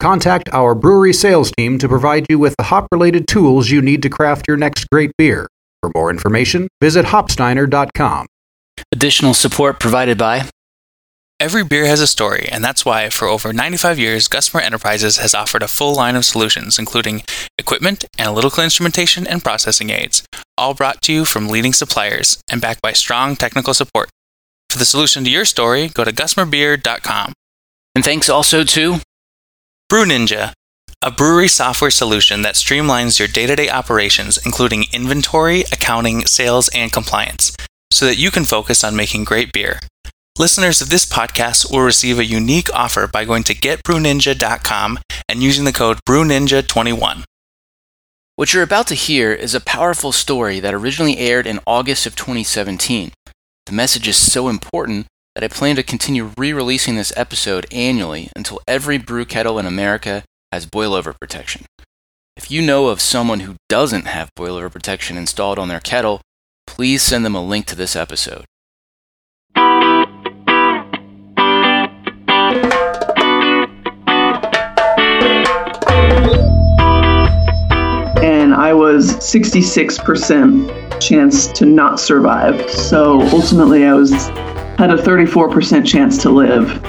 Contact 0.00 0.48
our 0.52 0.74
brewery 0.74 1.12
sales 1.12 1.50
team 1.52 1.78
to 1.78 1.88
provide 1.88 2.26
you 2.28 2.38
with 2.38 2.54
the 2.58 2.64
hop 2.64 2.86
related 2.92 3.26
tools 3.26 3.70
you 3.70 3.80
need 3.80 4.02
to 4.02 4.10
craft 4.10 4.46
your 4.46 4.56
next 4.56 4.88
great 4.90 5.10
beer. 5.16 5.48
For 5.80 5.90
more 5.94 6.10
information, 6.10 6.68
visit 6.80 7.06
hopsteiner.com. 7.06 8.26
Additional 8.92 9.34
support 9.34 9.80
provided 9.80 10.18
by 10.18 10.48
Every 11.38 11.64
beer 11.64 11.84
has 11.84 12.00
a 12.00 12.06
story, 12.06 12.48
and 12.50 12.64
that's 12.64 12.86
why, 12.86 13.10
for 13.10 13.28
over 13.28 13.52
95 13.52 13.98
years, 13.98 14.26
Gusmer 14.26 14.62
Enterprises 14.62 15.18
has 15.18 15.34
offered 15.34 15.62
a 15.62 15.68
full 15.68 15.94
line 15.94 16.16
of 16.16 16.24
solutions, 16.24 16.78
including 16.78 17.24
equipment, 17.58 18.06
analytical 18.18 18.64
instrumentation, 18.64 19.26
and 19.26 19.44
processing 19.44 19.90
aids, 19.90 20.26
all 20.56 20.72
brought 20.72 21.02
to 21.02 21.12
you 21.12 21.24
from 21.26 21.48
leading 21.48 21.74
suppliers 21.74 22.38
and 22.50 22.62
backed 22.62 22.80
by 22.80 22.92
strong 22.92 23.36
technical 23.36 23.74
support. 23.74 24.08
For 24.70 24.78
the 24.78 24.86
solution 24.86 25.24
to 25.24 25.30
your 25.30 25.44
story, 25.44 25.88
go 25.88 26.04
to 26.04 26.12
gusmerbeer.com. 26.12 27.34
And 27.94 28.02
thanks 28.02 28.30
also 28.30 28.64
to 28.64 29.00
Brew 29.88 30.04
Ninja, 30.04 30.52
a 31.00 31.12
brewery 31.12 31.46
software 31.46 31.92
solution 31.92 32.42
that 32.42 32.56
streamlines 32.56 33.20
your 33.20 33.28
day 33.28 33.46
to 33.46 33.54
day 33.54 33.70
operations, 33.70 34.36
including 34.44 34.86
inventory, 34.92 35.60
accounting, 35.72 36.26
sales, 36.26 36.68
and 36.74 36.92
compliance, 36.92 37.56
so 37.92 38.04
that 38.04 38.18
you 38.18 38.32
can 38.32 38.44
focus 38.44 38.82
on 38.82 38.96
making 38.96 39.22
great 39.22 39.52
beer. 39.52 39.78
Listeners 40.36 40.80
of 40.80 40.90
this 40.90 41.06
podcast 41.06 41.70
will 41.70 41.82
receive 41.82 42.18
a 42.18 42.24
unique 42.24 42.68
offer 42.74 43.06
by 43.06 43.24
going 43.24 43.44
to 43.44 43.54
getbrewninja.com 43.54 44.98
and 45.28 45.40
using 45.40 45.64
the 45.64 45.72
code 45.72 46.00
BrewNinja21. 46.04 47.22
What 48.34 48.52
you're 48.52 48.64
about 48.64 48.88
to 48.88 48.96
hear 48.96 49.32
is 49.32 49.54
a 49.54 49.60
powerful 49.60 50.10
story 50.10 50.58
that 50.58 50.74
originally 50.74 51.18
aired 51.18 51.46
in 51.46 51.60
August 51.64 52.06
of 52.06 52.16
2017. 52.16 53.12
The 53.66 53.72
message 53.72 54.08
is 54.08 54.16
so 54.16 54.48
important 54.48 55.06
that 55.36 55.44
I 55.44 55.48
plan 55.48 55.76
to 55.76 55.82
continue 55.82 56.32
re 56.38 56.54
releasing 56.54 56.96
this 56.96 57.12
episode 57.14 57.66
annually 57.70 58.30
until 58.34 58.62
every 58.66 58.96
brew 58.96 59.26
kettle 59.26 59.58
in 59.58 59.66
America 59.66 60.24
has 60.50 60.64
boilover 60.64 61.14
protection. 61.20 61.66
If 62.38 62.50
you 62.50 62.62
know 62.62 62.86
of 62.86 63.02
someone 63.02 63.40
who 63.40 63.56
doesn't 63.68 64.06
have 64.06 64.30
boilover 64.34 64.72
protection 64.72 65.18
installed 65.18 65.58
on 65.58 65.68
their 65.68 65.80
kettle, 65.80 66.22
please 66.66 67.02
send 67.02 67.22
them 67.22 67.34
a 67.34 67.44
link 67.44 67.66
to 67.66 67.76
this 67.76 67.94
episode. 67.94 68.46
And 78.24 78.54
I 78.54 78.72
was 78.72 79.16
66% 79.16 80.98
chance 80.98 81.48
to 81.48 81.66
not 81.66 82.00
survive. 82.00 82.70
So 82.70 83.20
ultimately, 83.20 83.84
I 83.84 83.92
was 83.92 84.30
had 84.78 84.90
a 84.90 84.96
34% 84.96 85.86
chance 85.86 86.20
to 86.22 86.30
live. 86.30 86.82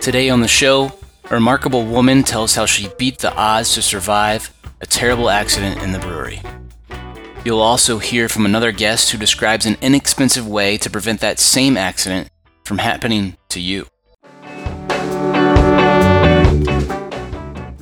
Today 0.00 0.30
on 0.30 0.40
the 0.40 0.48
show, 0.48 0.92
a 1.30 1.34
remarkable 1.34 1.84
woman 1.84 2.22
tells 2.22 2.54
how 2.54 2.66
she 2.66 2.88
beat 2.98 3.18
the 3.18 3.34
odds 3.34 3.74
to 3.74 3.82
survive 3.82 4.52
a 4.80 4.86
terrible 4.86 5.30
accident 5.30 5.80
in 5.82 5.92
the 5.92 5.98
brewery. 5.98 6.42
You'll 7.44 7.60
also 7.60 7.98
hear 7.98 8.28
from 8.28 8.44
another 8.44 8.72
guest 8.72 9.10
who 9.10 9.18
describes 9.18 9.66
an 9.66 9.76
inexpensive 9.80 10.48
way 10.48 10.76
to 10.78 10.90
prevent 10.90 11.20
that 11.20 11.38
same 11.38 11.76
accident 11.76 12.30
from 12.64 12.78
happening 12.78 13.36
to 13.50 13.60
you. 13.60 13.86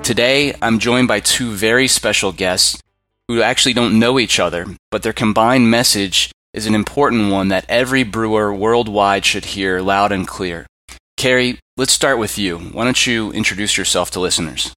Today, 0.03 0.55
I'm 0.61 0.78
joined 0.78 1.09
by 1.09 1.21
two 1.21 1.53
very 1.53 1.89
special 1.89 2.33
guests 2.33 2.83
who 3.28 3.41
actually 3.41 3.73
don't 3.73 3.99
know 3.99 4.19
each 4.19 4.39
other, 4.39 4.67
but 4.91 5.03
their 5.03 5.15
combined 5.15 5.71
message 5.71 6.31
is 6.55 6.67
an 6.67 6.75
important 6.75 7.33
one 7.33 7.49
that 7.49 7.67
every 7.69 8.05
brewer 8.05 8.55
worldwide 8.55 9.25
should 9.25 9.45
hear 9.45 9.81
loud 9.81 10.13
and 10.13 10.27
clear. 10.27 10.67
Kerry, 11.17 11.59
let's 11.77 11.93
start 11.93 12.19
with 12.19 12.39
you. 12.39 12.59
Why 12.59 12.85
don't 12.85 13.07
you 13.07 13.33
introduce 13.33 13.77
yourself 13.77 14.13
to 14.13 14.21
listeners? 14.21 14.73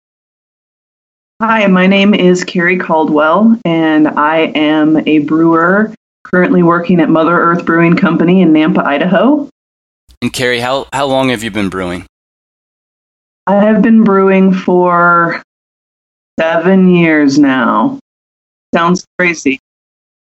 Hi, 1.39 1.67
my 1.67 1.85
name 1.85 2.15
is 2.15 2.43
Kerry 2.43 2.79
Caldwell, 2.79 3.59
and 3.63 4.07
I 4.07 4.51
am 4.55 5.07
a 5.07 5.19
brewer 5.19 5.93
currently 6.23 6.63
working 6.63 6.99
at 6.99 7.09
Mother 7.09 7.39
Earth 7.39 7.63
Brewing 7.63 7.95
Company 7.95 8.41
in 8.41 8.51
Nampa, 8.53 8.83
Idaho. 8.83 9.47
And 10.23 10.33
Kerry, 10.33 10.59
how, 10.59 10.87
how 10.91 11.05
long 11.05 11.29
have 11.29 11.43
you 11.43 11.51
been 11.51 11.69
brewing? 11.69 12.07
I 13.45 13.53
have 13.53 13.83
been 13.83 14.03
brewing 14.03 14.51
for 14.51 15.43
seven 16.39 16.89
years 16.89 17.37
now. 17.37 17.99
Sounds 18.73 19.05
crazy. 19.19 19.59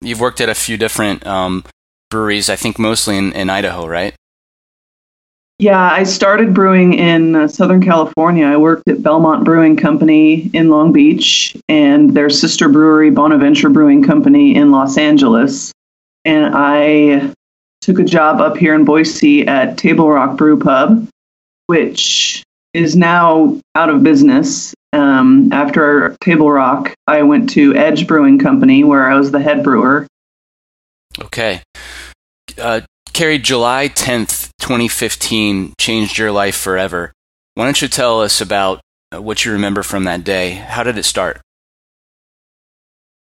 You've 0.02 0.20
worked 0.20 0.40
at 0.40 0.48
a 0.48 0.54
few 0.54 0.76
different 0.76 1.26
um, 1.26 1.64
breweries, 2.10 2.50
I 2.50 2.56
think 2.56 2.78
mostly 2.78 3.16
in, 3.16 3.32
in 3.32 3.48
Idaho, 3.48 3.86
right? 3.86 4.14
Yeah, 5.58 5.80
I 5.80 6.02
started 6.02 6.54
brewing 6.54 6.94
in 6.94 7.36
uh, 7.36 7.46
Southern 7.46 7.82
California. 7.82 8.46
I 8.46 8.56
worked 8.56 8.88
at 8.88 9.02
Belmont 9.02 9.44
Brewing 9.44 9.76
Company 9.76 10.50
in 10.52 10.70
Long 10.70 10.92
Beach 10.92 11.56
and 11.68 12.14
their 12.14 12.30
sister 12.30 12.68
brewery, 12.68 13.10
Bonaventure 13.10 13.68
Brewing 13.68 14.02
Company 14.02 14.56
in 14.56 14.72
Los 14.72 14.98
Angeles. 14.98 15.72
And 16.24 16.52
I 16.52 17.32
took 17.80 18.00
a 18.00 18.04
job 18.04 18.40
up 18.40 18.56
here 18.56 18.74
in 18.74 18.84
Boise 18.84 19.46
at 19.46 19.78
Table 19.78 20.08
Rock 20.08 20.36
Brew 20.36 20.58
Pub, 20.58 21.08
which 21.66 22.42
is 22.74 22.96
now 22.96 23.60
out 23.76 23.88
of 23.88 24.02
business. 24.02 24.74
Um, 24.92 25.52
after 25.52 26.16
Table 26.22 26.50
Rock, 26.50 26.94
I 27.06 27.22
went 27.22 27.50
to 27.50 27.74
Edge 27.74 28.06
Brewing 28.06 28.38
Company, 28.38 28.84
where 28.84 29.10
I 29.10 29.14
was 29.14 29.30
the 29.30 29.40
head 29.40 29.64
brewer. 29.64 30.06
Okay. 31.18 31.62
Uh, 32.58 32.82
Kerry, 33.12 33.38
July 33.38 33.88
10th, 33.88 34.50
2015 34.60 35.74
changed 35.78 36.18
your 36.18 36.32
life 36.32 36.56
forever. 36.56 37.12
Why 37.54 37.64
don't 37.64 37.80
you 37.80 37.88
tell 37.88 38.20
us 38.20 38.40
about 38.40 38.80
uh, 39.14 39.20
what 39.20 39.44
you 39.44 39.52
remember 39.52 39.82
from 39.82 40.04
that 40.04 40.24
day? 40.24 40.52
How 40.52 40.82
did 40.82 40.98
it 40.98 41.04
start? 41.04 41.40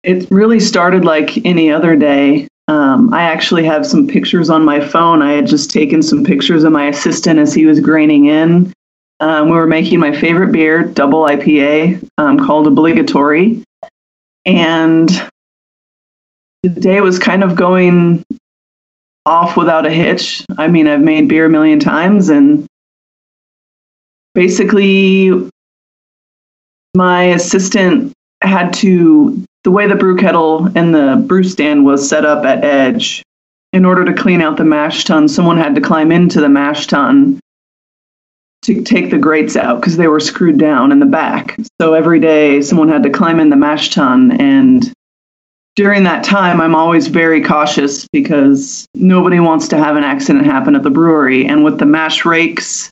It 0.03 0.29
really 0.31 0.59
started 0.59 1.03
like 1.03 1.45
any 1.45 1.71
other 1.71 1.95
day. 1.95 2.47
Um, 2.67 3.13
I 3.13 3.23
actually 3.23 3.65
have 3.65 3.85
some 3.85 4.07
pictures 4.07 4.49
on 4.49 4.63
my 4.63 4.79
phone. 4.79 5.21
I 5.21 5.33
had 5.33 5.47
just 5.47 5.71
taken 5.71 6.03
some 6.03 6.23
pictures 6.23 6.63
of 6.63 6.71
my 6.71 6.87
assistant 6.87 7.39
as 7.39 7.53
he 7.53 7.65
was 7.65 7.79
graining 7.79 8.25
in. 8.25 8.71
Um, 9.21 9.49
we 9.49 9.55
were 9.55 9.67
making 9.67 9.99
my 9.99 10.13
favorite 10.15 10.51
beer, 10.51 10.83
double 10.83 11.23
IPA, 11.23 12.07
um, 12.17 12.45
called 12.45 12.67
Obligatory. 12.67 13.63
And 14.45 15.09
the 16.63 16.69
day 16.69 17.01
was 17.01 17.19
kind 17.19 17.43
of 17.43 17.55
going 17.55 18.23
off 19.25 19.57
without 19.57 19.85
a 19.85 19.91
hitch. 19.91 20.45
I 20.57 20.67
mean, 20.67 20.87
I've 20.87 21.01
made 21.01 21.27
beer 21.27 21.45
a 21.45 21.49
million 21.49 21.79
times, 21.79 22.29
and 22.29 22.65
basically, 24.33 25.49
my 26.95 27.23
assistant 27.23 28.13
had 28.41 28.73
to, 28.75 29.43
the 29.65 29.71
way 29.71 29.87
the 29.87 29.95
brew 29.95 30.15
kettle 30.15 30.69
and 30.75 30.95
the 30.95 31.23
brew 31.27 31.43
stand 31.43 31.85
was 31.85 32.07
set 32.07 32.25
up 32.25 32.45
at 32.45 32.63
Edge, 32.63 33.21
in 33.73 33.85
order 33.85 34.05
to 34.05 34.13
clean 34.13 34.41
out 34.41 34.57
the 34.57 34.63
mash 34.63 35.03
tun, 35.03 35.27
someone 35.27 35.57
had 35.57 35.75
to 35.75 35.81
climb 35.81 36.11
into 36.11 36.39
the 36.41 36.49
mash 36.49 36.87
tun 36.87 37.39
to 38.69 38.83
take 38.83 39.09
the 39.09 39.17
grates 39.17 39.55
out 39.55 39.79
because 39.79 39.97
they 39.97 40.07
were 40.07 40.19
screwed 40.19 40.59
down 40.59 40.91
in 40.91 40.99
the 40.99 41.05
back. 41.05 41.57
So 41.81 41.93
every 41.93 42.19
day 42.19 42.61
someone 42.61 42.87
had 42.87 43.03
to 43.03 43.09
climb 43.09 43.39
in 43.39 43.49
the 43.49 43.55
mash 43.55 43.89
tun. 43.89 44.39
And 44.39 44.91
during 45.75 46.03
that 46.03 46.23
time, 46.23 46.61
I'm 46.61 46.75
always 46.75 47.07
very 47.07 47.43
cautious 47.43 48.07
because 48.13 48.85
nobody 48.93 49.39
wants 49.39 49.69
to 49.69 49.77
have 49.77 49.95
an 49.95 50.03
accident 50.03 50.45
happen 50.45 50.75
at 50.75 50.83
the 50.83 50.91
brewery. 50.91 51.47
And 51.47 51.63
with 51.63 51.79
the 51.79 51.85
mash 51.85 52.25
rakes, 52.25 52.91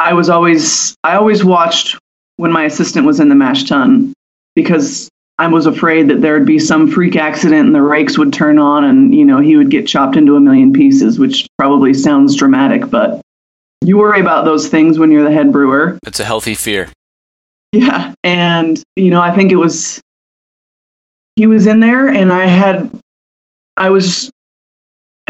I 0.00 0.14
was 0.14 0.28
always, 0.28 0.96
I 1.04 1.14
always 1.14 1.44
watched 1.44 1.96
when 2.36 2.50
my 2.50 2.64
assistant 2.64 3.06
was 3.06 3.20
in 3.20 3.28
the 3.28 3.36
mash 3.36 3.64
tun 3.64 4.12
because 4.56 5.08
I 5.38 5.46
was 5.46 5.66
afraid 5.66 6.08
that 6.08 6.20
there 6.20 6.34
would 6.34 6.46
be 6.46 6.58
some 6.58 6.90
freak 6.90 7.14
accident 7.14 7.66
and 7.66 7.74
the 7.74 7.82
rakes 7.82 8.18
would 8.18 8.32
turn 8.32 8.58
on 8.58 8.84
and, 8.84 9.14
you 9.14 9.24
know, 9.24 9.38
he 9.38 9.56
would 9.56 9.70
get 9.70 9.86
chopped 9.86 10.16
into 10.16 10.34
a 10.34 10.40
million 10.40 10.72
pieces, 10.72 11.18
which 11.18 11.46
probably 11.56 11.94
sounds 11.94 12.34
dramatic, 12.36 12.90
but 12.90 13.21
you 13.82 13.98
worry 13.98 14.20
about 14.20 14.44
those 14.44 14.68
things 14.68 14.98
when 14.98 15.10
you're 15.10 15.24
the 15.24 15.32
head 15.32 15.52
brewer. 15.52 15.98
It's 16.06 16.20
a 16.20 16.24
healthy 16.24 16.54
fear. 16.54 16.88
Yeah. 17.72 18.14
And, 18.22 18.82
you 18.96 19.10
know, 19.10 19.20
I 19.20 19.34
think 19.34 19.50
it 19.50 19.56
was, 19.56 20.00
he 21.36 21.46
was 21.46 21.66
in 21.66 21.80
there 21.80 22.08
and 22.08 22.32
I 22.32 22.46
had, 22.46 22.90
I 23.76 23.90
was, 23.90 24.30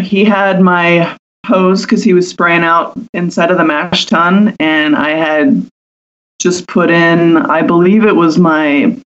he 0.00 0.24
had 0.24 0.60
my 0.60 1.16
hose 1.46 1.82
because 1.82 2.02
he 2.02 2.12
was 2.12 2.28
spraying 2.28 2.62
out 2.62 2.98
inside 3.14 3.50
of 3.50 3.58
the 3.58 3.64
mash 3.64 4.06
tun 4.06 4.54
and 4.60 4.96
I 4.96 5.10
had 5.10 5.66
just 6.40 6.66
put 6.66 6.90
in, 6.90 7.36
I 7.36 7.62
believe 7.62 8.04
it 8.04 8.16
was 8.16 8.38
my 8.38 8.98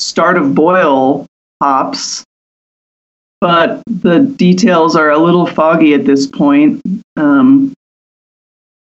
start 0.00 0.36
of 0.36 0.54
boil 0.54 1.26
hops, 1.62 2.24
but 3.40 3.82
the 3.86 4.20
details 4.20 4.96
are 4.96 5.10
a 5.10 5.18
little 5.18 5.46
foggy 5.46 5.94
at 5.94 6.04
this 6.04 6.26
point. 6.26 6.80
Um, 7.16 7.72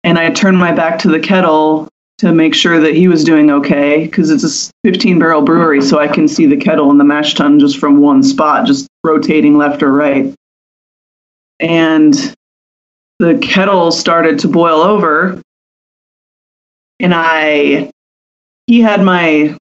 and 0.04 0.18
I 0.18 0.30
turned 0.30 0.58
my 0.58 0.70
back 0.70 0.98
to 1.00 1.08
the 1.08 1.18
kettle 1.18 1.88
to 2.18 2.32
make 2.32 2.54
sure 2.54 2.78
that 2.78 2.94
he 2.94 3.08
was 3.08 3.24
doing 3.24 3.50
okay 3.50 4.04
because 4.04 4.30
it's 4.30 4.70
a 4.70 4.72
15 4.84 5.18
barrel 5.18 5.42
brewery, 5.42 5.82
so 5.82 5.98
I 5.98 6.06
can 6.06 6.28
see 6.28 6.46
the 6.46 6.56
kettle 6.56 6.90
and 6.90 7.00
the 7.00 7.04
mash 7.04 7.34
tun 7.34 7.58
just 7.58 7.78
from 7.78 8.00
one 8.00 8.22
spot, 8.22 8.66
just 8.66 8.86
rotating 9.02 9.56
left 9.56 9.82
or 9.82 9.92
right. 9.92 10.32
And 11.58 12.14
the 13.18 13.38
kettle 13.38 13.90
started 13.90 14.38
to 14.40 14.48
boil 14.48 14.80
over, 14.80 15.40
and 17.00 17.12
I 17.14 17.90
he 18.66 18.80
had 18.80 19.02
my 19.02 19.56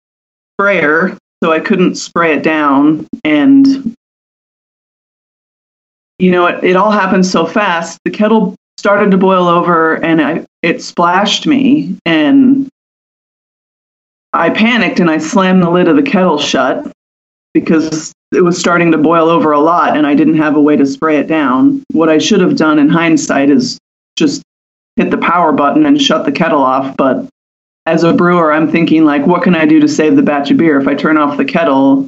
sprayer, 0.56 1.18
so 1.42 1.52
I 1.52 1.60
couldn't 1.60 1.96
spray 1.96 2.36
it 2.36 2.44
down, 2.44 3.08
and 3.24 3.96
you 6.20 6.32
know 6.32 6.48
it, 6.48 6.64
it 6.64 6.76
all 6.76 6.92
happened 6.92 7.26
so 7.26 7.46
fast. 7.46 8.00
The 8.06 8.12
kettle 8.12 8.56
started 8.78 9.12
to 9.12 9.18
boil 9.18 9.48
over 9.48 9.96
and 9.96 10.22
I, 10.22 10.46
it 10.62 10.82
splashed 10.82 11.46
me 11.46 11.98
and 12.06 12.68
I 14.34 14.50
panicked 14.50 15.00
and 15.00 15.10
I 15.10 15.20
slammed 15.20 15.62
the 15.62 15.70
lid 15.70 15.88
of 15.88 15.96
the 15.96 16.04
kettle 16.04 16.40
shut 16.40 16.92
because 17.54 18.12
it 18.34 18.42
was 18.42 18.60
starting 18.60 18.92
to 18.92 18.98
boil 18.98 19.30
over 19.30 19.52
a 19.52 19.60
lot 19.60 19.96
and 19.96 20.08
I 20.08 20.16
didn't 20.16 20.38
have 20.38 20.56
a 20.56 20.62
way 20.62 20.76
to 20.76 20.86
spray 20.86 21.18
it 21.18 21.28
down. 21.28 21.84
What 21.92 22.10
I 22.10 22.18
should 22.18 22.42
have 22.42 22.58
done 22.58 22.80
in 22.80 22.90
hindsight 22.90 23.50
is 23.50 23.78
just 24.18 24.42
hit 24.96 25.12
the 25.12 25.18
power 25.18 25.52
button 25.52 25.86
and 25.86 26.02
shut 26.02 26.26
the 26.26 26.32
kettle 26.32 26.62
off, 26.62 26.98
but 26.98 27.28
as 27.86 28.04
a 28.04 28.14
brewer, 28.14 28.54
I'm 28.54 28.72
thinking 28.72 29.06
like 29.06 29.26
what 29.28 29.44
can 29.44 29.56
I 29.56 29.66
do 29.66 29.80
to 29.80 29.88
save 29.88 30.16
the 30.16 30.22
batch 30.22 30.52
of 30.52 30.58
beer? 30.58 30.80
If 30.80 30.88
I 30.88 30.96
turn 30.96 31.18
off 31.18 31.38
the 31.38 31.46
kettle, 31.46 32.08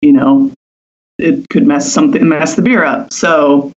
you 0.00 0.12
know, 0.12 0.52
it 1.18 1.48
could 1.50 1.66
mess 1.66 1.92
something 1.92 2.26
mess 2.28 2.54
the 2.54 2.62
beer 2.62 2.84
up. 2.84 3.12
So 3.12 3.72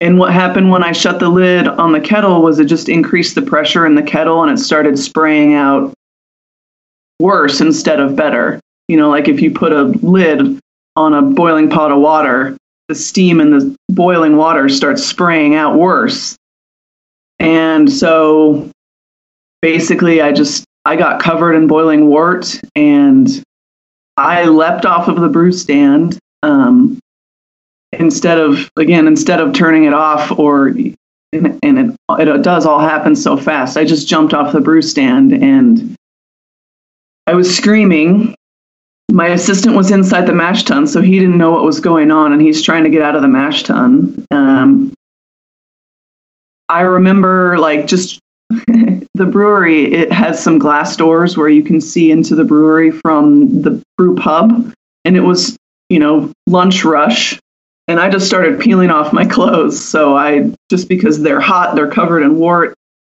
and 0.00 0.18
what 0.18 0.32
happened 0.32 0.70
when 0.70 0.82
I 0.82 0.92
shut 0.92 1.20
the 1.20 1.28
lid 1.28 1.68
on 1.68 1.92
the 1.92 2.00
kettle 2.00 2.42
was 2.42 2.58
it 2.58 2.64
just 2.64 2.88
increased 2.88 3.34
the 3.34 3.42
pressure 3.42 3.84
in 3.84 3.94
the 3.94 4.02
kettle 4.02 4.42
and 4.42 4.50
it 4.50 4.62
started 4.62 4.98
spraying 4.98 5.54
out 5.54 5.92
worse 7.20 7.60
instead 7.60 8.00
of 8.00 8.16
better. 8.16 8.60
You 8.88 8.96
know, 8.96 9.10
like 9.10 9.28
if 9.28 9.42
you 9.42 9.50
put 9.50 9.72
a 9.72 9.82
lid 9.82 10.58
on 10.96 11.14
a 11.14 11.22
boiling 11.22 11.68
pot 11.68 11.92
of 11.92 11.98
water, 11.98 12.56
the 12.88 12.94
steam 12.94 13.40
in 13.40 13.50
the 13.50 13.76
boiling 13.90 14.36
water 14.36 14.68
starts 14.68 15.04
spraying 15.04 15.54
out 15.54 15.76
worse. 15.78 16.36
And 17.38 17.90
so 17.92 18.70
basically 19.60 20.22
I 20.22 20.32
just 20.32 20.64
I 20.86 20.96
got 20.96 21.22
covered 21.22 21.54
in 21.54 21.66
boiling 21.66 22.06
wort 22.06 22.58
and 22.74 23.28
I 24.16 24.44
leapt 24.44 24.86
off 24.86 25.08
of 25.08 25.20
the 25.20 25.28
brew 25.28 25.52
stand. 25.52 26.18
Um, 26.42 26.98
instead 27.92 28.38
of 28.38 28.70
again 28.76 29.06
instead 29.06 29.40
of 29.40 29.52
turning 29.52 29.84
it 29.84 29.94
off 29.94 30.30
or 30.38 30.74
and, 31.32 31.62
it, 31.62 31.96
it 32.18 32.42
does 32.42 32.66
all 32.66 32.80
happen 32.80 33.14
so 33.14 33.36
fast. 33.36 33.76
I 33.76 33.84
just 33.84 34.08
jumped 34.08 34.34
off 34.34 34.52
the 34.52 34.60
brew 34.60 34.82
stand 34.82 35.32
and 35.32 35.94
i 37.26 37.34
was 37.34 37.56
screaming. 37.56 38.34
My 39.12 39.28
assistant 39.28 39.76
was 39.76 39.90
inside 39.90 40.26
the 40.26 40.32
mash 40.32 40.64
tun 40.64 40.86
so 40.86 41.00
he 41.00 41.18
didn't 41.18 41.38
know 41.38 41.50
what 41.52 41.64
was 41.64 41.80
going 41.80 42.10
on 42.10 42.32
and 42.32 42.42
he's 42.42 42.62
trying 42.62 42.84
to 42.84 42.90
get 42.90 43.02
out 43.02 43.16
of 43.16 43.22
the 43.22 43.28
mash 43.28 43.62
tun. 43.64 44.26
Um, 44.30 44.92
i 46.68 46.82
remember 46.82 47.58
like 47.58 47.86
just 47.86 48.20
the 48.50 49.26
brewery 49.26 49.92
it 49.92 50.12
has 50.12 50.42
some 50.42 50.58
glass 50.58 50.96
doors 50.96 51.36
where 51.36 51.48
you 51.48 51.62
can 51.62 51.80
see 51.80 52.10
into 52.10 52.34
the 52.34 52.44
brewery 52.44 52.90
from 52.90 53.62
the 53.62 53.82
brew 53.96 54.14
pub 54.14 54.72
and 55.04 55.16
it 55.16 55.20
was 55.20 55.56
you 55.88 55.98
know 55.98 56.32
lunch 56.46 56.84
rush 56.84 57.38
and 57.90 57.98
I 57.98 58.08
just 58.08 58.26
started 58.26 58.60
peeling 58.60 58.90
off 58.90 59.12
my 59.12 59.26
clothes. 59.26 59.84
So 59.84 60.16
I 60.16 60.52
just 60.70 60.88
because 60.88 61.20
they're 61.20 61.40
hot, 61.40 61.74
they're 61.74 61.90
covered 61.90 62.22
in 62.22 62.38
wort, 62.38 62.74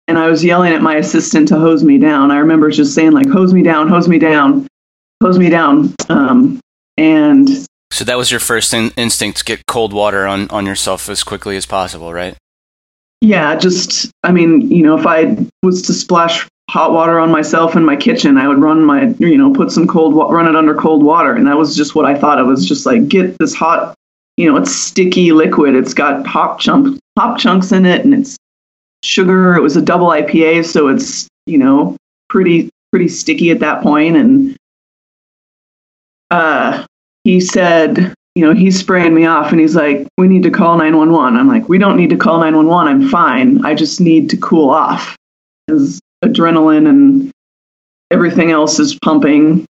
and 0.08 0.18
I 0.18 0.28
was 0.28 0.44
yelling 0.44 0.72
at 0.72 0.82
my 0.82 0.96
assistant 0.96 1.48
to 1.48 1.58
hose 1.58 1.84
me 1.84 1.98
down. 1.98 2.30
I 2.30 2.38
remember 2.38 2.70
just 2.70 2.94
saying 2.94 3.12
like, 3.12 3.28
"Hose 3.28 3.54
me 3.54 3.62
down, 3.62 3.88
hose 3.88 4.08
me 4.08 4.18
down, 4.18 4.66
hose 5.22 5.38
me 5.38 5.48
down." 5.48 5.94
Um, 6.08 6.60
and 6.96 7.48
so 7.92 8.04
that 8.04 8.18
was 8.18 8.30
your 8.30 8.40
first 8.40 8.74
in- 8.74 8.92
instinct 8.96 9.38
to 9.38 9.44
get 9.44 9.66
cold 9.66 9.92
water 9.92 10.26
on 10.26 10.48
on 10.50 10.66
yourself 10.66 11.08
as 11.08 11.22
quickly 11.22 11.56
as 11.56 11.66
possible, 11.66 12.12
right? 12.12 12.36
Yeah, 13.20 13.54
just 13.56 14.10
I 14.24 14.32
mean, 14.32 14.70
you 14.70 14.82
know, 14.82 14.98
if 14.98 15.06
I 15.06 15.36
was 15.62 15.82
to 15.82 15.92
splash 15.92 16.46
hot 16.68 16.92
water 16.92 17.20
on 17.20 17.30
myself 17.30 17.76
in 17.76 17.84
my 17.84 17.94
kitchen, 17.94 18.36
I 18.36 18.48
would 18.48 18.58
run 18.58 18.82
my, 18.82 19.14
you 19.18 19.38
know, 19.38 19.52
put 19.52 19.70
some 19.70 19.86
cold, 19.86 20.14
wa- 20.14 20.30
run 20.30 20.48
it 20.48 20.56
under 20.56 20.74
cold 20.74 21.04
water, 21.04 21.34
and 21.34 21.46
that 21.46 21.56
was 21.56 21.76
just 21.76 21.94
what 21.94 22.06
I 22.06 22.18
thought. 22.18 22.38
It 22.38 22.44
was 22.44 22.66
just 22.66 22.86
like 22.86 23.06
get 23.08 23.38
this 23.38 23.54
hot 23.54 23.93
you 24.36 24.50
know, 24.50 24.56
it's 24.56 24.74
sticky 24.74 25.32
liquid. 25.32 25.74
It's 25.74 25.94
got 25.94 26.26
hop 26.26 26.60
chunk 26.60 26.98
hop 27.18 27.38
chunks 27.38 27.72
in 27.72 27.86
it, 27.86 28.04
and 28.04 28.14
it's 28.14 28.36
sugar. 29.04 29.54
It 29.54 29.60
was 29.60 29.76
a 29.76 29.82
double 29.82 30.08
IPA, 30.08 30.66
so 30.66 30.88
it's 30.88 31.28
you 31.46 31.58
know 31.58 31.96
pretty 32.28 32.70
pretty 32.90 33.08
sticky 33.08 33.50
at 33.50 33.60
that 33.60 33.82
point. 33.82 34.16
And 34.16 34.56
uh, 36.30 36.84
he 37.22 37.40
said, 37.40 38.14
you 38.34 38.44
know, 38.44 38.54
he's 38.54 38.78
spraying 38.78 39.14
me 39.14 39.26
off, 39.26 39.52
and 39.52 39.60
he's 39.60 39.76
like, 39.76 40.06
"We 40.18 40.26
need 40.26 40.42
to 40.42 40.50
call 40.50 40.76
911." 40.76 41.38
I'm 41.38 41.48
like, 41.48 41.68
"We 41.68 41.78
don't 41.78 41.96
need 41.96 42.10
to 42.10 42.16
call 42.16 42.38
911. 42.38 42.92
I'm 42.92 43.08
fine. 43.08 43.64
I 43.64 43.74
just 43.74 44.00
need 44.00 44.30
to 44.30 44.36
cool 44.36 44.70
off." 44.70 45.16
His 45.68 46.00
adrenaline 46.24 46.88
and 46.88 47.30
everything 48.10 48.50
else 48.50 48.78
is 48.78 48.98
pumping 49.02 49.64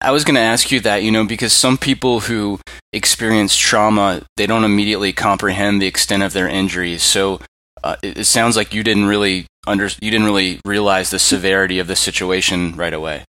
I 0.00 0.10
was 0.10 0.24
going 0.24 0.34
to 0.34 0.40
ask 0.40 0.70
you 0.70 0.80
that, 0.80 1.02
you 1.02 1.10
know, 1.10 1.24
because 1.24 1.52
some 1.52 1.78
people 1.78 2.20
who 2.20 2.60
experience 2.92 3.56
trauma, 3.56 4.22
they 4.36 4.46
don't 4.46 4.64
immediately 4.64 5.12
comprehend 5.12 5.80
the 5.80 5.86
extent 5.86 6.22
of 6.22 6.32
their 6.32 6.48
injuries. 6.48 7.02
So 7.02 7.40
uh, 7.82 7.96
it, 8.02 8.18
it, 8.18 8.24
sounds 8.24 8.56
like 8.56 8.74
you 8.74 8.82
didn't 8.82 9.06
really 9.06 9.46
under 9.66 9.86
you 10.00 10.10
didn't 10.10 10.26
really 10.26 10.60
realize 10.64 11.10
the 11.10 11.18
severity 11.18 11.78
of 11.78 11.86
the 11.86 11.96
situation 11.96 12.74
right 12.76 12.92
away. 12.92 13.24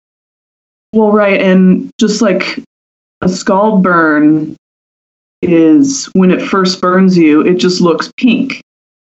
Well, 0.92 1.10
right, 1.10 1.40
and 1.40 1.90
just 1.98 2.22
like 2.22 2.60
a 3.20 3.28
scald 3.28 3.82
burn 3.82 4.56
is 5.42 6.06
when 6.14 6.30
it 6.30 6.40
first 6.40 6.80
burns 6.80 7.16
you, 7.16 7.40
it 7.42 7.56
just 7.56 7.80
looks 7.80 8.10
pink. 8.16 8.60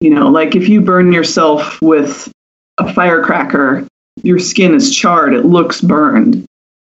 You 0.00 0.10
know, 0.10 0.28
like 0.28 0.56
if 0.56 0.68
you 0.68 0.80
burn 0.80 1.12
yourself 1.12 1.80
with 1.80 2.30
a 2.78 2.92
firecracker, 2.92 3.86
your 4.22 4.38
skin 4.38 4.74
is 4.74 4.94
charred, 4.94 5.34
it 5.34 5.44
looks 5.44 5.80
burned 5.80 6.47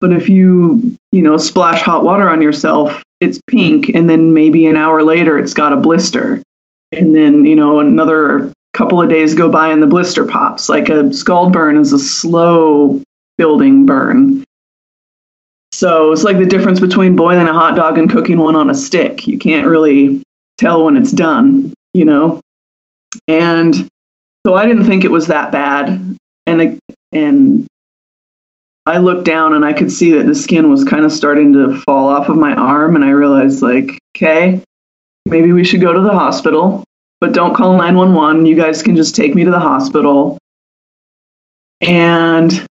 but 0.01 0.13
if 0.13 0.29
you, 0.29 0.95
you 1.11 1.21
know, 1.21 1.37
splash 1.37 1.81
hot 1.81 2.03
water 2.03 2.29
on 2.29 2.41
yourself, 2.41 3.01
it's 3.19 3.41
pink, 3.47 3.89
and 3.89 4.09
then 4.09 4.33
maybe 4.33 4.65
an 4.65 4.77
hour 4.77 5.03
later 5.03 5.37
it's 5.37 5.53
got 5.53 5.73
a 5.73 5.77
blister. 5.77 6.41
And 6.91 7.15
then, 7.15 7.45
you 7.45 7.55
know, 7.55 7.79
another 7.79 8.51
couple 8.73 9.01
of 9.01 9.09
days 9.09 9.35
go 9.35 9.49
by 9.49 9.69
and 9.69 9.83
the 9.83 9.87
blister 9.87 10.25
pops. 10.25 10.69
Like 10.69 10.89
a 10.89 11.11
scald 11.13 11.53
burn 11.53 11.77
is 11.77 11.93
a 11.93 11.99
slow 11.99 13.01
building 13.37 13.85
burn. 13.85 14.43
So 15.71 16.11
it's 16.11 16.23
like 16.23 16.37
the 16.37 16.45
difference 16.45 16.79
between 16.79 17.15
boiling 17.15 17.47
a 17.47 17.53
hot 17.53 17.75
dog 17.75 17.97
and 17.97 18.09
cooking 18.09 18.37
one 18.37 18.55
on 18.55 18.69
a 18.69 18.75
stick. 18.75 19.27
You 19.27 19.37
can't 19.37 19.67
really 19.67 20.23
tell 20.57 20.85
when 20.85 20.97
it's 20.97 21.11
done, 21.11 21.73
you 21.93 22.05
know? 22.05 22.41
And 23.27 23.75
so 24.45 24.55
I 24.55 24.65
didn't 24.65 24.85
think 24.85 25.03
it 25.03 25.11
was 25.11 25.27
that 25.27 25.51
bad. 25.51 26.17
And, 26.45 26.79
and 27.11 27.67
I 28.89 28.97
looked 28.97 29.23
down 29.23 29.53
and 29.53 29.63
I 29.63 29.73
could 29.73 29.91
see 29.91 30.13
that 30.13 30.25
the 30.25 30.33
skin 30.33 30.71
was 30.71 30.83
kind 30.83 31.05
of 31.05 31.11
starting 31.11 31.53
to 31.53 31.79
fall 31.81 32.07
off 32.07 32.27
of 32.27 32.37
my 32.37 32.55
arm, 32.55 32.95
and 32.95 33.05
I 33.05 33.11
realized, 33.11 33.61
like, 33.61 33.99
okay, 34.17 34.63
maybe 35.27 35.51
we 35.51 35.63
should 35.63 35.81
go 35.81 35.93
to 35.93 36.01
the 36.01 36.11
hospital, 36.11 36.83
but 37.21 37.33
don't 37.33 37.53
call 37.53 37.77
911. 37.77 38.47
You 38.47 38.55
guys 38.55 38.81
can 38.81 38.95
just 38.95 39.15
take 39.15 39.35
me 39.35 39.43
to 39.43 39.51
the 39.51 39.59
hospital. 39.59 40.39
And 41.81 42.65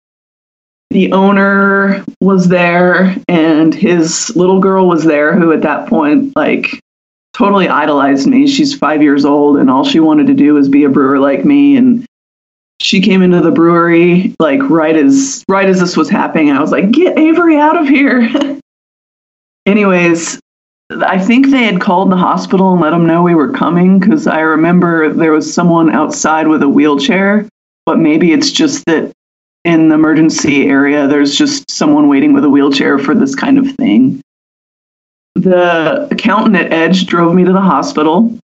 the 0.90 1.12
owner 1.12 2.04
was 2.20 2.48
there, 2.48 3.16
and 3.28 3.76
his 3.76 4.36
little 4.36 4.60
girl 4.60 4.88
was 4.88 5.04
there, 5.04 5.36
who 5.36 5.52
at 5.52 5.62
that 5.62 5.88
point, 5.88 6.36
like, 6.36 6.80
totally 7.34 7.70
idolized 7.70 8.26
me. 8.26 8.48
She's 8.48 8.76
five 8.76 9.04
years 9.04 9.24
old, 9.24 9.58
and 9.58 9.70
all 9.70 9.84
she 9.84 10.00
wanted 10.00 10.26
to 10.28 10.34
do 10.34 10.56
was 10.56 10.68
be 10.68 10.86
a 10.86 10.90
brewer 10.90 11.20
like 11.20 11.46
me. 11.46 11.78
And 11.78 12.07
she 12.88 13.02
came 13.02 13.22
into 13.22 13.42
the 13.42 13.52
brewery 13.52 14.34
like 14.40 14.62
right 14.70 14.96
as 14.96 15.44
right 15.50 15.68
as 15.68 15.78
this 15.78 15.98
was 15.98 16.10
happening. 16.10 16.52
I 16.52 16.62
was 16.62 16.72
like, 16.72 16.90
"Get 16.92 17.20
Avery 17.20 17.58
out 17.58 17.76
of 17.76 17.86
here!" 17.86 18.30
anyways, 19.66 20.40
I 20.90 21.20
think 21.20 21.50
they 21.50 21.66
had 21.66 21.82
called 21.82 22.10
the 22.10 22.16
hospital 22.16 22.72
and 22.72 22.80
let 22.80 22.92
them 22.92 23.06
know 23.06 23.24
we 23.24 23.36
were 23.36 23.52
coming 23.52 24.00
because 24.00 24.26
I 24.26 24.40
remember 24.40 25.12
there 25.12 25.34
was 25.34 25.54
someone 25.54 25.92
outside 25.92 26.48
with 26.48 26.64
a 26.64 26.70
wheelchair, 26.70 27.46
but 27.86 28.00
maybe 28.00 28.32
it's 28.32 28.52
just 28.52 28.86
that 28.86 29.12
in 29.66 29.90
the 29.90 29.96
emergency 29.96 30.70
area, 30.70 31.08
there's 31.08 31.36
just 31.36 31.70
someone 31.70 32.08
waiting 32.08 32.32
with 32.32 32.46
a 32.46 32.50
wheelchair 32.50 32.98
for 33.00 33.14
this 33.14 33.36
kind 33.36 33.58
of 33.58 33.70
thing. 33.76 34.22
The 35.36 36.08
accountant 36.10 36.56
at 36.56 36.72
Edge 36.72 37.06
drove 37.06 37.36
me 37.36 37.44
to 37.44 37.52
the 37.52 37.60
hospital, 37.60 38.40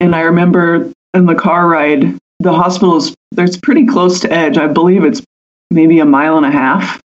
and 0.00 0.16
I 0.16 0.22
remember 0.22 0.90
in 1.12 1.26
the 1.26 1.34
car 1.34 1.68
ride, 1.68 2.18
the 2.40 2.52
hospital 2.52 2.96
is 2.96 3.14
there's 3.32 3.56
pretty 3.56 3.86
close 3.86 4.20
to 4.20 4.32
Edge. 4.32 4.58
I 4.58 4.66
believe 4.66 5.04
it's 5.04 5.22
maybe 5.70 6.00
a 6.00 6.04
mile 6.04 6.36
and 6.36 6.46
a 6.46 6.50
half, 6.50 7.00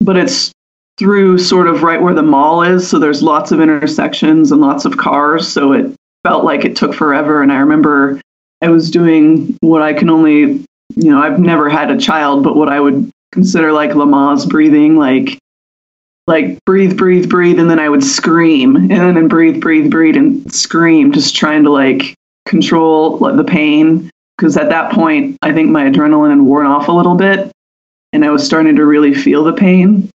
but 0.00 0.16
it's 0.16 0.52
through 0.98 1.38
sort 1.38 1.66
of 1.66 1.82
right 1.82 2.00
where 2.00 2.14
the 2.14 2.22
mall 2.22 2.62
is. 2.62 2.88
So 2.88 2.98
there's 2.98 3.22
lots 3.22 3.52
of 3.52 3.60
intersections 3.60 4.52
and 4.52 4.60
lots 4.60 4.84
of 4.84 4.98
cars. 4.98 5.48
So 5.48 5.72
it 5.72 5.94
felt 6.24 6.44
like 6.44 6.64
it 6.64 6.76
took 6.76 6.94
forever. 6.94 7.42
And 7.42 7.50
I 7.50 7.60
remember 7.60 8.20
I 8.60 8.68
was 8.68 8.90
doing 8.90 9.56
what 9.60 9.82
I 9.82 9.94
can 9.94 10.10
only, 10.10 10.40
you 10.40 11.10
know, 11.10 11.22
I've 11.22 11.38
never 11.38 11.70
had 11.70 11.90
a 11.90 11.98
child, 11.98 12.44
but 12.44 12.56
what 12.56 12.68
I 12.68 12.80
would 12.80 13.10
consider 13.32 13.72
like 13.72 13.92
Lamaze 13.92 14.48
breathing, 14.48 14.96
like 14.96 15.38
like 16.26 16.64
breathe, 16.64 16.96
breathe, 16.96 17.28
breathe, 17.28 17.58
and 17.58 17.68
then 17.68 17.80
I 17.80 17.88
would 17.88 18.04
scream, 18.04 18.76
and 18.76 18.90
then 18.90 19.26
breathe, 19.26 19.60
breathe, 19.60 19.90
breathe, 19.90 20.16
and 20.16 20.52
scream, 20.54 21.12
just 21.12 21.34
trying 21.34 21.64
to 21.64 21.70
like 21.70 22.14
control 22.46 23.18
the 23.18 23.42
pain. 23.42 24.10
Because 24.40 24.56
at 24.56 24.70
that 24.70 24.90
point, 24.90 25.36
I 25.42 25.52
think 25.52 25.68
my 25.68 25.84
adrenaline 25.84 26.30
had 26.30 26.40
worn 26.40 26.66
off 26.66 26.88
a 26.88 26.92
little 26.92 27.14
bit, 27.14 27.52
and 28.14 28.24
I 28.24 28.30
was 28.30 28.42
starting 28.42 28.74
to 28.76 28.86
really 28.86 29.12
feel 29.12 29.44
the 29.44 29.52
pain. 29.52 30.08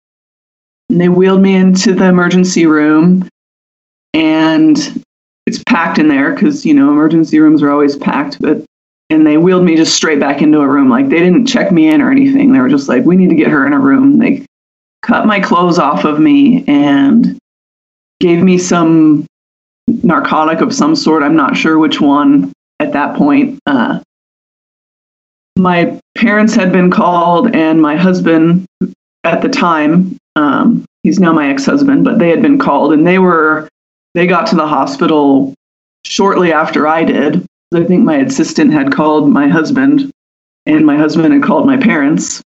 And 0.89 1.01
they 1.01 1.09
wheeled 1.09 1.41
me 1.41 1.55
into 1.57 1.93
the 1.93 2.05
emergency 2.05 2.65
room, 2.65 3.27
and 4.13 5.03
it's 5.45 5.61
packed 5.67 5.99
in 5.99 6.07
there 6.07 6.33
because 6.33 6.65
you 6.65 6.73
know 6.73 6.89
emergency 6.89 7.37
rooms 7.37 7.61
are 7.61 7.69
always 7.69 7.97
packed. 7.97 8.41
But 8.41 8.63
and 9.09 9.27
they 9.27 9.37
wheeled 9.37 9.65
me 9.65 9.75
just 9.75 9.93
straight 9.93 10.21
back 10.21 10.41
into 10.41 10.61
a 10.61 10.67
room. 10.69 10.89
Like 10.89 11.09
they 11.09 11.19
didn't 11.19 11.45
check 11.45 11.73
me 11.73 11.89
in 11.89 12.01
or 12.01 12.09
anything. 12.09 12.53
They 12.53 12.59
were 12.59 12.69
just 12.69 12.87
like, 12.87 13.03
"We 13.03 13.17
need 13.17 13.29
to 13.31 13.35
get 13.35 13.49
her 13.49 13.67
in 13.67 13.73
a 13.73 13.79
room." 13.79 14.19
They 14.19 14.45
cut 15.01 15.25
my 15.25 15.41
clothes 15.41 15.79
off 15.79 16.05
of 16.05 16.17
me 16.17 16.63
and 16.65 17.37
gave 18.21 18.41
me 18.41 18.57
some 18.57 19.25
narcotic 19.89 20.61
of 20.61 20.73
some 20.73 20.95
sort. 20.95 21.23
I'm 21.23 21.35
not 21.35 21.57
sure 21.57 21.77
which 21.77 21.99
one 21.99 22.53
at 22.79 22.93
that 22.93 23.17
point. 23.17 23.59
Uh, 23.65 23.99
my 25.57 25.99
parents 26.15 26.55
had 26.55 26.71
been 26.71 26.89
called, 26.89 27.55
and 27.55 27.81
my 27.81 27.95
husband 27.95 28.65
at 29.23 29.41
the 29.41 29.49
time, 29.49 30.17
um, 30.35 30.85
he's 31.03 31.19
now 31.19 31.31
my 31.33 31.49
ex-husband, 31.49 32.03
but 32.03 32.19
they 32.19 32.29
had 32.29 32.41
been 32.41 32.57
called, 32.57 32.93
and 32.93 33.05
they 33.05 33.19
were 33.19 33.67
they 34.15 34.27
got 34.27 34.47
to 34.47 34.55
the 34.55 34.67
hospital 34.67 35.53
shortly 36.05 36.53
after 36.53 36.87
I 36.87 37.03
did. 37.03 37.45
I 37.73 37.83
think 37.83 38.03
my 38.03 38.17
assistant 38.17 38.71
had 38.71 38.93
called 38.93 39.29
my 39.29 39.47
husband, 39.47 40.11
and 40.65 40.85
my 40.85 40.97
husband 40.97 41.33
had 41.33 41.43
called 41.43 41.65
my 41.65 41.77
parents, 41.77 42.41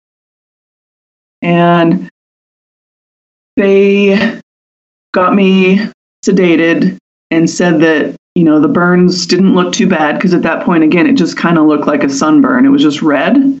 and 1.40 2.08
they 3.56 4.40
got 5.12 5.34
me 5.34 5.80
sedated 6.24 6.98
and 7.30 7.48
said 7.48 7.80
that 7.80 8.16
you 8.34 8.44
know 8.44 8.60
the 8.60 8.68
burns 8.68 9.26
didn't 9.26 9.54
look 9.54 9.72
too 9.72 9.88
bad 9.88 10.16
because 10.16 10.34
at 10.34 10.42
that 10.42 10.64
point 10.64 10.84
again 10.84 11.06
it 11.06 11.14
just 11.14 11.36
kind 11.36 11.58
of 11.58 11.66
looked 11.66 11.86
like 11.86 12.04
a 12.04 12.08
sunburn. 12.08 12.66
It 12.66 12.70
was 12.70 12.82
just 12.82 13.02
red 13.02 13.58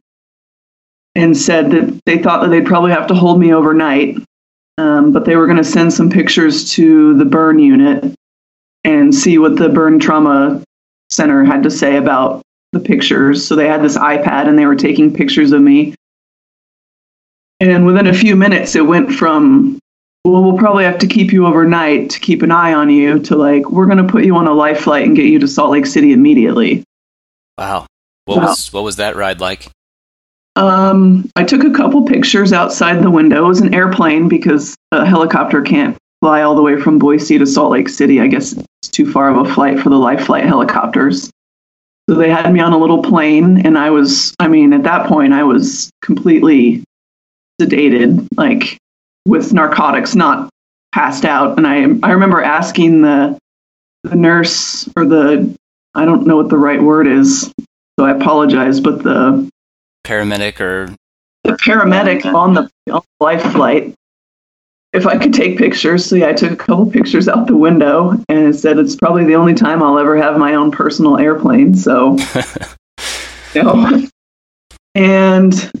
and 1.14 1.36
said 1.36 1.70
that 1.70 2.00
they 2.06 2.18
thought 2.18 2.42
that 2.42 2.48
they'd 2.48 2.66
probably 2.66 2.90
have 2.90 3.06
to 3.06 3.14
hold 3.14 3.38
me 3.38 3.52
overnight 3.52 4.16
um, 4.78 5.12
but 5.12 5.24
they 5.24 5.36
were 5.36 5.46
going 5.46 5.58
to 5.58 5.64
send 5.64 5.92
some 5.92 6.10
pictures 6.10 6.70
to 6.72 7.16
the 7.16 7.24
burn 7.24 7.58
unit 7.58 8.14
and 8.82 9.14
see 9.14 9.38
what 9.38 9.56
the 9.56 9.68
burn 9.68 9.98
trauma 9.98 10.62
center 11.10 11.44
had 11.44 11.62
to 11.62 11.70
say 11.70 11.96
about 11.96 12.42
the 12.72 12.80
pictures. 12.80 13.46
So 13.46 13.54
they 13.54 13.68
had 13.68 13.82
this 13.82 13.96
ipad 13.96 14.48
and 14.48 14.58
they 14.58 14.66
were 14.66 14.74
taking 14.74 15.14
pictures 15.14 15.52
of 15.52 15.62
me. 15.62 15.94
And 17.60 17.86
within 17.86 18.08
a 18.08 18.14
few 18.14 18.34
minutes 18.34 18.74
it 18.74 18.84
went 18.84 19.12
from 19.12 19.78
well, 20.24 20.42
we'll 20.42 20.58
probably 20.58 20.84
have 20.84 20.98
to 20.98 21.06
keep 21.06 21.32
you 21.32 21.46
overnight 21.46 22.10
to 22.10 22.20
keep 22.20 22.42
an 22.42 22.50
eye 22.50 22.72
on 22.72 22.88
you 22.88 23.18
to 23.20 23.36
like, 23.36 23.70
we're 23.70 23.86
going 23.86 23.98
to 23.98 24.10
put 24.10 24.24
you 24.24 24.36
on 24.36 24.46
a 24.46 24.54
life 24.54 24.80
flight 24.80 25.06
and 25.06 25.14
get 25.14 25.26
you 25.26 25.38
to 25.38 25.48
Salt 25.48 25.70
Lake 25.70 25.86
City 25.86 26.12
immediately. 26.12 26.82
Wow. 27.58 27.86
What 28.24 28.38
wow. 28.38 28.46
was 28.46 28.72
what 28.72 28.84
was 28.84 28.96
that 28.96 29.16
ride 29.16 29.40
like? 29.40 29.70
Um, 30.56 31.28
I 31.36 31.44
took 31.44 31.64
a 31.64 31.72
couple 31.72 32.04
pictures 32.04 32.52
outside 32.52 33.02
the 33.02 33.10
window. 33.10 33.44
It 33.44 33.48
was 33.48 33.60
an 33.60 33.74
airplane 33.74 34.28
because 34.28 34.74
a 34.92 35.04
helicopter 35.04 35.60
can't 35.62 35.98
fly 36.22 36.42
all 36.42 36.54
the 36.54 36.62
way 36.62 36.80
from 36.80 36.98
Boise 36.98 37.38
to 37.38 37.46
Salt 37.46 37.72
Lake 37.72 37.88
City. 37.88 38.20
I 38.20 38.28
guess 38.28 38.52
it's 38.52 38.88
too 38.90 39.10
far 39.10 39.28
of 39.28 39.46
a 39.46 39.52
flight 39.52 39.80
for 39.80 39.90
the 39.90 39.96
life 39.96 40.24
flight 40.24 40.44
helicopters. 40.44 41.30
So 42.08 42.16
they 42.16 42.30
had 42.30 42.52
me 42.52 42.60
on 42.60 42.72
a 42.72 42.78
little 42.78 43.02
plane, 43.02 43.66
and 43.66 43.78
I 43.78 43.90
was, 43.90 44.34
I 44.38 44.48
mean, 44.48 44.72
at 44.74 44.84
that 44.84 45.06
point, 45.06 45.32
I 45.32 45.42
was 45.42 45.90
completely 46.02 46.84
sedated. 47.60 48.28
Like, 48.36 48.78
with 49.26 49.52
narcotics, 49.52 50.14
not 50.14 50.50
passed 50.92 51.24
out. 51.24 51.58
And 51.58 51.66
I 51.66 52.06
I 52.06 52.12
remember 52.12 52.42
asking 52.42 53.02
the 53.02 53.38
the 54.02 54.16
nurse 54.16 54.88
or 54.96 55.06
the 55.06 55.54
I 55.94 56.04
don't 56.04 56.26
know 56.26 56.36
what 56.36 56.48
the 56.48 56.58
right 56.58 56.82
word 56.82 57.06
is, 57.06 57.52
so 57.98 58.06
I 58.06 58.10
apologize, 58.12 58.80
but 58.80 59.02
the 59.02 59.48
paramedic 60.04 60.60
or 60.60 60.94
the 61.44 61.52
paramedic 61.52 62.24
on 62.24 62.54
the, 62.54 62.70
on 62.92 63.02
the 63.20 63.24
life 63.24 63.42
flight 63.52 63.94
if 64.94 65.06
I 65.06 65.18
could 65.18 65.34
take 65.34 65.58
pictures. 65.58 66.06
So 66.06 66.16
yeah, 66.16 66.28
I 66.28 66.32
took 66.32 66.52
a 66.52 66.56
couple 66.56 66.90
pictures 66.90 67.28
out 67.28 67.46
the 67.46 67.56
window 67.56 68.16
and 68.28 68.54
said 68.54 68.78
it's 68.78 68.96
probably 68.96 69.24
the 69.24 69.34
only 69.34 69.54
time 69.54 69.82
I'll 69.82 69.98
ever 69.98 70.16
have 70.16 70.38
my 70.38 70.54
own 70.54 70.70
personal 70.70 71.18
airplane. 71.18 71.74
So, 71.74 72.16
you 73.54 73.62
know, 73.62 74.06
and 74.94 75.72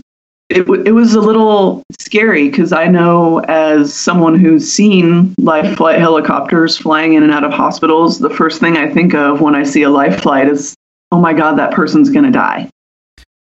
it, 0.50 0.68
it 0.86 0.92
was 0.92 1.14
a 1.14 1.20
little 1.20 1.82
scary 1.98 2.48
because 2.48 2.72
I 2.72 2.86
know, 2.86 3.38
as 3.40 3.94
someone 3.94 4.38
who's 4.38 4.70
seen 4.70 5.34
life 5.38 5.76
flight 5.76 5.98
helicopters 5.98 6.76
flying 6.76 7.14
in 7.14 7.22
and 7.22 7.32
out 7.32 7.44
of 7.44 7.52
hospitals, 7.52 8.18
the 8.18 8.30
first 8.30 8.60
thing 8.60 8.76
I 8.76 8.92
think 8.92 9.14
of 9.14 9.40
when 9.40 9.54
I 9.54 9.62
see 9.62 9.82
a 9.82 9.90
life 9.90 10.20
flight 10.20 10.48
is, 10.48 10.74
oh 11.12 11.20
my 11.20 11.32
God, 11.32 11.58
that 11.58 11.72
person's 11.72 12.10
going 12.10 12.26
to 12.26 12.30
die. 12.30 12.68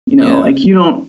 You 0.06 0.16
know, 0.16 0.38
yeah. 0.38 0.38
like 0.38 0.58
you 0.58 0.74
don't 0.74 1.08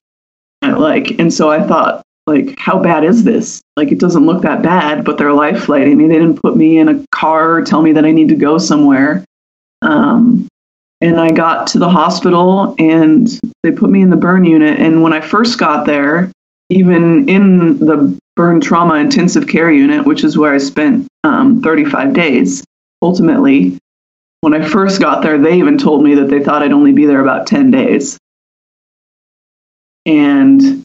like, 0.62 1.12
and 1.20 1.34
so 1.34 1.50
I 1.50 1.66
thought, 1.66 2.04
like, 2.28 2.60
how 2.60 2.78
bad 2.78 3.06
is 3.06 3.24
this? 3.24 3.62
Like, 3.78 3.92
it 3.94 4.00
doesn't 4.00 4.26
look 4.26 4.42
that 4.44 4.62
bad, 4.62 5.06
but 5.06 5.18
they're 5.18 5.34
life 5.34 5.64
flight. 5.64 5.88
I 5.88 5.96
mean, 5.96 6.10
they 6.10 6.20
didn't 6.20 6.42
put 6.42 6.58
me 6.58 6.78
in 6.78 6.90
a 6.90 7.06
car 7.12 7.54
or 7.56 7.64
tell 7.64 7.82
me 7.82 7.94
that 7.94 8.06
I 8.06 8.12
need 8.12 8.28
to 8.30 8.36
go 8.36 8.58
somewhere. 8.58 9.24
Um, 9.82 10.49
and 11.02 11.20
I 11.20 11.32
got 11.32 11.68
to 11.68 11.80
the 11.80 11.90
hospital 11.90 12.76
and 12.78 13.28
they 13.64 13.72
put 13.72 13.90
me 13.90 14.02
in 14.02 14.10
the 14.10 14.18
burn 14.18 14.44
unit. 14.44 14.80
And 14.80 15.02
when 15.02 15.14
I 15.14 15.22
first 15.22 15.58
got 15.58 15.86
there, 15.86 16.32
even 16.70 17.28
in 17.30 17.80
the 17.80 18.20
burn 18.36 18.62
trauma 18.62 18.96
intensive 18.96 19.48
care 19.48 19.72
unit, 19.72 20.06
which 20.06 20.24
is 20.24 20.38
where 20.38 20.54
I 20.54 20.58
spent 20.58 21.08
um, 21.24 21.62
35 21.62 22.14
days, 22.14 22.64
ultimately, 23.02 23.78
when 24.42 24.54
I 24.54 24.68
first 24.68 25.02
got 25.02 25.22
there, 25.22 25.38
they 25.38 25.58
even 25.58 25.78
told 25.78 26.04
me 26.04 26.16
that 26.16 26.30
they 26.30 26.44
thought 26.44 26.64
I'd 26.64 26.72
only 26.72 26.92
be 26.92 27.06
there 27.06 27.22
about 27.22 27.48
10 27.48 27.72
days. 27.72 28.18
And 30.06 30.84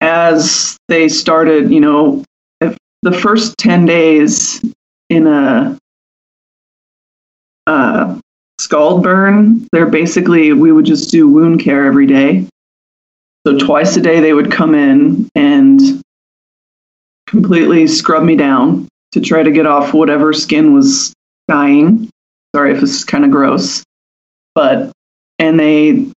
as 0.00 0.76
they 0.88 1.08
started, 1.08 1.70
you 1.70 1.80
know, 1.80 2.24
the 3.04 3.12
first 3.12 3.58
10 3.58 3.84
days 3.84 4.64
in 5.10 5.26
a 5.26 5.78
uh, 7.66 8.18
scald 8.58 9.02
burn, 9.02 9.66
they're 9.72 9.86
basically, 9.86 10.52
we 10.52 10.72
would 10.72 10.84
just 10.84 11.10
do 11.10 11.28
wound 11.28 11.60
care 11.60 11.84
every 11.86 12.06
day. 12.06 12.46
So 13.46 13.58
twice 13.58 13.96
a 13.96 14.00
day, 14.00 14.20
they 14.20 14.32
would 14.32 14.50
come 14.50 14.74
in 14.74 15.28
and 15.34 15.80
completely 17.26 17.86
scrub 17.86 18.22
me 18.22 18.36
down 18.36 18.88
to 19.12 19.20
try 19.20 19.42
to 19.42 19.50
get 19.50 19.66
off 19.66 19.92
whatever 19.92 20.32
skin 20.32 20.72
was 20.72 21.12
dying. 21.48 22.08
Sorry 22.54 22.72
if 22.72 22.80
this 22.80 22.94
is 22.94 23.04
kind 23.04 23.24
of 23.24 23.30
gross. 23.30 23.82
But, 24.54 24.92
and 25.38 25.58
they, 25.58 26.10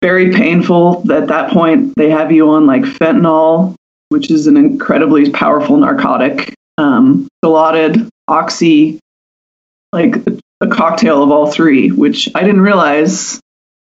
very 0.00 0.32
painful. 0.32 1.10
At 1.12 1.26
that 1.26 1.50
point, 1.52 1.94
they 1.96 2.10
have 2.10 2.32
you 2.32 2.50
on 2.50 2.66
like 2.66 2.82
fentanyl, 2.82 3.74
which 4.08 4.30
is 4.30 4.46
an 4.46 4.56
incredibly 4.56 5.30
powerful 5.30 5.76
narcotic, 5.76 6.54
um, 6.78 7.28
Dilaudid, 7.44 8.08
oxy, 8.28 8.98
like 9.92 10.14
a 10.60 10.66
cocktail 10.66 11.22
of 11.22 11.30
all 11.30 11.50
three, 11.50 11.90
which 11.90 12.28
I 12.34 12.42
didn't 12.42 12.62
realize 12.62 13.40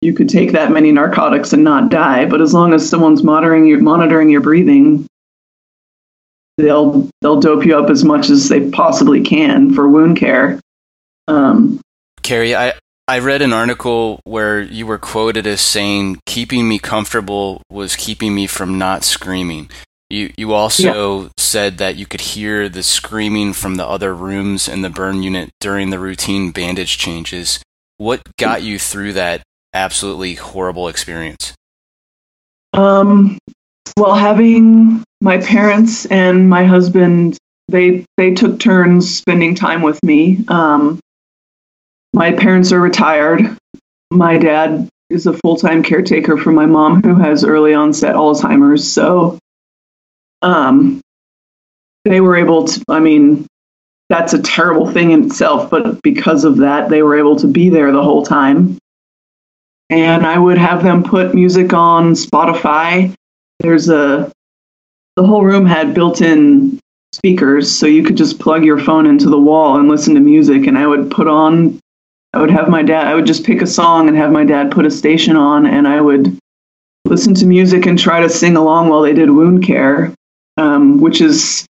you 0.01 0.13
could 0.13 0.29
take 0.29 0.53
that 0.53 0.71
many 0.71 0.91
narcotics 0.91 1.53
and 1.53 1.63
not 1.63 1.89
die. 1.89 2.25
But 2.25 2.41
as 2.41 2.53
long 2.53 2.73
as 2.73 2.89
someone's 2.89 3.23
monitoring 3.23 3.65
your 3.65 3.79
monitoring 3.79 4.29
your 4.29 4.41
breathing, 4.41 5.07
they'll 6.57 7.09
they'll 7.21 7.39
dope 7.39 7.65
you 7.65 7.77
up 7.77 7.89
as 7.89 8.03
much 8.03 8.29
as 8.29 8.49
they 8.49 8.69
possibly 8.69 9.21
can 9.21 9.73
for 9.73 9.87
wound 9.87 10.17
care. 10.17 10.59
Um, 11.27 11.79
Kerry, 12.23 12.55
I 12.55 12.73
I 13.07 13.19
read 13.19 13.41
an 13.41 13.53
article 13.53 14.19
where 14.23 14.61
you 14.61 14.85
were 14.85 14.97
quoted 14.97 15.47
as 15.47 15.61
saying, 15.61 16.19
"Keeping 16.25 16.67
me 16.67 16.79
comfortable 16.79 17.61
was 17.69 17.95
keeping 17.95 18.35
me 18.35 18.47
from 18.47 18.77
not 18.77 19.03
screaming." 19.03 19.69
You 20.09 20.33
you 20.37 20.53
also 20.53 21.29
said 21.37 21.77
that 21.77 21.95
you 21.95 22.07
could 22.07 22.21
hear 22.21 22.67
the 22.67 22.81
screaming 22.81 23.53
from 23.53 23.75
the 23.75 23.85
other 23.85 24.13
rooms 24.15 24.67
in 24.67 24.81
the 24.81 24.89
burn 24.89 25.21
unit 25.21 25.51
during 25.59 25.91
the 25.91 25.99
routine 25.99 26.51
bandage 26.51 26.97
changes. 26.97 27.59
What 27.97 28.21
got 28.37 28.63
you 28.63 28.79
through 28.79 29.13
that 29.13 29.43
absolutely 29.73 30.33
horrible 30.33 30.87
experience? 30.87 31.53
Um, 32.73 33.37
well, 33.97 34.15
having 34.15 35.03
my 35.21 35.37
parents 35.37 36.05
and 36.07 36.49
my 36.49 36.63
husband, 36.63 37.37
they 37.67 38.05
they 38.17 38.33
took 38.33 38.59
turns 38.59 39.15
spending 39.15 39.53
time 39.53 39.83
with 39.83 40.01
me. 40.03 40.43
Um, 40.47 40.99
my 42.13 42.31
parents 42.31 42.71
are 42.71 42.79
retired. 42.79 43.41
My 44.09 44.39
dad 44.39 44.89
is 45.11 45.27
a 45.27 45.33
full 45.33 45.57
time 45.57 45.83
caretaker 45.83 46.37
for 46.37 46.51
my 46.51 46.65
mom 46.65 47.03
who 47.03 47.15
has 47.15 47.43
early 47.43 47.75
onset 47.75 48.15
Alzheimer's. 48.15 48.91
So 48.91 49.37
um, 50.41 51.01
they 52.05 52.21
were 52.21 52.35
able 52.35 52.65
to, 52.65 52.83
I 52.89 52.99
mean, 52.99 53.45
that's 54.09 54.33
a 54.33 54.41
terrible 54.41 54.91
thing 54.91 55.11
in 55.11 55.25
itself, 55.25 55.69
but 55.69 56.01
because 56.01 56.43
of 56.43 56.57
that, 56.57 56.89
they 56.89 57.03
were 57.03 57.17
able 57.17 57.35
to 57.37 57.47
be 57.47 57.69
there 57.69 57.91
the 57.91 58.03
whole 58.03 58.25
time. 58.25 58.77
And 59.89 60.25
I 60.25 60.37
would 60.37 60.57
have 60.57 60.83
them 60.83 61.03
put 61.03 61.35
music 61.35 61.73
on 61.73 62.13
Spotify. 62.13 63.13
There's 63.59 63.89
a, 63.89 64.31
the 65.15 65.25
whole 65.25 65.43
room 65.43 65.65
had 65.65 65.93
built 65.93 66.21
in 66.21 66.79
speakers, 67.11 67.71
so 67.71 67.85
you 67.85 68.03
could 68.03 68.17
just 68.17 68.39
plug 68.39 68.63
your 68.63 68.79
phone 68.79 69.05
into 69.05 69.29
the 69.29 69.39
wall 69.39 69.79
and 69.79 69.89
listen 69.89 70.13
to 70.15 70.21
music. 70.21 70.67
And 70.67 70.77
I 70.77 70.87
would 70.87 71.11
put 71.11 71.27
on 71.27 71.79
I 72.33 72.39
would 72.39 72.51
have 72.51 72.69
my 72.69 72.83
dad, 72.83 73.07
I 73.07 73.15
would 73.15 73.25
just 73.25 73.43
pick 73.43 73.61
a 73.61 73.67
song 73.67 74.07
and 74.07 74.15
have 74.15 74.31
my 74.31 74.45
dad 74.45 74.71
put 74.71 74.85
a 74.85 74.91
station 74.91 75.35
on, 75.35 75.65
and 75.65 75.87
I 75.87 75.99
would 75.99 76.37
listen 77.05 77.33
to 77.35 77.45
music 77.45 77.87
and 77.87 77.97
try 77.97 78.21
to 78.21 78.29
sing 78.29 78.55
along 78.55 78.89
while 78.89 79.01
they 79.01 79.13
did 79.13 79.31
wound 79.31 79.63
care, 79.63 80.13
um, 80.59 80.99
which 80.99 81.21
is 81.21 81.65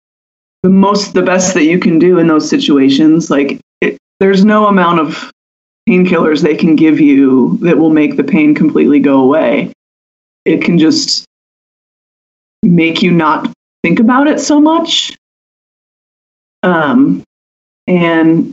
the 0.63 0.69
most, 0.69 1.13
the 1.13 1.21
best 1.21 1.53
that 1.53 1.63
you 1.63 1.79
can 1.79 1.99
do 1.99 2.17
in 2.17 2.27
those 2.27 2.49
situations. 2.49 3.29
Like, 3.29 3.59
it, 3.81 3.97
there's 4.19 4.43
no 4.43 4.65
amount 4.65 4.99
of 4.99 5.31
painkillers 5.87 6.41
they 6.41 6.55
can 6.55 6.75
give 6.75 6.99
you 6.99 7.57
that 7.61 7.77
will 7.77 7.91
make 7.91 8.17
the 8.17 8.23
pain 8.23 8.55
completely 8.55 8.99
go 8.99 9.21
away. 9.21 9.71
It 10.45 10.63
can 10.63 10.79
just 10.79 11.25
make 12.63 13.01
you 13.01 13.11
not 13.11 13.51
think 13.83 13.99
about 13.99 14.27
it 14.27 14.39
so 14.39 14.59
much. 14.59 15.15
Um, 16.63 17.23
and 17.87 18.51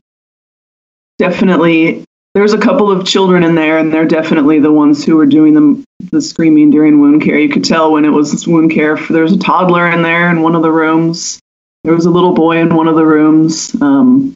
definitely 1.18 2.04
there's 2.36 2.52
a 2.52 2.58
couple 2.58 2.90
of 2.90 3.06
children 3.06 3.42
in 3.42 3.54
there 3.54 3.78
and 3.78 3.90
they're 3.90 4.04
definitely 4.04 4.58
the 4.58 4.70
ones 4.70 5.02
who 5.02 5.16
were 5.16 5.24
doing 5.24 5.54
the, 5.54 5.84
the 6.12 6.20
screaming 6.20 6.68
during 6.68 7.00
wound 7.00 7.22
care. 7.22 7.38
You 7.38 7.48
could 7.48 7.64
tell 7.64 7.92
when 7.92 8.04
it 8.04 8.10
was 8.10 8.46
wound 8.46 8.72
care 8.72 8.98
there 9.08 9.22
was 9.22 9.32
a 9.32 9.38
toddler 9.38 9.90
in 9.90 10.02
there 10.02 10.28
in 10.30 10.42
one 10.42 10.54
of 10.54 10.60
the 10.60 10.70
rooms. 10.70 11.40
There 11.82 11.94
was 11.94 12.04
a 12.04 12.10
little 12.10 12.34
boy 12.34 12.58
in 12.58 12.74
one 12.74 12.88
of 12.88 12.94
the 12.94 13.06
rooms 13.06 13.74
um, 13.80 14.34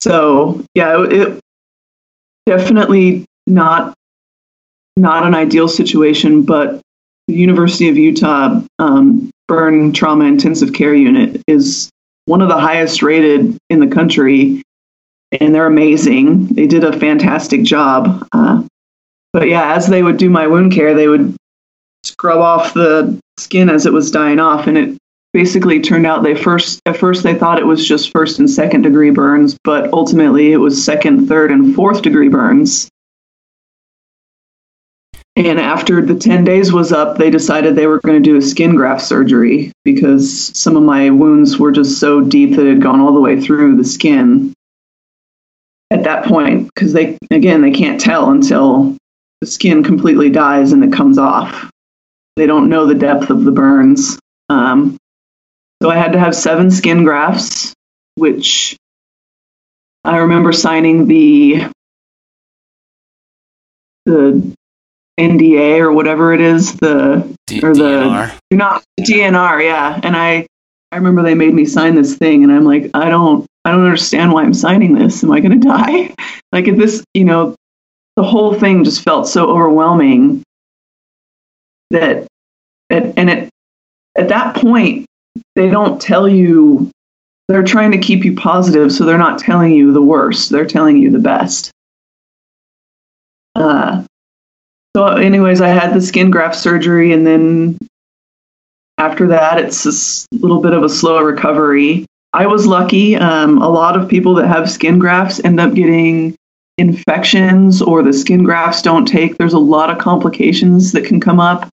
so 0.00 0.64
yeah 0.74 1.04
it, 1.04 1.12
it 1.12 1.40
definitely 2.46 3.24
not 3.46 3.94
not 4.96 5.24
an 5.24 5.36
ideal 5.36 5.68
situation 5.68 6.42
but 6.42 6.80
the 7.28 7.34
university 7.34 7.88
of 7.88 7.96
utah 7.96 8.60
um, 8.80 9.30
burn 9.46 9.92
trauma 9.92 10.24
intensive 10.24 10.72
care 10.72 10.94
unit 10.94 11.40
is 11.46 11.90
one 12.24 12.42
of 12.42 12.48
the 12.48 12.58
highest 12.58 13.04
rated 13.04 13.56
in 13.70 13.78
the 13.78 13.86
country 13.86 14.62
and 15.40 15.54
they're 15.54 15.66
amazing. 15.66 16.46
They 16.46 16.66
did 16.66 16.84
a 16.84 16.98
fantastic 16.98 17.62
job. 17.62 18.26
Uh, 18.32 18.62
but 19.32 19.48
yeah, 19.48 19.74
as 19.74 19.86
they 19.86 20.02
would 20.02 20.16
do 20.16 20.30
my 20.30 20.46
wound 20.46 20.72
care, 20.72 20.94
they 20.94 21.08
would 21.08 21.36
scrub 22.04 22.38
off 22.38 22.74
the 22.74 23.18
skin 23.38 23.68
as 23.68 23.86
it 23.86 23.92
was 23.92 24.10
dying 24.10 24.38
off, 24.38 24.66
and 24.66 24.78
it 24.78 24.98
basically 25.32 25.80
turned 25.80 26.06
out 26.06 26.22
they 26.22 26.34
first 26.34 26.80
at 26.86 26.96
first 26.96 27.24
they 27.24 27.34
thought 27.34 27.58
it 27.58 27.66
was 27.66 27.86
just 27.86 28.12
first 28.12 28.38
and 28.38 28.48
second 28.48 28.82
degree 28.82 29.10
burns, 29.10 29.58
but 29.64 29.92
ultimately 29.92 30.52
it 30.52 30.58
was 30.58 30.84
second, 30.84 31.26
third, 31.26 31.50
and 31.50 31.74
fourth 31.74 32.02
degree 32.02 32.28
burns. 32.28 32.88
And 35.36 35.58
after 35.58 36.00
the 36.00 36.14
10 36.14 36.44
days 36.44 36.72
was 36.72 36.92
up, 36.92 37.18
they 37.18 37.28
decided 37.28 37.74
they 37.74 37.88
were 37.88 37.98
going 37.98 38.22
to 38.22 38.30
do 38.30 38.36
a 38.36 38.42
skin 38.42 38.76
graft 38.76 39.02
surgery 39.02 39.72
because 39.84 40.56
some 40.56 40.76
of 40.76 40.84
my 40.84 41.10
wounds 41.10 41.58
were 41.58 41.72
just 41.72 41.98
so 41.98 42.20
deep 42.20 42.54
that 42.54 42.66
it 42.66 42.74
had 42.74 42.82
gone 42.82 43.00
all 43.00 43.12
the 43.12 43.20
way 43.20 43.40
through 43.40 43.76
the 43.76 43.84
skin 43.84 44.53
at 45.94 46.02
that 46.04 46.24
point 46.24 46.68
because 46.74 46.92
they 46.92 47.16
again 47.30 47.62
they 47.62 47.70
can't 47.70 48.00
tell 48.00 48.30
until 48.30 48.96
the 49.40 49.46
skin 49.46 49.84
completely 49.84 50.28
dies 50.28 50.72
and 50.72 50.82
it 50.82 50.92
comes 50.92 51.18
off. 51.18 51.70
They 52.36 52.46
don't 52.46 52.68
know 52.68 52.86
the 52.86 52.94
depth 52.96 53.30
of 53.30 53.44
the 53.44 53.52
burns. 53.52 54.18
Um, 54.48 54.96
so 55.80 55.90
I 55.90 55.96
had 55.96 56.12
to 56.12 56.18
have 56.18 56.34
seven 56.34 56.70
skin 56.70 57.04
grafts, 57.04 57.72
which 58.16 58.76
I 60.02 60.18
remember 60.18 60.52
signing 60.52 61.06
the 61.06 61.66
the 64.06 64.52
NDA 65.18 65.78
or 65.78 65.92
whatever 65.92 66.34
it 66.34 66.40
is, 66.40 66.74
the 66.74 67.36
D- 67.46 67.62
or 67.62 67.72
the 67.72 67.82
DNR. 68.02 68.38
do 68.50 68.56
not 68.56 68.82
DNR, 68.98 69.62
yeah. 69.62 70.00
And 70.02 70.16
I 70.16 70.46
I 70.90 70.96
remember 70.96 71.22
they 71.22 71.34
made 71.34 71.54
me 71.54 71.64
sign 71.66 71.94
this 71.94 72.16
thing, 72.16 72.42
and 72.42 72.52
I'm 72.52 72.64
like, 72.64 72.90
I 72.94 73.08
don't 73.08 73.46
I 73.64 73.70
don't 73.70 73.84
understand 73.84 74.32
why 74.32 74.42
I'm 74.42 74.54
signing 74.54 74.94
this. 74.94 75.24
Am 75.24 75.32
I 75.32 75.40
going 75.40 75.60
to 75.60 75.66
die? 75.66 76.14
like 76.52 76.68
if 76.68 76.76
this, 76.76 77.04
you 77.14 77.24
know, 77.24 77.54
the 78.16 78.22
whole 78.22 78.54
thing 78.54 78.84
just 78.84 79.02
felt 79.02 79.26
so 79.26 79.46
overwhelming 79.46 80.42
that, 81.90 82.26
and 82.90 83.30
it 83.30 83.50
at 84.16 84.28
that 84.28 84.56
point 84.56 85.06
they 85.56 85.68
don't 85.68 86.00
tell 86.00 86.28
you 86.28 86.90
they're 87.48 87.62
trying 87.62 87.92
to 87.92 87.98
keep 87.98 88.24
you 88.24 88.34
positive 88.34 88.92
so 88.92 89.04
they're 89.04 89.18
not 89.18 89.38
telling 89.38 89.72
you 89.72 89.92
the 89.92 90.02
worst 90.02 90.50
they're 90.50 90.66
telling 90.66 90.96
you 90.96 91.10
the 91.10 91.18
best 91.18 91.70
uh, 93.56 94.04
so 94.96 95.06
anyways 95.06 95.60
i 95.60 95.68
had 95.68 95.94
the 95.94 96.00
skin 96.00 96.30
graft 96.30 96.56
surgery 96.56 97.12
and 97.12 97.26
then 97.26 97.76
after 98.98 99.28
that 99.28 99.58
it's 99.58 99.84
a 99.86 100.36
little 100.36 100.60
bit 100.60 100.72
of 100.72 100.82
a 100.82 100.88
slow 100.88 101.20
recovery 101.20 102.06
i 102.34 102.46
was 102.46 102.66
lucky 102.66 103.16
um, 103.16 103.62
a 103.62 103.68
lot 103.68 103.96
of 103.98 104.08
people 104.08 104.34
that 104.34 104.46
have 104.46 104.70
skin 104.70 104.98
grafts 104.98 105.42
end 105.44 105.58
up 105.60 105.74
getting 105.74 106.34
infections 106.76 107.80
or 107.80 108.02
the 108.02 108.12
skin 108.12 108.42
grafts 108.42 108.82
don't 108.82 109.06
take 109.06 109.36
there's 109.38 109.52
a 109.52 109.58
lot 109.58 109.90
of 109.90 109.98
complications 109.98 110.92
that 110.92 111.04
can 111.04 111.20
come 111.20 111.40
up 111.40 111.68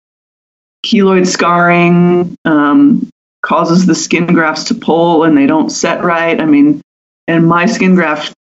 keloid 0.84 1.26
scarring 1.26 2.34
um, 2.44 3.08
causes 3.42 3.86
the 3.86 3.94
skin 3.94 4.26
grafts 4.26 4.64
to 4.64 4.74
pull 4.74 5.24
and 5.24 5.36
they 5.36 5.46
don't 5.46 5.70
set 5.70 6.02
right. 6.04 6.40
I 6.40 6.44
mean, 6.44 6.80
and 7.26 7.46
my 7.46 7.66
skin 7.66 7.94
graft 7.94 8.32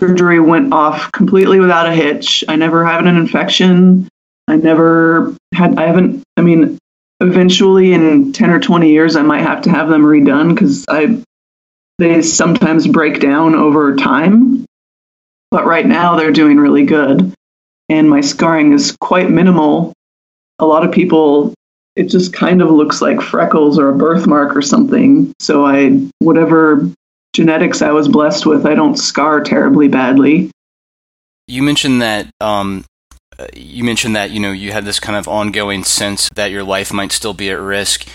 surgery 0.00 0.40
went 0.40 0.72
off 0.72 1.12
completely 1.12 1.60
without 1.60 1.86
a 1.86 1.92
hitch. 1.92 2.44
I 2.48 2.56
never 2.56 2.84
had 2.84 3.06
an 3.06 3.16
infection. 3.16 4.08
I 4.48 4.56
never 4.56 5.34
had, 5.54 5.78
I 5.78 5.86
haven't, 5.86 6.22
I 6.36 6.42
mean, 6.42 6.78
eventually 7.20 7.92
in 7.92 8.32
10 8.32 8.50
or 8.50 8.60
20 8.60 8.90
years, 8.90 9.16
I 9.16 9.22
might 9.22 9.42
have 9.42 9.62
to 9.62 9.70
have 9.70 9.88
them 9.88 10.02
redone 10.02 10.54
because 10.54 10.84
I, 10.88 11.22
they 11.98 12.22
sometimes 12.22 12.86
break 12.86 13.20
down 13.20 13.54
over 13.54 13.96
time. 13.96 14.64
But 15.50 15.66
right 15.66 15.86
now 15.86 16.16
they're 16.16 16.32
doing 16.32 16.56
really 16.56 16.84
good. 16.84 17.34
And 17.88 18.08
my 18.08 18.22
scarring 18.22 18.72
is 18.72 18.96
quite 19.00 19.30
minimal. 19.30 19.92
A 20.58 20.66
lot 20.66 20.84
of 20.84 20.92
people 20.92 21.54
it 21.96 22.04
just 22.04 22.32
kind 22.32 22.62
of 22.62 22.70
looks 22.70 23.02
like 23.02 23.20
freckles 23.20 23.78
or 23.78 23.90
a 23.90 23.94
birthmark 23.94 24.56
or 24.56 24.62
something. 24.62 25.32
So 25.38 25.66
I, 25.66 26.08
whatever 26.20 26.90
genetics 27.34 27.82
I 27.82 27.90
was 27.90 28.08
blessed 28.08 28.46
with, 28.46 28.66
I 28.66 28.74
don't 28.74 28.96
scar 28.96 29.42
terribly 29.42 29.88
badly. 29.88 30.50
You 31.46 31.62
mentioned 31.62 32.00
that 32.00 32.30
um, 32.40 32.84
uh, 33.38 33.46
you 33.54 33.84
mentioned 33.84 34.16
that 34.16 34.30
you 34.30 34.40
know 34.40 34.52
you 34.52 34.72
had 34.72 34.84
this 34.84 35.00
kind 35.00 35.18
of 35.18 35.28
ongoing 35.28 35.84
sense 35.84 36.28
that 36.34 36.50
your 36.50 36.62
life 36.62 36.92
might 36.92 37.12
still 37.12 37.34
be 37.34 37.50
at 37.50 37.58
risk. 37.58 38.06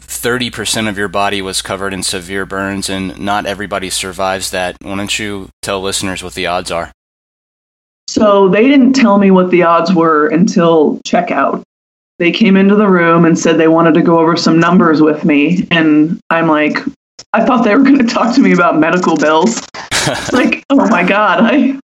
Thirty 0.00 0.50
percent 0.50 0.88
of 0.88 0.98
your 0.98 1.08
body 1.08 1.40
was 1.40 1.62
covered 1.62 1.94
in 1.94 2.02
severe 2.02 2.46
burns, 2.46 2.90
and 2.90 3.18
not 3.18 3.46
everybody 3.46 3.90
survives 3.90 4.50
that. 4.50 4.76
Why 4.82 4.96
don't 4.96 5.18
you 5.18 5.48
tell 5.62 5.80
listeners 5.80 6.22
what 6.22 6.34
the 6.34 6.46
odds 6.46 6.70
are? 6.70 6.92
So 8.08 8.48
they 8.48 8.66
didn't 8.66 8.94
tell 8.94 9.18
me 9.18 9.30
what 9.30 9.50
the 9.50 9.62
odds 9.62 9.94
were 9.94 10.28
until 10.28 10.98
checkout. 11.06 11.62
They 12.18 12.32
came 12.32 12.56
into 12.56 12.74
the 12.74 12.88
room 12.88 13.24
and 13.24 13.38
said 13.38 13.56
they 13.56 13.68
wanted 13.68 13.94
to 13.94 14.02
go 14.02 14.18
over 14.18 14.36
some 14.36 14.58
numbers 14.58 15.00
with 15.00 15.24
me, 15.24 15.66
and 15.70 16.20
I'm 16.28 16.48
like, 16.48 16.78
I 17.32 17.44
thought 17.44 17.64
they 17.64 17.74
were 17.74 17.84
going 17.84 17.98
to 17.98 18.12
talk 18.12 18.34
to 18.34 18.40
me 18.40 18.52
about 18.52 18.78
medical 18.78 19.16
bills. 19.16 19.62
like, 20.32 20.64
oh 20.70 20.88
my 20.88 21.04
god, 21.04 21.40
I 21.40 21.78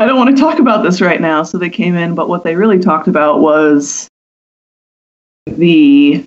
I 0.00 0.06
don't 0.06 0.16
want 0.16 0.36
to 0.36 0.40
talk 0.40 0.58
about 0.58 0.82
this 0.82 1.00
right 1.00 1.20
now. 1.20 1.42
So 1.42 1.58
they 1.58 1.70
came 1.70 1.96
in, 1.96 2.14
but 2.14 2.28
what 2.28 2.44
they 2.44 2.54
really 2.54 2.78
talked 2.78 3.08
about 3.08 3.40
was 3.40 4.08
the 5.46 6.24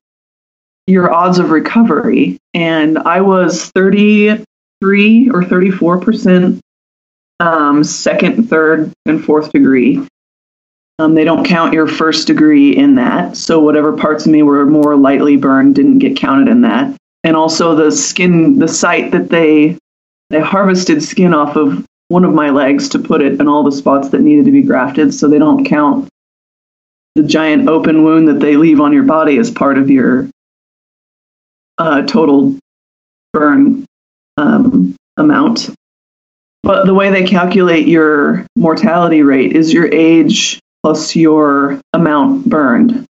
your 0.88 1.12
odds 1.13 1.39
of 1.39 1.52
recovery. 1.52 2.38
And 2.54 2.98
I 2.98 3.22
was 3.22 3.70
33 3.72 5.30
or 5.30 5.44
34 5.44 6.00
percent 6.02 6.62
um, 7.39 7.84
second, 7.84 8.50
third, 8.50 8.91
and 9.06 9.24
fourth 9.24 9.52
degree. 9.52 10.06
Um, 11.00 11.15
they 11.15 11.24
don't 11.24 11.46
count 11.46 11.74
your 11.74 11.88
first 11.88 12.28
degree 12.28 12.78
in 12.78 12.96
that. 12.96 13.36
So 13.36 13.60
whatever 13.60 13.98
parts 13.98 14.26
of 14.26 14.32
me 14.32 14.44
were 14.44 14.65
more 14.67 14.96
lightly 14.96 15.38
burned 15.38 15.74
didn't 15.74 16.00
get 16.00 16.15
counted 16.15 16.48
in 16.48 16.62
that. 16.62 16.96
And 17.24 17.36
also 17.36 17.76
the 17.76 17.91
skin, 17.91 18.60
the 18.60 18.67
site 18.67 19.12
that 19.12 19.30
they 19.30 19.78
they 20.30 20.39
harvested 20.39 21.04
skin 21.04 21.34
off 21.34 21.56
of 21.56 21.86
one 22.08 22.24
of 22.24 22.34
my 22.34 22.50
legs 22.50 22.89
to 22.89 23.00
put 23.00 23.22
it 23.22 23.39
in 23.39 23.48
all 23.48 23.63
the 23.63 23.72
spots 23.72 24.10
that 24.10 24.22
needed 24.22 24.46
to 24.46 24.52
be 24.52 24.62
grafted, 24.62 25.13
so 25.13 25.28
they 25.28 25.39
don't 25.39 25.65
count 25.65 26.08
the 27.15 27.24
giant 27.24 27.67
open 27.67 28.04
wound 28.04 28.28
that 28.28 28.39
they 28.39 28.56
leave 28.56 28.80
on 28.80 28.94
your 28.94 29.04
body 29.04 29.38
as 29.38 29.52
part 29.52 29.78
of 29.78 29.89
your 29.89 30.30
uh, 31.77 32.03
total 32.03 32.57
burn 33.34 33.86
um, 34.38 34.95
amount. 35.17 35.69
But 36.63 36.86
the 36.86 36.93
way 36.93 37.10
they 37.10 37.23
calculate 37.23 37.88
your 37.88 38.45
mortality 38.55 39.23
rate 39.23 39.55
is 39.55 39.73
your 39.73 39.91
age 39.91 40.60
plus 40.84 41.15
your 41.15 41.79
amount 41.93 42.45
burned. 42.49 43.05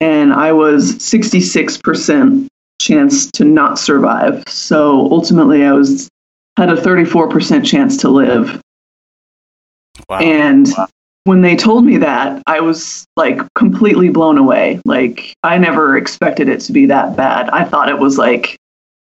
And 0.00 0.32
I 0.32 0.52
was 0.52 0.96
66% 0.96 2.46
chance 2.80 3.30
to 3.32 3.44
not 3.44 3.78
survive. 3.78 4.44
So 4.48 5.10
ultimately, 5.10 5.64
I 5.64 5.72
was 5.72 6.08
had 6.56 6.70
a 6.70 6.76
34% 6.76 7.64
chance 7.64 7.96
to 7.98 8.08
live. 8.08 8.60
Wow. 10.08 10.18
And 10.18 10.68
when 11.24 11.40
they 11.40 11.56
told 11.56 11.84
me 11.84 11.98
that, 11.98 12.42
I 12.46 12.60
was 12.60 13.06
like 13.16 13.40
completely 13.54 14.10
blown 14.10 14.38
away. 14.38 14.80
Like 14.84 15.34
I 15.42 15.58
never 15.58 15.96
expected 15.96 16.48
it 16.48 16.60
to 16.62 16.72
be 16.72 16.86
that 16.86 17.16
bad. 17.16 17.48
I 17.50 17.64
thought 17.64 17.88
it 17.88 17.98
was 17.98 18.18
like 18.18 18.56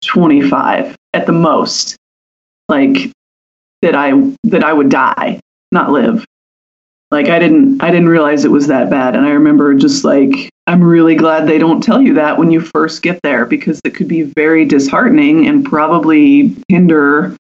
25 0.07 0.97
at 1.13 1.27
the 1.27 1.33
most. 1.33 1.97
Like 2.69 3.13
that 3.83 3.95
I 3.95 4.13
that 4.45 4.65
I 4.65 4.73
would 4.73 4.91
die, 4.91 5.41
not 5.71 5.91
live. 5.91 6.25
Like 7.11 7.29
I 7.29 7.39
didn't 7.39 7.83
I 7.83 7.91
didn't 7.91 8.09
realize 8.09 8.45
it 8.45 8.51
was 8.51 8.67
that 8.67 8.91
bad 8.91 9.15
and 9.15 9.27
I 9.27 9.31
remember 9.31 9.75
just 9.75 10.05
like 10.05 10.51
I'm 10.67 10.85
really 10.85 11.15
glad 11.15 11.47
they 11.47 11.57
don't 11.57 11.83
tell 11.83 12.03
you 12.03 12.15
that 12.15 12.37
when 12.37 12.51
you 12.51 12.61
first 12.61 13.03
get 13.03 13.21
there 13.23 13.47
because 13.47 13.81
it 13.85 13.95
could 13.95 14.09
be 14.09 14.23
very 14.23 14.67
disheartening 14.67 15.47
and 15.47 15.65
probably 15.65 16.55
hinder 16.69 17.35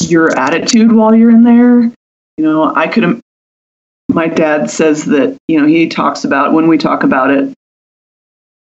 your 0.00 0.36
attitude 0.36 0.90
while 0.92 1.14
you're 1.14 1.30
in 1.30 1.44
there. 1.44 1.82
You 2.36 2.44
know, 2.44 2.74
I 2.74 2.88
could 2.88 3.20
my 4.14 4.28
dad 4.28 4.70
says 4.70 5.04
that, 5.06 5.36
you 5.48 5.60
know, 5.60 5.66
he 5.66 5.88
talks 5.88 6.24
about 6.24 6.52
when 6.52 6.68
we 6.68 6.78
talk 6.78 7.02
about 7.02 7.30
it, 7.30 7.52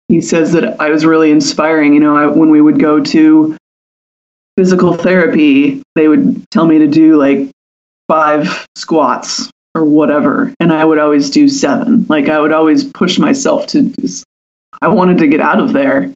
he 0.10 0.22
says 0.22 0.52
that 0.52 0.80
I 0.82 0.90
was 0.90 1.06
really 1.06 1.32
inspiring. 1.32 1.94
You 1.94 2.02
know, 2.02 2.16
I, 2.16 2.28
when 2.28 2.50
we 2.50 2.62
would 2.62 2.80
go 2.80 3.02
to 3.02 3.58
physical 4.58 4.94
therapy, 4.94 5.82
they 5.96 6.08
would 6.08 6.44
tell 6.52 6.66
me 6.66 6.80
to 6.80 6.88
do 6.88 7.16
like 7.16 7.50
five 8.10 8.68
squats 8.76 9.50
or 9.76 9.86
whatever, 9.86 10.54
and 10.60 10.74
I 10.74 10.84
would 10.84 10.98
always 10.98 11.30
do 11.30 11.48
seven. 11.48 12.06
Like 12.10 12.28
I 12.28 12.40
would 12.40 12.52
always 12.52 12.84
push 12.84 13.18
myself 13.18 13.68
to 13.68 13.84
just, 13.84 14.26
I 14.82 14.90
wanted 14.90 15.20
to 15.20 15.28
get 15.28 15.40
out 15.40 15.62
of 15.62 15.72
there. 15.74 16.14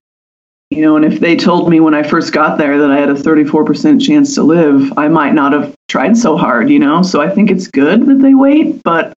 You 0.70 0.82
know, 0.82 0.96
and 0.96 1.06
if 1.06 1.20
they 1.20 1.36
told 1.36 1.70
me 1.70 1.80
when 1.80 1.94
I 1.94 2.02
first 2.02 2.34
got 2.34 2.58
there 2.58 2.80
that 2.80 2.90
I 2.92 3.00
had 3.00 3.10
a 3.10 3.14
34% 3.14 4.04
chance 4.04 4.34
to 4.36 4.44
live, 4.44 4.98
I 4.98 5.08
might 5.08 5.34
not 5.34 5.54
have 5.54 5.76
tried 5.88 6.18
so 6.18 6.36
hard, 6.36 6.70
you 6.70 6.80
know? 6.80 7.04
So 7.04 7.22
I 7.22 7.30
think 7.30 7.52
it's 7.52 7.68
good 7.68 8.08
that 8.08 8.16
they 8.16 8.34
wait, 8.34 8.82
but 8.82 9.14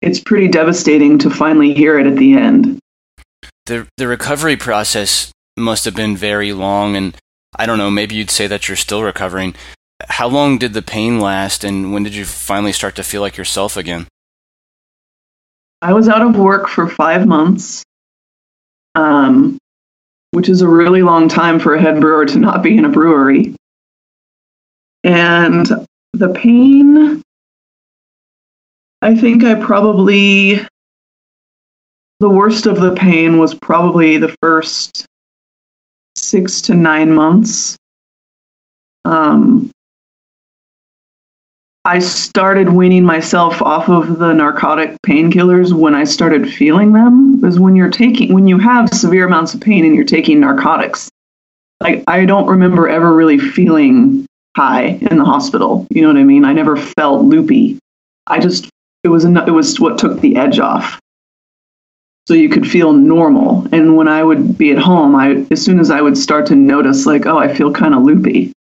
it's 0.00 0.20
pretty 0.20 0.48
devastating 0.48 1.18
to 1.18 1.30
finally 1.30 1.74
hear 1.74 1.98
it 1.98 2.06
at 2.06 2.16
the 2.16 2.34
end. 2.34 2.78
The 3.66 3.86
the 3.98 4.08
recovery 4.08 4.56
process 4.56 5.30
must 5.56 5.84
have 5.84 5.94
been 5.94 6.16
very 6.16 6.52
long 6.52 6.96
and 6.96 7.16
I 7.58 7.66
don't 7.66 7.78
know, 7.78 7.90
maybe 7.90 8.14
you'd 8.14 8.30
say 8.30 8.46
that 8.46 8.68
you're 8.68 8.76
still 8.76 9.02
recovering. 9.02 9.54
How 10.08 10.28
long 10.28 10.56
did 10.56 10.72
the 10.72 10.82
pain 10.82 11.20
last 11.20 11.64
and 11.64 11.92
when 11.92 12.02
did 12.02 12.14
you 12.14 12.24
finally 12.24 12.72
start 12.72 12.96
to 12.96 13.02
feel 13.02 13.20
like 13.20 13.36
yourself 13.36 13.76
again? 13.76 14.06
I 15.82 15.92
was 15.92 16.08
out 16.08 16.22
of 16.22 16.36
work 16.36 16.68
for 16.68 16.88
5 16.88 17.26
months. 17.26 17.82
Um 18.94 19.58
which 20.32 20.48
is 20.48 20.62
a 20.62 20.68
really 20.68 21.02
long 21.02 21.28
time 21.28 21.58
for 21.58 21.74
a 21.74 21.80
head 21.80 22.00
brewer 22.00 22.24
to 22.24 22.38
not 22.38 22.62
be 22.62 22.76
in 22.76 22.84
a 22.84 22.88
brewery. 22.88 23.54
And 25.02 25.66
the 26.12 26.28
pain, 26.28 27.22
I 29.02 29.14
think 29.14 29.44
I 29.44 29.54
probably, 29.54 30.60
the 32.20 32.28
worst 32.28 32.66
of 32.66 32.80
the 32.80 32.94
pain 32.94 33.38
was 33.38 33.54
probably 33.54 34.18
the 34.18 34.34
first 34.42 35.06
six 36.16 36.60
to 36.62 36.74
nine 36.74 37.12
months. 37.12 37.76
Um, 39.04 39.70
I 41.84 41.98
started 42.00 42.68
weaning 42.68 43.04
myself 43.04 43.62
off 43.62 43.88
of 43.88 44.18
the 44.18 44.34
narcotic 44.34 44.96
painkillers 45.06 45.72
when 45.72 45.94
I 45.94 46.04
started 46.04 46.52
feeling 46.52 46.92
them. 46.92 47.40
Because 47.40 47.58
when 47.58 47.74
you're 47.74 47.90
taking, 47.90 48.34
when 48.34 48.46
you 48.46 48.58
have 48.58 48.90
severe 48.90 49.26
amounts 49.26 49.54
of 49.54 49.62
pain 49.62 49.86
and 49.86 49.94
you're 49.94 50.04
taking 50.04 50.40
narcotics, 50.40 51.08
like 51.80 52.04
I 52.06 52.26
don't 52.26 52.48
remember 52.48 52.86
ever 52.86 53.14
really 53.14 53.38
feeling 53.38 54.26
high 54.54 54.98
in 55.10 55.16
the 55.16 55.24
hospital. 55.24 55.86
You 55.90 56.02
know 56.02 56.08
what 56.08 56.18
I 56.18 56.24
mean? 56.24 56.44
I 56.44 56.52
never 56.52 56.76
felt 56.76 57.24
loopy. 57.24 57.78
I 58.26 58.40
just 58.40 58.68
it 59.02 59.08
was 59.08 59.24
it 59.24 59.50
was 59.50 59.80
what 59.80 59.98
took 59.98 60.20
the 60.20 60.36
edge 60.36 60.58
off. 60.58 61.00
So 62.28 62.34
you 62.34 62.50
could 62.50 62.70
feel 62.70 62.92
normal. 62.92 63.66
And 63.72 63.96
when 63.96 64.06
I 64.06 64.22
would 64.22 64.58
be 64.58 64.70
at 64.72 64.78
home, 64.78 65.16
I 65.16 65.46
as 65.50 65.64
soon 65.64 65.80
as 65.80 65.90
I 65.90 66.02
would 66.02 66.18
start 66.18 66.46
to 66.48 66.54
notice 66.54 67.06
like, 67.06 67.24
oh, 67.24 67.38
I 67.38 67.52
feel 67.54 67.72
kind 67.72 67.94
of 67.94 68.02
loopy. 68.02 68.52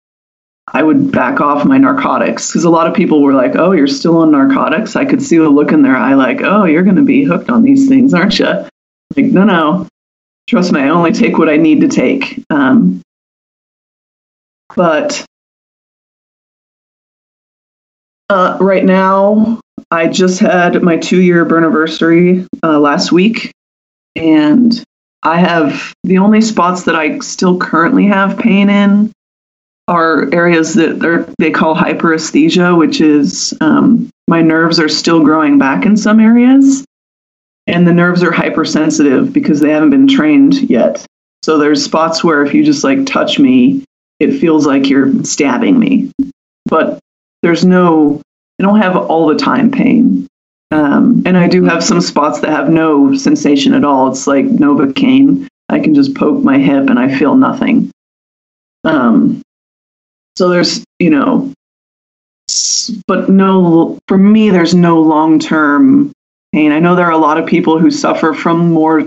I 0.72 0.84
would 0.84 1.12
back 1.12 1.42
off 1.42 1.66
my 1.66 1.78
narcotics 1.78 2.50
because 2.50 2.64
a 2.64 2.70
lot 2.70 2.88
of 2.88 2.94
people 2.94 3.22
were 3.22 3.34
like, 3.34 3.56
"Oh, 3.56 3.72
you're 3.72 3.88
still 3.88 4.18
on 4.18 4.32
narcotics." 4.32 4.96
I 4.96 5.06
could 5.06 5.22
see 5.22 5.38
the 5.38 5.50
look 5.50 5.72
in 5.72 5.82
their 5.82 5.96
eye, 5.96 6.14
like, 6.14 6.42
"Oh, 6.42 6.66
you're 6.66 6.84
going 6.84 6.96
to 6.96 7.04
be 7.04 7.24
hooked 7.24 7.50
on 7.50 7.64
these 7.64 7.88
things, 7.88 8.14
aren't 8.14 8.38
you?" 8.40 8.46
Like, 9.16 9.26
no, 9.26 9.44
no, 9.44 9.88
trust 10.48 10.72
me, 10.72 10.82
I 10.82 10.90
only 10.90 11.12
take 11.12 11.38
what 11.38 11.50
I 11.50 11.58
need 11.58 11.82
to 11.82 11.88
take. 11.88 12.44
Um, 12.50 13.02
but 14.76 15.26
uh, 18.30 18.58
right 18.62 18.86
now, 18.86 19.60
I 19.90 20.08
just 20.08 20.40
had 20.40 20.82
my 20.84 20.98
two-year 20.98 21.46
burniversary 21.46 22.46
uh, 22.64 22.80
last 22.80 23.12
week, 23.12 23.52
and 24.16 24.72
I 25.24 25.40
have 25.40 25.94
the 26.04 26.20
only 26.20 26.42
spots 26.42 26.84
that 26.84 26.96
I 26.96 27.20
still 27.20 27.58
currently 27.58 28.06
have 28.06 28.38
pain 28.38 28.70
in 28.70 29.12
are 29.90 30.34
areas 30.34 30.76
that 30.76 31.34
they 31.40 31.52
call 31.52 31.76
hyperesthesia, 31.76 32.78
which 32.78 33.02
is 33.02 33.54
um, 33.60 34.10
my 34.28 34.42
nerves 34.42 34.80
are 34.80 34.88
still 34.88 35.24
growing 35.24 35.58
back 35.58 35.86
in 35.86 35.98
some 35.98 36.20
areas, 36.20 36.86
and 37.66 37.88
the 37.88 37.94
nerves 37.94 38.22
are 38.24 38.32
hypersensitive 38.32 39.34
because 39.34 39.60
they 39.60 39.72
haven't 39.72 39.90
been 39.90 40.08
trained 40.08 40.70
yet. 40.70 41.04
So 41.44 41.58
there's 41.58 41.84
spots 41.84 42.24
where 42.24 42.46
if 42.46 42.54
you 42.54 42.64
just 42.64 42.84
like 42.84 43.06
touch 43.08 43.40
me, 43.40 43.84
it 44.20 44.40
feels 44.40 44.66
like 44.68 44.88
you're 44.88 45.24
stabbing 45.24 45.80
me, 45.80 46.12
but 46.66 47.00
there's 47.42 47.66
no, 47.66 48.22
I 48.60 48.64
don't 48.64 48.82
have 48.82 48.96
all 48.96 49.28
the 49.28 49.38
time 49.38 49.72
pain. 49.72 50.28
Um, 50.72 51.24
and 51.26 51.36
I 51.36 51.48
do 51.48 51.64
have 51.64 51.84
some 51.84 52.02
spots 52.02 52.42
that 52.42 52.52
have 52.52 52.70
no 52.70 53.16
sensation 53.18 53.74
at 53.74 53.84
all. 53.84 54.10
It's 54.10 54.28
like 54.28 54.46
Novocaine. 54.46 55.48
I 55.68 55.80
can 55.80 55.96
just 55.96 56.14
poke 56.14 56.44
my 56.44 56.60
hip 56.60 56.90
and 56.90 57.00
I 57.00 57.18
feel 57.18 57.36
nothing. 57.36 57.90
Um, 58.84 59.42
so 60.40 60.48
there's, 60.48 60.86
you 61.00 61.10
know, 61.10 61.52
but 63.08 63.28
no, 63.28 64.00
for 64.08 64.18
me, 64.18 64.52
there's 64.52 64.74
no 64.74 65.02
long 65.02 65.38
term 65.38 66.14
pain. 66.54 66.72
I 66.72 66.80
know 66.80 66.96
there 66.96 67.08
are 67.08 67.12
a 67.12 67.18
lot 67.18 67.38
of 67.38 67.46
people 67.46 67.78
who 67.78 67.92
suffer 67.92 68.34
from 68.34 68.72
more 68.72 69.04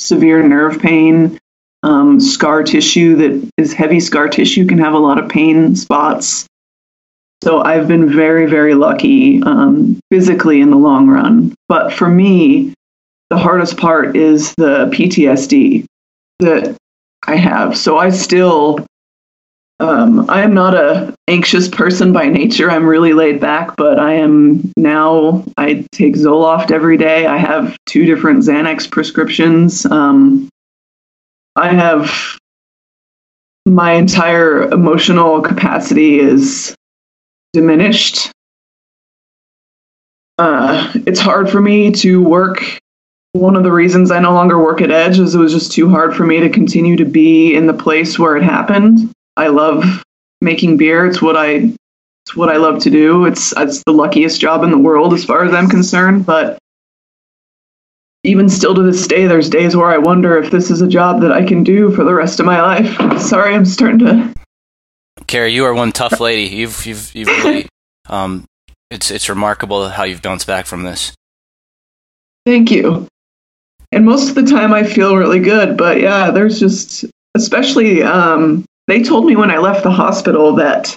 severe 0.00 0.42
nerve 0.42 0.80
pain. 0.80 1.38
Um, 1.84 2.18
scar 2.18 2.64
tissue 2.64 3.14
that 3.14 3.48
is 3.58 3.72
heavy 3.72 4.00
scar 4.00 4.28
tissue 4.28 4.66
can 4.66 4.78
have 4.78 4.94
a 4.94 4.98
lot 4.98 5.22
of 5.22 5.28
pain 5.30 5.76
spots. 5.76 6.46
So 7.44 7.62
I've 7.62 7.86
been 7.86 8.12
very, 8.12 8.46
very 8.46 8.74
lucky 8.74 9.40
um, 9.44 10.00
physically 10.10 10.60
in 10.60 10.70
the 10.70 10.76
long 10.76 11.06
run. 11.06 11.54
But 11.68 11.92
for 11.92 12.08
me, 12.08 12.74
the 13.30 13.38
hardest 13.38 13.76
part 13.76 14.16
is 14.16 14.52
the 14.56 14.90
PTSD 14.92 15.84
that 16.40 16.76
I 17.24 17.36
have. 17.36 17.78
So 17.78 17.98
I 17.98 18.10
still 18.10 18.84
um, 19.82 20.30
I 20.30 20.42
am 20.42 20.54
not 20.54 20.74
a 20.74 21.12
anxious 21.26 21.68
person 21.68 22.12
by 22.12 22.28
nature. 22.28 22.70
I'm 22.70 22.86
really 22.86 23.12
laid 23.12 23.40
back, 23.40 23.74
but 23.76 23.98
I 23.98 24.14
am 24.14 24.70
now. 24.76 25.44
I 25.56 25.84
take 25.90 26.14
Zoloft 26.14 26.70
every 26.70 26.96
day. 26.96 27.26
I 27.26 27.36
have 27.36 27.76
two 27.86 28.04
different 28.04 28.44
Xanax 28.44 28.88
prescriptions. 28.88 29.84
Um, 29.84 30.48
I 31.56 31.74
have 31.74 32.38
my 33.66 33.94
entire 33.94 34.70
emotional 34.70 35.40
capacity 35.40 36.20
is 36.20 36.76
diminished. 37.52 38.30
Uh, 40.38 40.92
it's 41.06 41.20
hard 41.20 41.50
for 41.50 41.60
me 41.60 41.90
to 41.90 42.22
work. 42.22 42.62
One 43.32 43.56
of 43.56 43.64
the 43.64 43.72
reasons 43.72 44.12
I 44.12 44.20
no 44.20 44.32
longer 44.32 44.62
work 44.62 44.80
at 44.80 44.92
Edge 44.92 45.18
is 45.18 45.34
it 45.34 45.38
was 45.38 45.52
just 45.52 45.72
too 45.72 45.88
hard 45.88 46.14
for 46.14 46.24
me 46.24 46.38
to 46.40 46.50
continue 46.50 46.96
to 46.96 47.04
be 47.04 47.56
in 47.56 47.66
the 47.66 47.74
place 47.74 48.16
where 48.16 48.36
it 48.36 48.44
happened. 48.44 49.12
I 49.36 49.48
love 49.48 50.02
making 50.40 50.76
beer. 50.76 51.06
It's 51.06 51.22
what 51.22 51.36
I 51.36 51.74
It's 52.26 52.36
what 52.36 52.48
I 52.48 52.56
love 52.56 52.82
to 52.82 52.90
do. 52.90 53.24
It's 53.26 53.52
it's 53.56 53.82
the 53.84 53.92
luckiest 53.92 54.40
job 54.40 54.62
in 54.62 54.70
the 54.70 54.78
world 54.78 55.14
as 55.14 55.24
far 55.24 55.44
as 55.44 55.54
I'm 55.54 55.68
concerned. 55.68 56.26
But 56.26 56.58
even 58.24 58.48
still 58.48 58.74
to 58.74 58.82
this 58.82 59.06
day, 59.06 59.26
there's 59.26 59.48
days 59.48 59.76
where 59.76 59.88
I 59.88 59.98
wonder 59.98 60.36
if 60.38 60.50
this 60.50 60.70
is 60.70 60.80
a 60.80 60.88
job 60.88 61.20
that 61.22 61.32
I 61.32 61.44
can 61.44 61.64
do 61.64 61.90
for 61.90 62.04
the 62.04 62.14
rest 62.14 62.38
of 62.40 62.46
my 62.46 62.60
life. 62.60 63.20
Sorry, 63.20 63.54
I'm 63.54 63.64
starting 63.64 63.98
to. 64.00 64.34
Kerry, 65.26 65.52
you 65.52 65.64
are 65.64 65.74
one 65.74 65.92
tough 65.92 66.20
lady. 66.20 66.54
You've 66.54 66.84
you've 66.86 67.14
you've 67.14 67.28
really 67.28 67.66
um, 68.08 68.44
it's 68.90 69.10
it's 69.10 69.28
remarkable 69.28 69.88
how 69.88 70.04
you've 70.04 70.22
bounced 70.22 70.46
back 70.46 70.66
from 70.66 70.82
this. 70.82 71.12
Thank 72.44 72.70
you. 72.70 73.06
And 73.92 74.04
most 74.04 74.28
of 74.28 74.34
the 74.34 74.50
time, 74.50 74.72
I 74.72 74.84
feel 74.84 75.16
really 75.16 75.40
good. 75.40 75.76
But 75.76 76.00
yeah, 76.00 76.30
there's 76.30 76.58
just 76.58 77.04
especially 77.34 78.02
um, 78.02 78.64
they 78.88 79.02
told 79.02 79.26
me 79.26 79.36
when 79.36 79.50
I 79.50 79.58
left 79.58 79.82
the 79.82 79.90
hospital 79.90 80.54
that 80.56 80.96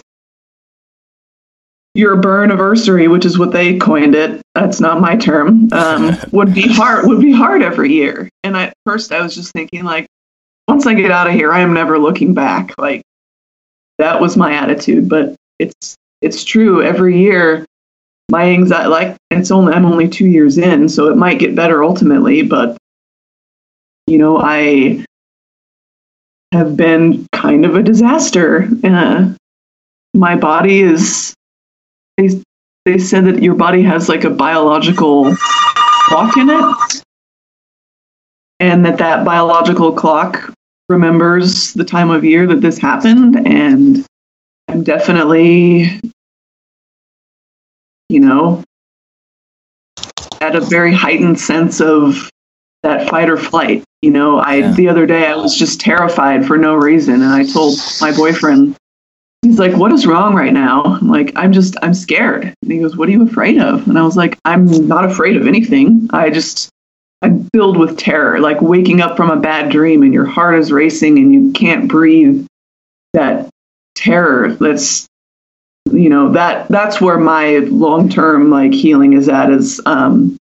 your 1.93 2.17
burn 2.17 2.52
anniversary, 2.52 3.08
which 3.08 3.26
is 3.26 3.39
what 3.39 3.52
they 3.52 3.78
coined 3.78 4.15
it, 4.15 4.41
that's 4.54 4.82
not 4.82 5.00
my 5.00 5.15
term, 5.15 5.71
um, 5.71 6.15
would 6.32 6.54
be 6.54 6.67
hard 6.67 7.08
would 7.08 7.21
be 7.21 7.32
hard 7.32 7.62
every 7.62 7.93
year. 7.93 8.30
And 8.43 8.56
at 8.58 8.74
first 8.86 9.12
I 9.12 9.21
was 9.21 9.34
just 9.34 9.54
thinking 9.54 9.84
like, 9.84 10.08
once 10.67 10.86
I 10.86 10.93
get 10.93 11.12
out 11.12 11.28
of 11.28 11.34
here, 11.34 11.54
I 11.54 11.62
am 11.62 11.74
never 11.74 11.98
looking 11.98 12.34
back. 12.34 12.74
Like 12.78 13.02
that 13.98 14.19
was 14.19 14.36
my 14.36 14.54
attitude. 14.54 15.08
But 15.08 15.36
it's 15.60 15.95
it's 16.21 16.43
true. 16.43 16.84
Every 16.84 17.17
year 17.17 17.65
my 18.30 18.50
anxiety 18.50 18.89
like 18.89 19.17
it's 19.32 19.52
only 19.52 19.74
I'm 19.74 19.86
only 19.86 20.10
two 20.10 20.28
years 20.28 20.58
in, 20.58 20.89
so 20.89 21.10
it 21.10 21.15
might 21.15 21.39
get 21.39 21.56
better 21.56 21.84
ultimately, 21.84 22.41
but 22.41 22.78
you 24.08 24.17
know, 24.17 24.39
I 24.39 25.06
have 26.51 26.77
been 26.77 27.25
kind 27.31 27.65
of 27.65 27.75
a 27.75 27.84
disaster. 27.84 28.67
Uh, 28.84 29.34
my 30.13 30.36
body 30.36 30.81
is 30.81 31.34
they 32.17 32.29
they 32.86 32.97
said 32.97 33.25
that 33.25 33.43
your 33.43 33.55
body 33.55 33.81
has 33.84 34.08
like 34.08 34.23
a 34.23 34.29
biological 34.29 35.36
clock 35.36 36.38
in 36.38 36.49
it 36.49 37.03
and 38.60 38.86
that 38.86 38.97
that 38.97 39.25
biological 39.25 39.91
clock 39.91 40.53
remembers 40.88 41.73
the 41.73 41.84
time 41.84 42.12
of 42.12 42.23
year 42.23 42.45
that 42.47 42.62
this 42.62 42.77
happened 42.77 43.36
and 43.47 44.05
i'm 44.69 44.84
definitely 44.84 45.99
you 48.08 48.19
know 48.19 48.63
at 50.41 50.55
a 50.55 50.62
very 50.62 50.93
heightened 50.93 51.39
sense 51.39 51.81
of 51.81 52.29
that 52.84 53.10
fight 53.10 53.29
or 53.29 53.38
flight 53.38 53.84
you 54.06 54.12
know 54.12 54.38
i 54.39 54.56
Yeah. 54.56 54.72
the 54.72 54.88
other 54.88 55.06
day 55.06 55.24
i 55.28 55.36
was 55.36 55.58
just 55.58 55.80
terrified 55.82 56.46
for 56.46 56.58
no 56.58 56.76
reason 56.76 57.15
and 57.15 57.34
i 57.39 57.44
told 57.44 57.78
my 58.02 58.12
boyfriend 58.15 58.76
he's 59.46 59.60
like, 59.60 59.76
"What 59.78 59.91
is 59.91 60.08
wrong 60.08 60.34
right 60.34 60.52
now?" 60.54 60.84
I'm 60.84 61.08
like, 61.08 61.32
"I'm 61.36 61.52
just, 61.54 61.76
I'm 61.84 61.94
scared." 61.94 62.46
And 62.63 62.72
he 62.72 62.80
goes, 62.80 62.98
"What 62.98 63.08
are 63.08 63.12
you 63.12 63.22
afraid 63.24 63.60
of?" 63.60 63.88
And 63.88 63.98
I 63.98 64.02
was 64.02 64.18
like, 64.18 64.39
"I'm 64.44 64.65
not 64.88 65.06
afraid 65.06 65.38
of 65.38 65.46
anything. 65.46 66.10
I 66.12 66.32
just, 66.32 66.70
I'm 67.22 67.48
filled 67.54 67.78
with 67.78 67.96
terror, 67.98 68.39
like 68.39 68.60
waking 68.62 69.02
up 69.02 69.15
from 69.15 69.30
a 69.30 69.39
bad 69.39 69.72
dream 69.72 70.02
and 70.02 70.13
your 70.13 70.26
heart 70.26 70.58
is 70.58 70.72
racing 70.72 71.20
and 71.20 71.32
you 71.32 71.52
can't 71.54 71.88
breathe. 71.88 72.48
That 73.13 73.50
terror. 73.94 74.54
That's, 74.54 75.06
you 75.91 76.10
know, 76.10 76.32
that 76.32 76.68
that's 76.70 77.00
where 77.00 77.20
my 77.20 77.58
long 77.70 78.10
term 78.10 78.50
like 78.50 78.74
healing 78.74 79.13
is 79.13 79.30
at. 79.30 79.52
Is 79.52 79.80
um, 79.86 80.38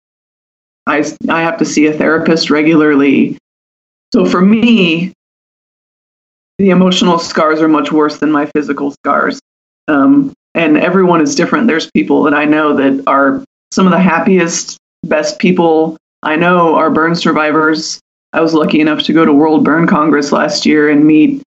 I 0.85 1.03
I 1.27 1.41
have 1.41 1.57
to 1.57 1.65
see 1.65 1.87
a 1.87 1.93
therapist 1.93 2.51
regularly. 2.51 3.37
So 4.13 4.25
for 4.25 4.41
me, 4.41 5.13
the 6.57 6.69
emotional 6.69 7.17
scars 7.17 7.61
are 7.61 7.67
much 7.67 7.91
worse 7.91 8.17
than 8.17 8.31
my 8.31 8.45
physical 8.47 8.91
scars. 8.91 9.39
Um, 9.87 10.33
and 10.53 10.77
everyone 10.77 11.21
is 11.21 11.35
different. 11.35 11.67
There's 11.67 11.89
people 11.91 12.23
that 12.23 12.33
I 12.33 12.45
know 12.45 12.75
that 12.75 13.03
are 13.07 13.43
some 13.71 13.87
of 13.87 13.91
the 13.91 13.99
happiest, 13.99 14.77
best 15.03 15.39
people 15.39 15.97
I 16.23 16.35
know 16.35 16.75
are 16.75 16.91
burn 16.91 17.15
survivors. 17.15 17.99
I 18.33 18.41
was 18.41 18.53
lucky 18.53 18.79
enough 18.79 19.03
to 19.03 19.13
go 19.13 19.25
to 19.25 19.33
World 19.33 19.63
Burn 19.63 19.87
Congress 19.87 20.31
last 20.31 20.65
year 20.65 20.89
and 20.89 21.05
meet 21.05 21.41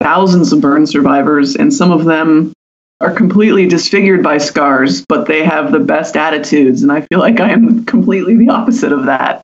thousands 0.00 0.52
of 0.52 0.60
burn 0.60 0.86
survivors, 0.86 1.56
and 1.56 1.72
some 1.72 1.90
of 1.90 2.04
them 2.04 2.52
are 3.00 3.12
completely 3.12 3.66
disfigured 3.66 4.22
by 4.22 4.38
scars, 4.38 5.04
but 5.08 5.26
they 5.26 5.44
have 5.44 5.72
the 5.72 5.80
best 5.80 6.16
attitudes. 6.16 6.82
And 6.82 6.92
I 6.92 7.00
feel 7.02 7.18
like 7.18 7.40
I 7.40 7.50
am 7.50 7.84
completely 7.84 8.36
the 8.36 8.48
opposite 8.48 8.92
of 8.92 9.06
that. 9.06 9.42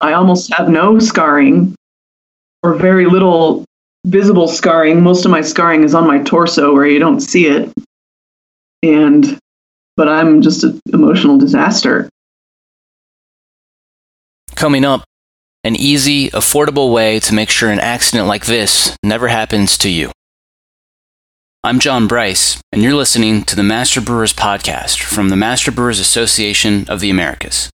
I 0.00 0.12
almost 0.12 0.52
have 0.54 0.68
no 0.68 0.98
scarring 0.98 1.74
or 2.62 2.74
very 2.74 3.06
little 3.06 3.64
visible 4.06 4.48
scarring. 4.48 5.02
Most 5.02 5.24
of 5.24 5.30
my 5.30 5.40
scarring 5.40 5.84
is 5.84 5.94
on 5.94 6.06
my 6.06 6.22
torso 6.22 6.72
where 6.72 6.86
you 6.86 6.98
don't 6.98 7.20
see 7.20 7.46
it. 7.46 7.72
And 8.82 9.38
but 9.96 10.08
I'm 10.08 10.42
just 10.42 10.62
an 10.62 10.80
emotional 10.92 11.38
disaster. 11.38 12.08
Coming 14.54 14.84
up, 14.84 15.02
an 15.64 15.74
easy, 15.74 16.30
affordable 16.30 16.92
way 16.92 17.18
to 17.20 17.34
make 17.34 17.50
sure 17.50 17.70
an 17.70 17.80
accident 17.80 18.28
like 18.28 18.46
this 18.46 18.96
never 19.02 19.26
happens 19.26 19.76
to 19.78 19.88
you. 19.88 20.12
I'm 21.64 21.80
John 21.80 22.06
Bryce, 22.06 22.60
and 22.70 22.82
you're 22.82 22.94
listening 22.94 23.42
to 23.42 23.56
the 23.56 23.64
Master 23.64 24.00
Brewers 24.00 24.32
Podcast 24.32 25.02
from 25.02 25.30
the 25.30 25.36
Master 25.36 25.72
Brewers 25.72 25.98
Association 25.98 26.86
of 26.88 27.00
the 27.00 27.10
Americas. 27.10 27.68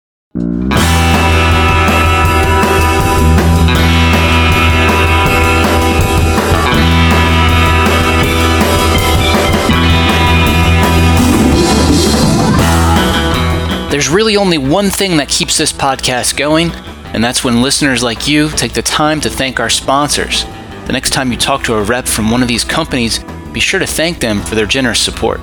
Really 14.10 14.36
only 14.36 14.58
one 14.58 14.90
thing 14.90 15.16
that 15.16 15.28
keeps 15.28 15.56
this 15.56 15.72
podcast 15.72 16.36
going, 16.36 16.70
and 17.12 17.22
that's 17.22 17.44
when 17.44 17.62
listeners 17.62 18.02
like 18.02 18.28
you 18.28 18.50
take 18.50 18.72
the 18.72 18.82
time 18.82 19.20
to 19.20 19.30
thank 19.30 19.60
our 19.60 19.70
sponsors. 19.70 20.44
The 20.86 20.92
next 20.92 21.10
time 21.10 21.30
you 21.30 21.38
talk 21.38 21.62
to 21.64 21.74
a 21.74 21.82
rep 21.82 22.06
from 22.06 22.30
one 22.30 22.42
of 22.42 22.48
these 22.48 22.64
companies, 22.64 23.24
be 23.52 23.60
sure 23.60 23.80
to 23.80 23.86
thank 23.86 24.20
them 24.20 24.40
for 24.42 24.54
their 24.54 24.66
generous 24.66 25.00
support. 25.00 25.40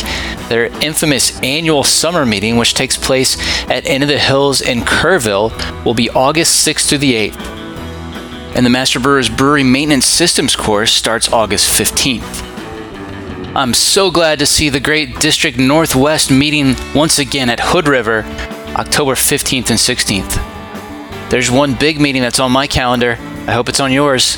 Their 0.50 0.66
infamous 0.84 1.40
annual 1.42 1.86
summer 1.86 2.26
meeting, 2.26 2.58
which 2.58 2.74
takes 2.74 2.98
place 2.98 3.38
at 3.70 3.86
Inn 3.86 4.02
of 4.02 4.10
the 4.10 4.20
Hills 4.20 4.60
in 4.60 4.82
Kerrville, 4.82 5.86
will 5.86 5.94
be 5.94 6.10
August 6.10 6.68
6th 6.68 6.90
through 6.90 6.98
the 6.98 7.14
8th. 7.14 7.40
And 8.58 8.66
the 8.66 8.70
Master 8.70 9.00
Brewers 9.00 9.30
Brewery 9.30 9.64
Maintenance 9.64 10.06
Systems 10.06 10.54
course 10.54 10.92
starts 10.92 11.32
August 11.32 11.70
15th. 11.80 12.47
I'm 13.58 13.74
so 13.74 14.12
glad 14.12 14.38
to 14.38 14.46
see 14.46 14.70
the 14.70 14.80
great 14.80 15.20
District 15.20 15.58
Northwest 15.58 16.30
meeting 16.30 16.76
once 16.94 17.18
again 17.18 17.50
at 17.50 17.60
Hood 17.60 17.88
River, 17.88 18.22
October 18.76 19.14
15th 19.14 19.72
and 19.72 19.80
16th. 19.80 21.32
There's 21.32 21.50
one 21.50 21.74
big 21.74 22.00
meeting 22.00 22.22
that's 22.22 22.40
on 22.40 22.52
my 22.52 22.68
calendar. 22.68 23.14
I 23.48 23.54
hope 23.54 23.68
it's 23.68 23.80
on 23.80 23.92
yours. 23.92 24.36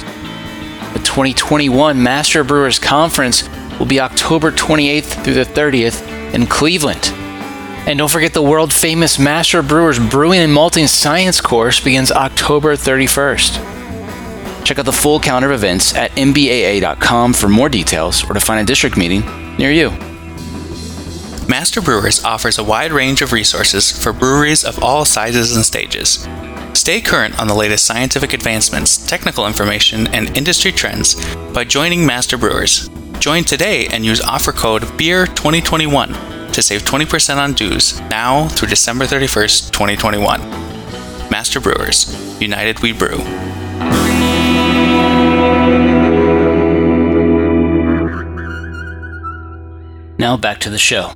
The 0.93 1.01
2021 1.03 2.01
Master 2.01 2.45
Brewers 2.45 2.79
Conference 2.79 3.49
will 3.77 3.86
be 3.86 3.99
October 3.99 4.53
28th 4.53 5.21
through 5.25 5.34
the 5.34 5.43
30th 5.43 6.34
in 6.34 6.47
Cleveland. 6.47 7.12
And 7.89 7.99
don't 7.99 8.10
forget 8.10 8.34
the 8.34 8.41
world 8.41 8.71
famous 8.71 9.19
Master 9.19 9.62
Brewers 9.62 9.99
Brewing 9.99 10.39
and 10.39 10.53
Malting 10.53 10.88
Science 10.88 11.41
course 11.41 11.82
begins 11.82 12.10
October 12.10 12.77
31st. 12.77 13.78
Check 14.69 14.77
out 14.77 14.86
the 14.86 14.91
full 14.91 15.19
calendar 15.19 15.49
of 15.49 15.55
events 15.55 15.95
at 15.95 16.12
mbaa.com 16.12 17.34
for 17.34 17.49
more 17.49 17.69
details 17.69 18.23
or 18.29 18.36
to 18.36 18.39
find 18.39 18.60
a 18.60 18.63
district 18.63 18.97
meeting 18.97 19.21
near 19.58 19.71
you. 19.71 19.89
Master 21.47 21.82
Brewers 21.82 22.23
offers 22.23 22.60
a 22.60 22.63
wide 22.63 22.91
range 22.91 23.23
of 23.23 23.34
resources 23.34 23.91
for 23.91 24.13
breweries 24.13 24.63
of 24.63 24.84
all 24.84 25.05
sizes 25.05 25.55
and 25.55 25.65
stages. 25.65 26.27
Stay 26.75 27.01
current 27.01 27.39
on 27.39 27.47
the 27.47 27.55
latest 27.55 27.84
scientific 27.84 28.32
advancements, 28.32 29.03
technical 29.08 29.47
information, 29.47 30.05
and 30.13 30.38
industry 30.38 30.71
trends 30.71 31.15
by 31.51 31.63
joining 31.63 32.05
Master 32.05 32.38
Brewers. 32.38 32.91
Join 33.17 33.45
today 33.45 33.88
and 33.88 34.05
use 34.05 34.21
offer 34.21 34.51
code 34.51 34.84
BEER2021 34.84 36.53
to 36.53 36.62
save 36.62 36.84
20% 36.84 37.38
on 37.38 37.53
dues 37.53 37.99
now 38.01 38.47
through 38.49 38.67
December 38.67 39.05
31st, 39.05 39.71
2021. 39.71 40.41
Master 41.32 41.60
Brewers, 41.60 42.39
United 42.39 42.82
We 42.82 42.91
Brew. 42.91 43.48
Now 50.29 50.37
back 50.37 50.59
to 50.59 50.69
the 50.69 50.77
show. 50.77 51.11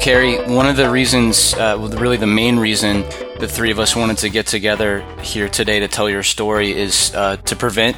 Kerry, 0.00 0.38
one 0.54 0.66
of 0.66 0.76
the 0.76 0.88
reasons, 0.90 1.52
uh, 1.54 1.76
well, 1.78 1.88
really 1.98 2.16
the 2.16 2.26
main 2.26 2.58
reason 2.58 3.02
the 3.40 3.48
three 3.48 3.70
of 3.70 3.78
us 3.78 3.94
wanted 3.94 4.16
to 4.18 4.30
get 4.30 4.46
together 4.46 5.00
here 5.22 5.48
today 5.50 5.80
to 5.80 5.88
tell 5.88 6.08
your 6.08 6.22
story 6.22 6.70
is 6.74 7.14
uh, 7.14 7.36
to 7.36 7.54
prevent 7.56 7.96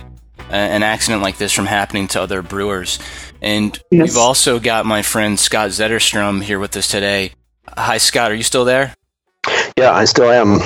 a- 0.49 0.55
an 0.55 0.83
accident 0.83 1.23
like 1.23 1.39
this 1.39 1.53
from 1.53 1.67
happening 1.67 2.09
to 2.09 2.21
other 2.23 2.43
brewers. 2.43 2.99
And 3.41 3.79
Yes. 3.93 4.09
we've 4.09 4.17
also 4.17 4.59
got 4.59 4.87
my 4.87 5.03
friend 5.03 5.39
Scott 5.39 5.71
Zetterstrom 5.71 6.43
here 6.43 6.59
with 6.59 6.77
us 6.77 6.89
today. 6.89 7.33
Hi, 7.69 7.99
Scott. 7.99 8.33
Are 8.33 8.35
you 8.35 8.43
still 8.43 8.65
there? 8.65 8.95
Yeah, 9.81 9.93
I 9.93 10.05
still 10.05 10.31
am. 10.31 10.61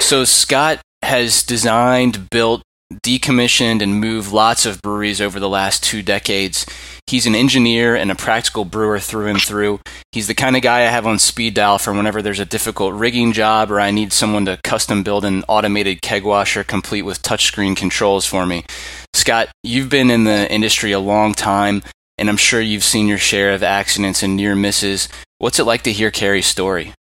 So 0.00 0.24
Scott 0.24 0.80
has 1.02 1.42
designed, 1.42 2.30
built, 2.30 2.62
decommissioned, 3.04 3.82
and 3.82 4.00
moved 4.00 4.32
lots 4.32 4.64
of 4.64 4.80
breweries 4.80 5.20
over 5.20 5.38
the 5.38 5.50
last 5.50 5.84
two 5.84 6.02
decades. 6.02 6.64
He's 7.06 7.26
an 7.26 7.34
engineer 7.34 7.94
and 7.94 8.10
a 8.10 8.14
practical 8.14 8.64
brewer 8.64 9.00
through 9.00 9.26
and 9.26 9.42
through. 9.42 9.80
He's 10.12 10.28
the 10.28 10.34
kind 10.34 10.56
of 10.56 10.62
guy 10.62 10.78
I 10.78 10.90
have 10.90 11.06
on 11.06 11.18
speed 11.18 11.52
dial 11.52 11.76
for 11.76 11.92
whenever 11.92 12.22
there's 12.22 12.40
a 12.40 12.46
difficult 12.46 12.94
rigging 12.94 13.34
job 13.34 13.70
or 13.70 13.80
I 13.80 13.90
need 13.90 14.14
someone 14.14 14.46
to 14.46 14.58
custom 14.64 15.02
build 15.02 15.26
an 15.26 15.44
automated 15.46 16.00
keg 16.00 16.24
washer 16.24 16.64
complete 16.64 17.02
with 17.02 17.20
touchscreen 17.20 17.76
controls 17.76 18.24
for 18.24 18.46
me. 18.46 18.64
Scott, 19.12 19.50
you've 19.62 19.90
been 19.90 20.10
in 20.10 20.24
the 20.24 20.50
industry 20.50 20.92
a 20.92 21.00
long 21.00 21.34
time, 21.34 21.82
and 22.16 22.30
I'm 22.30 22.38
sure 22.38 22.62
you've 22.62 22.82
seen 22.82 23.08
your 23.08 23.18
share 23.18 23.52
of 23.52 23.62
accidents 23.62 24.22
and 24.22 24.36
near 24.36 24.56
misses. 24.56 25.10
What's 25.36 25.58
it 25.58 25.64
like 25.64 25.82
to 25.82 25.92
hear 25.92 26.10
Kerry's 26.10 26.46
story? 26.46 26.94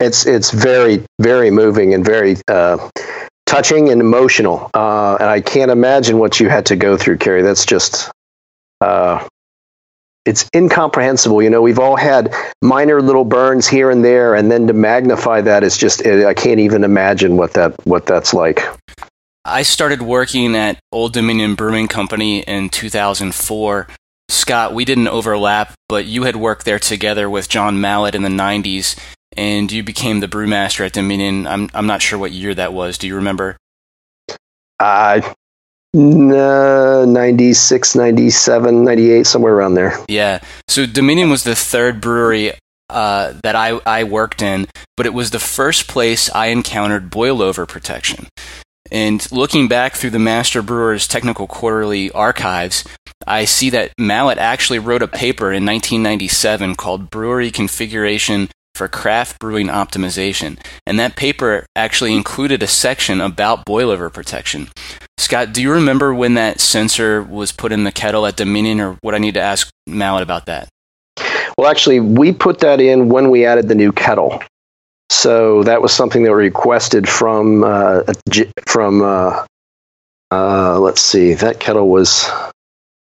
It's 0.00 0.26
it's 0.26 0.50
very 0.50 1.04
very 1.20 1.50
moving 1.50 1.94
and 1.94 2.04
very 2.04 2.36
uh, 2.46 2.88
touching 3.46 3.90
and 3.90 4.00
emotional. 4.00 4.70
Uh, 4.74 5.16
and 5.20 5.28
I 5.28 5.40
can't 5.40 5.70
imagine 5.70 6.18
what 6.18 6.38
you 6.38 6.48
had 6.48 6.66
to 6.66 6.76
go 6.76 6.96
through, 6.96 7.18
Kerry. 7.18 7.42
That's 7.42 7.66
just 7.66 8.10
uh, 8.80 9.26
it's 10.24 10.48
incomprehensible. 10.54 11.42
You 11.42 11.50
know, 11.50 11.62
we've 11.62 11.78
all 11.78 11.96
had 11.96 12.34
minor 12.62 13.00
little 13.00 13.24
burns 13.24 13.66
here 13.66 13.90
and 13.90 14.04
there, 14.04 14.34
and 14.34 14.50
then 14.50 14.66
to 14.66 14.72
magnify 14.72 15.40
that 15.40 15.64
is 15.64 15.76
just 15.76 16.06
I 16.06 16.34
can't 16.34 16.60
even 16.60 16.84
imagine 16.84 17.36
what 17.36 17.54
that 17.54 17.74
what 17.84 18.06
that's 18.06 18.34
like. 18.34 18.62
I 19.44 19.62
started 19.62 20.02
working 20.02 20.54
at 20.54 20.78
Old 20.92 21.14
Dominion 21.14 21.54
Brewing 21.54 21.88
Company 21.88 22.40
in 22.40 22.68
2004. 22.68 23.88
Scott, 24.28 24.74
we 24.74 24.84
didn't 24.84 25.08
overlap, 25.08 25.72
but 25.88 26.04
you 26.04 26.24
had 26.24 26.36
worked 26.36 26.66
there 26.66 26.78
together 26.78 27.30
with 27.30 27.48
John 27.48 27.80
Mallett 27.80 28.14
in 28.14 28.22
the 28.22 28.28
90s, 28.28 28.98
and 29.38 29.70
you 29.70 29.84
became 29.84 30.18
the 30.18 30.26
brewmaster 30.26 30.84
at 30.84 30.92
Dominion. 30.92 31.46
I'm, 31.46 31.70
I'm 31.72 31.86
not 31.86 32.02
sure 32.02 32.18
what 32.18 32.32
year 32.32 32.54
that 32.54 32.72
was. 32.72 32.98
Do 32.98 33.06
you 33.06 33.14
remember? 33.14 33.56
Uh, 34.80 35.20
no, 35.94 37.04
96, 37.04 37.94
97, 37.94 38.84
98, 38.84 39.26
somewhere 39.26 39.54
around 39.54 39.74
there. 39.74 39.96
Yeah. 40.08 40.40
So 40.66 40.86
Dominion 40.86 41.30
was 41.30 41.44
the 41.44 41.54
third 41.54 42.00
brewery 42.00 42.52
uh, 42.90 43.34
that 43.44 43.54
I, 43.54 43.80
I 43.86 44.02
worked 44.04 44.42
in, 44.42 44.66
but 44.96 45.06
it 45.06 45.14
was 45.14 45.30
the 45.30 45.38
first 45.38 45.86
place 45.86 46.28
I 46.34 46.46
encountered 46.46 47.08
boil 47.08 47.40
over 47.40 47.64
protection. 47.64 48.26
And 48.90 49.30
looking 49.30 49.68
back 49.68 49.94
through 49.94 50.10
the 50.10 50.18
Master 50.18 50.62
Brewers 50.62 51.06
Technical 51.06 51.46
Quarterly 51.46 52.10
archives, 52.10 52.84
I 53.24 53.44
see 53.44 53.70
that 53.70 53.92
Mallett 53.98 54.38
actually 54.38 54.80
wrote 54.80 55.02
a 55.02 55.08
paper 55.08 55.52
in 55.52 55.64
1997 55.64 56.74
called 56.74 57.10
Brewery 57.10 57.52
Configuration 57.52 58.48
for 58.78 58.88
Craft 58.88 59.38
Brewing 59.40 59.66
Optimization. 59.66 60.58
And 60.86 60.98
that 60.98 61.16
paper 61.16 61.66
actually 61.76 62.14
included 62.14 62.62
a 62.62 62.66
section 62.66 63.20
about 63.20 63.66
boilover 63.66 64.10
protection. 64.10 64.68
Scott, 65.18 65.52
do 65.52 65.60
you 65.60 65.72
remember 65.72 66.14
when 66.14 66.34
that 66.34 66.60
sensor 66.60 67.22
was 67.22 67.52
put 67.52 67.72
in 67.72 67.84
the 67.84 67.92
kettle 67.92 68.24
at 68.24 68.36
Dominion, 68.36 68.80
or 68.80 68.96
what 69.02 69.14
I 69.14 69.18
need 69.18 69.34
to 69.34 69.42
ask 69.42 69.68
Mallett 69.86 70.22
about 70.22 70.46
that? 70.46 70.68
Well, 71.58 71.68
actually, 71.68 71.98
we 71.98 72.32
put 72.32 72.60
that 72.60 72.80
in 72.80 73.08
when 73.08 73.30
we 73.30 73.44
added 73.44 73.66
the 73.66 73.74
new 73.74 73.90
kettle. 73.90 74.40
So 75.10 75.64
that 75.64 75.82
was 75.82 75.92
something 75.92 76.22
that 76.22 76.30
we 76.30 76.44
requested 76.44 77.08
from 77.08 77.64
uh, 77.64 78.02
from 78.66 79.02
uh, 79.02 79.44
uh, 80.30 80.78
let's 80.78 81.00
see, 81.00 81.34
that 81.34 81.58
kettle 81.58 81.88
was 81.88 82.30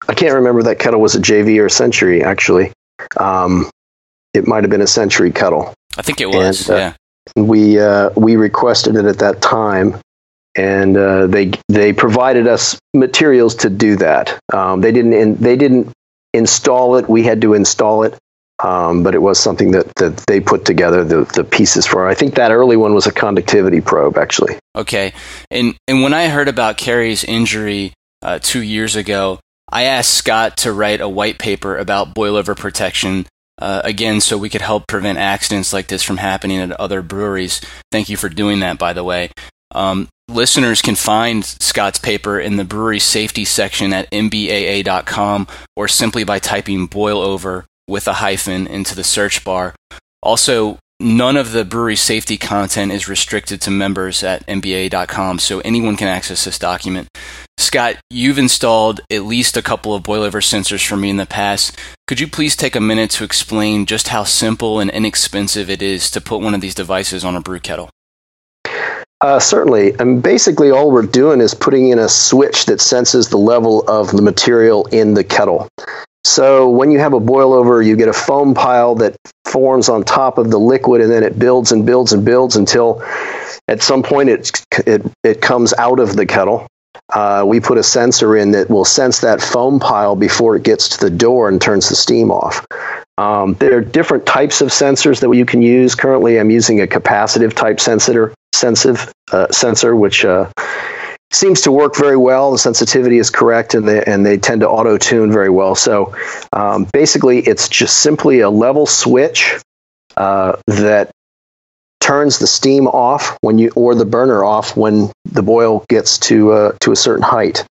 I 0.08 0.14
can't 0.16 0.36
remember 0.36 0.64
that 0.64 0.80
kettle 0.80 1.02
was 1.02 1.16
a 1.16 1.20
JV 1.20 1.60
or 1.60 1.66
a 1.66 1.70
Century 1.70 2.24
actually. 2.24 2.72
Um, 3.18 3.70
it 4.34 4.48
might 4.48 4.64
have 4.64 4.70
been 4.70 4.82
a 4.82 4.88
Century 4.88 5.32
kettle. 5.32 5.74
I 5.98 6.02
think 6.02 6.22
it 6.22 6.28
was, 6.28 6.70
And, 6.70 6.76
uh, 6.76 6.80
yeah. 6.80 6.94
We 7.36 7.80
uh, 7.80 8.10
we 8.16 8.36
requested 8.38 8.96
it 8.96 9.06
at 9.06 9.20
that 9.20 9.42
time, 9.42 9.98
and 10.56 10.98
uh, 10.98 11.28
they 11.28 11.52
they 11.68 11.94
provided 11.94 12.48
us 12.48 12.80
materials 12.94 13.56
to 13.56 13.70
do 13.70 13.98
that. 13.98 14.40
Um, 14.52 14.82
they 14.82 14.92
didn't 14.92 15.14
in, 15.14 15.36
they 15.36 15.56
didn't 15.56 15.92
install 16.34 16.96
it. 16.96 17.08
We 17.08 17.24
had 17.24 17.42
to 17.42 17.54
install 17.54 18.04
it. 18.04 18.18
Um, 18.62 19.04
but 19.04 19.16
it 19.16 19.22
was 19.22 19.40
something 19.40 19.72
that, 19.72 19.96
that 19.96 20.18
they 20.28 20.42
put 20.42 20.66
together 20.66 21.06
the, 21.06 21.24
the 21.34 21.46
pieces 21.46 21.86
for. 21.86 22.10
I 22.10 22.14
think 22.14 22.36
that 22.36 22.52
early 22.52 22.76
one 22.76 22.94
was 22.94 23.08
a 23.08 23.12
conductivity 23.12 23.80
probe, 23.80 24.18
actually. 24.18 24.60
Okay. 24.76 25.14
And 25.50 25.78
and 25.88 26.02
when 26.04 26.14
I 26.14 26.28
heard 26.28 26.50
about 26.50 26.78
Kerry's 26.78 27.24
injury 27.24 27.94
uh, 28.22 28.40
two 28.40 28.62
years 28.62 28.98
ago, 28.98 29.40
I 29.72 29.84
asked 29.84 30.14
Scott 30.14 30.58
to 30.58 30.74
write 30.74 31.00
a 31.00 31.08
white 31.08 31.38
paper 31.38 31.78
about 31.78 32.14
boilover 32.14 32.58
protection. 32.58 33.28
Uh, 33.60 33.82
again, 33.84 34.22
so 34.22 34.38
we 34.38 34.50
could 34.50 34.62
help 34.62 34.88
prevent 34.88 35.18
accidents 35.18 35.74
like 35.74 35.88
this 35.88 36.02
from 36.02 36.18
happening 36.18 36.60
at 36.60 36.72
other 36.72 37.02
breweries. 37.02 37.62
Thank 37.92 38.10
you 38.10 38.16
for 38.18 38.30
doing 38.30 38.62
that, 38.62 38.80
by 38.80 38.94
the 38.94 39.04
way. 39.04 39.32
Um, 39.72 40.08
listeners 40.30 40.82
can 40.82 40.96
find 40.96 41.44
Scott's 41.44 42.00
paper 42.00 42.40
in 42.40 42.56
the 42.56 42.64
brewery 42.64 43.00
safety 43.00 43.46
section 43.46 43.94
at 43.94 44.10
mbaa.com 44.12 45.48
or 45.76 45.88
simply 45.88 46.24
by 46.24 46.40
typing 46.40 46.88
boil 46.88 47.22
over 47.22 47.66
with 47.88 48.08
a 48.08 48.14
hyphen 48.14 48.66
into 48.66 48.96
the 48.96 49.04
search 49.04 49.44
bar. 49.44 49.76
Also, 50.24 50.78
none 51.00 51.38
of 51.38 51.52
the 51.52 51.66
brewery 51.66 51.96
safety 51.96 52.38
content 52.38 52.92
is 52.92 53.08
restricted 53.08 53.62
to 53.62 53.72
members 53.72 54.24
at 54.24 54.46
MBAA.com, 54.48 55.40
so 55.40 55.60
anyone 55.62 55.96
can 55.96 56.08
access 56.08 56.46
this 56.46 56.60
document. 56.60 57.08
Scott, 57.58 57.98
you've 58.10 58.40
installed 58.40 59.02
at 59.12 59.24
least 59.24 59.58
a 59.58 59.62
couple 59.62 59.94
of 59.94 60.04
boilover 60.04 60.42
sensors 60.42 60.86
for 60.86 60.98
me 60.98 61.10
in 61.10 61.18
the 61.18 61.26
past. 61.26 61.78
Could 62.08 62.20
you 62.20 62.28
please 62.28 62.56
take 62.56 62.76
a 62.76 62.82
minute 62.82 63.12
to 63.12 63.24
explain 63.24 63.86
just 63.86 64.08
how 64.08 64.24
simple 64.24 64.80
and 64.80 64.90
inexpensive 64.90 65.70
it 65.70 65.82
is 65.82 66.10
to 66.12 66.22
put 66.22 66.42
one 66.42 66.54
of 66.54 66.62
these 66.62 66.76
devices 66.76 67.24
on 67.24 67.36
a 67.36 67.42
brew 67.42 67.60
kettle? 67.60 67.90
Uh, 69.22 69.40
certainly. 69.40 69.94
And 70.00 70.24
basically, 70.24 70.72
all 70.72 70.92
we're 70.92 71.02
doing 71.02 71.42
is 71.42 71.54
putting 71.54 71.90
in 71.90 72.00
a 72.00 72.08
switch 72.08 72.66
that 72.68 72.80
senses 72.80 73.30
the 73.30 73.38
level 73.38 73.84
of 73.88 74.12
the 74.12 74.22
material 74.22 74.86
in 74.88 75.14
the 75.14 75.26
kettle. 75.26 75.68
So 76.30 76.70
when 76.70 76.92
you 76.92 77.00
have 77.00 77.14
a 77.14 77.20
boil 77.20 77.54
over, 77.54 77.82
you 77.82 77.96
get 77.96 78.08
a 78.08 78.14
foam 78.14 78.54
pile 78.54 78.94
that 78.96 79.16
forms 79.46 79.90
on 79.90 80.04
top 80.04 80.38
of 80.38 80.52
the 80.52 80.60
liquid, 80.60 81.02
and 81.02 81.10
then 81.10 81.24
it 81.24 81.40
builds 81.40 81.72
and 81.72 81.88
builds 81.88 82.14
and 82.14 82.24
builds 82.24 82.56
until 82.56 83.04
at 83.68 83.82
some 83.82 84.04
point 84.04 84.30
it 84.30 84.52
it, 84.86 85.02
it 85.24 85.42
comes 85.42 85.74
out 85.74 86.00
of 86.00 86.16
the 86.16 86.28
kettle. 86.28 86.68
Uh, 87.12 87.44
we 87.48 87.60
put 87.60 87.80
a 87.80 87.84
sensor 87.84 88.38
in 88.38 88.52
that 88.52 88.70
will 88.70 88.86
sense 88.86 89.22
that 89.22 89.42
foam 89.42 89.80
pile 89.80 90.16
before 90.16 90.56
it 90.56 90.62
gets 90.62 90.90
to 90.90 91.00
the 91.00 91.10
door 91.10 91.50
and 91.50 91.60
turns 91.60 91.90
the 91.90 91.96
steam 91.96 92.30
off. 92.30 92.64
Um, 93.18 93.56
there 93.56 93.78
are 93.78 93.82
different 93.82 94.28
types 94.28 94.62
of 94.62 94.68
sensors 94.68 95.22
that 95.22 95.36
you 95.36 95.48
can 95.48 95.64
use. 95.64 95.96
Currently, 95.96 96.40
I'm 96.40 96.52
using 96.52 96.80
a 96.80 96.86
capacitive 96.86 97.56
type 97.56 97.80
sensor, 97.80 98.36
sensitive 98.54 99.12
uh, 99.32 99.48
sensor, 99.52 99.96
which 99.96 100.24
uh, 100.26 100.48
seems 101.32 101.62
to 101.62 101.72
work 101.72 101.96
very 101.96 102.18
well. 102.18 102.52
The 102.52 102.58
sensitivity 102.58 103.18
is 103.18 103.30
correct, 103.30 103.74
and 103.76 103.88
they 103.88 104.04
and 104.04 104.26
they 104.26 104.38
tend 104.38 104.62
to 104.62 104.70
auto 104.70 104.98
tune 104.98 105.32
very 105.32 105.50
well. 105.50 105.76
So 105.76 106.16
um, 106.54 106.88
basically, 106.92 107.40
it's 107.40 107.70
just 107.70 108.00
simply 108.00 108.40
a 108.40 108.50
level 108.50 108.86
switch 108.86 109.60
uh, 110.18 110.58
that 110.68 111.12
turns 112.00 112.40
the 112.40 112.48
steam 112.48 112.88
off 112.88 113.38
when 113.42 113.60
you 113.60 113.72
or 113.76 113.94
the 113.96 114.06
burner 114.06 114.44
off 114.44 114.76
when 114.76 115.12
the 115.26 115.44
boil 115.44 115.86
gets 115.90 116.18
to 116.18 116.52
uh, 116.52 116.72
to 116.82 116.92
a 116.92 116.96
certain 116.96 117.24
height. 117.24 117.66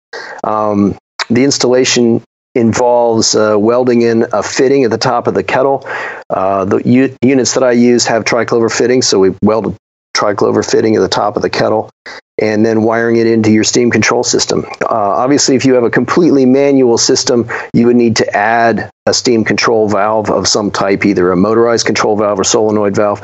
Um, 0.42 0.96
the 1.30 1.44
installation 1.44 2.22
involves 2.54 3.34
uh, 3.34 3.56
welding 3.58 4.02
in 4.02 4.26
a 4.32 4.42
fitting 4.42 4.84
at 4.84 4.90
the 4.90 4.98
top 4.98 5.26
of 5.26 5.34
the 5.34 5.42
kettle. 5.42 5.86
Uh, 6.30 6.64
the 6.64 6.76
u- 6.88 7.16
units 7.20 7.54
that 7.54 7.64
I 7.64 7.72
use 7.72 8.06
have 8.06 8.24
triclover 8.24 8.72
fittings, 8.72 9.08
so 9.08 9.18
we 9.18 9.34
weld 9.42 9.66
a 9.66 9.76
triclover 10.16 10.68
fitting 10.68 10.94
at 10.94 11.00
the 11.00 11.08
top 11.08 11.36
of 11.36 11.42
the 11.42 11.50
kettle 11.50 11.90
and 12.38 12.66
then 12.66 12.82
wiring 12.82 13.16
it 13.16 13.26
into 13.26 13.50
your 13.50 13.64
steam 13.64 13.90
control 13.90 14.24
system. 14.24 14.64
Uh, 14.82 14.86
obviously, 14.90 15.54
if 15.54 15.64
you 15.64 15.74
have 15.74 15.84
a 15.84 15.90
completely 15.90 16.46
manual 16.46 16.98
system, 16.98 17.48
you 17.72 17.86
would 17.86 17.96
need 17.96 18.16
to 18.16 18.36
add 18.36 18.90
a 19.06 19.14
steam 19.14 19.44
control 19.44 19.88
valve 19.88 20.30
of 20.30 20.48
some 20.48 20.70
type, 20.70 21.04
either 21.04 21.30
a 21.30 21.36
motorized 21.36 21.86
control 21.86 22.16
valve 22.16 22.38
or 22.38 22.44
solenoid 22.44 22.96
valve. 22.96 23.20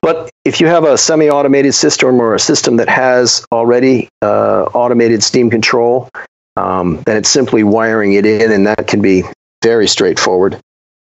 But 0.00 0.30
if 0.44 0.60
you 0.60 0.68
have 0.68 0.84
a 0.84 0.96
semi 0.96 1.28
automated 1.28 1.74
system 1.74 2.20
or 2.20 2.34
a 2.34 2.40
system 2.40 2.76
that 2.76 2.88
has 2.88 3.44
already 3.52 4.08
uh, 4.22 4.64
automated 4.72 5.22
steam 5.22 5.50
control, 5.50 6.08
um, 6.56 7.02
then 7.04 7.16
it's 7.16 7.28
simply 7.28 7.62
wiring 7.62 8.14
it 8.14 8.24
in, 8.24 8.52
and 8.52 8.66
that 8.66 8.86
can 8.86 9.02
be 9.02 9.24
very 9.62 9.86
straightforward. 9.86 10.58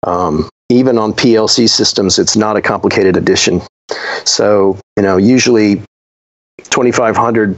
Um, 0.06 0.50
even 0.70 0.98
on 0.98 1.14
PLC 1.14 1.68
systems, 1.68 2.20
it's 2.20 2.36
not 2.36 2.56
a 2.56 2.62
complicated 2.62 3.18
addition. 3.18 3.62
So, 4.24 4.80
you 4.96 5.04
know, 5.04 5.18
usually 5.18 5.82
2500 6.70 7.58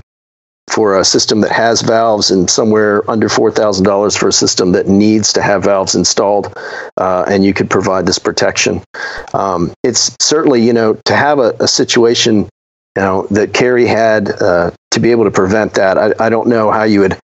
for 0.70 1.00
a 1.00 1.04
system 1.04 1.42
that 1.42 1.52
has 1.52 1.82
valves 1.82 2.32
and 2.32 2.50
somewhere 2.50 3.10
under 3.10 3.28
$4,000 3.28 4.18
for 4.18 4.30
a 4.30 4.32
system 4.32 4.72
that 4.72 4.88
needs 4.88 5.34
to 5.34 5.42
have 5.42 5.64
valves 5.64 5.96
installed, 5.96 6.58
uh, 6.98 7.26
and 7.28 7.44
you 7.44 7.54
could 7.54 7.70
provide 7.70 8.06
this 8.06 8.20
protection. 8.20 8.82
Um, 9.34 9.74
it's 9.84 10.16
certainly, 10.22 10.66
you 10.66 10.74
know, 10.74 10.94
to 11.06 11.16
have 11.16 11.40
a, 11.40 11.56
a 11.60 11.68
situation, 11.68 12.48
you 12.96 13.02
know, 13.02 13.28
that 13.32 13.54
Kerry 13.54 13.86
had 13.86 14.30
uh, 14.30 14.72
to 14.92 15.00
be 15.00 15.12
able 15.12 15.26
to 15.26 15.32
prevent 15.32 15.74
that. 15.74 15.98
I, 15.98 16.26
I 16.26 16.30
don't 16.30 16.48
know 16.48 16.72
how 16.72 16.84
you 16.84 17.02
would 17.02 17.18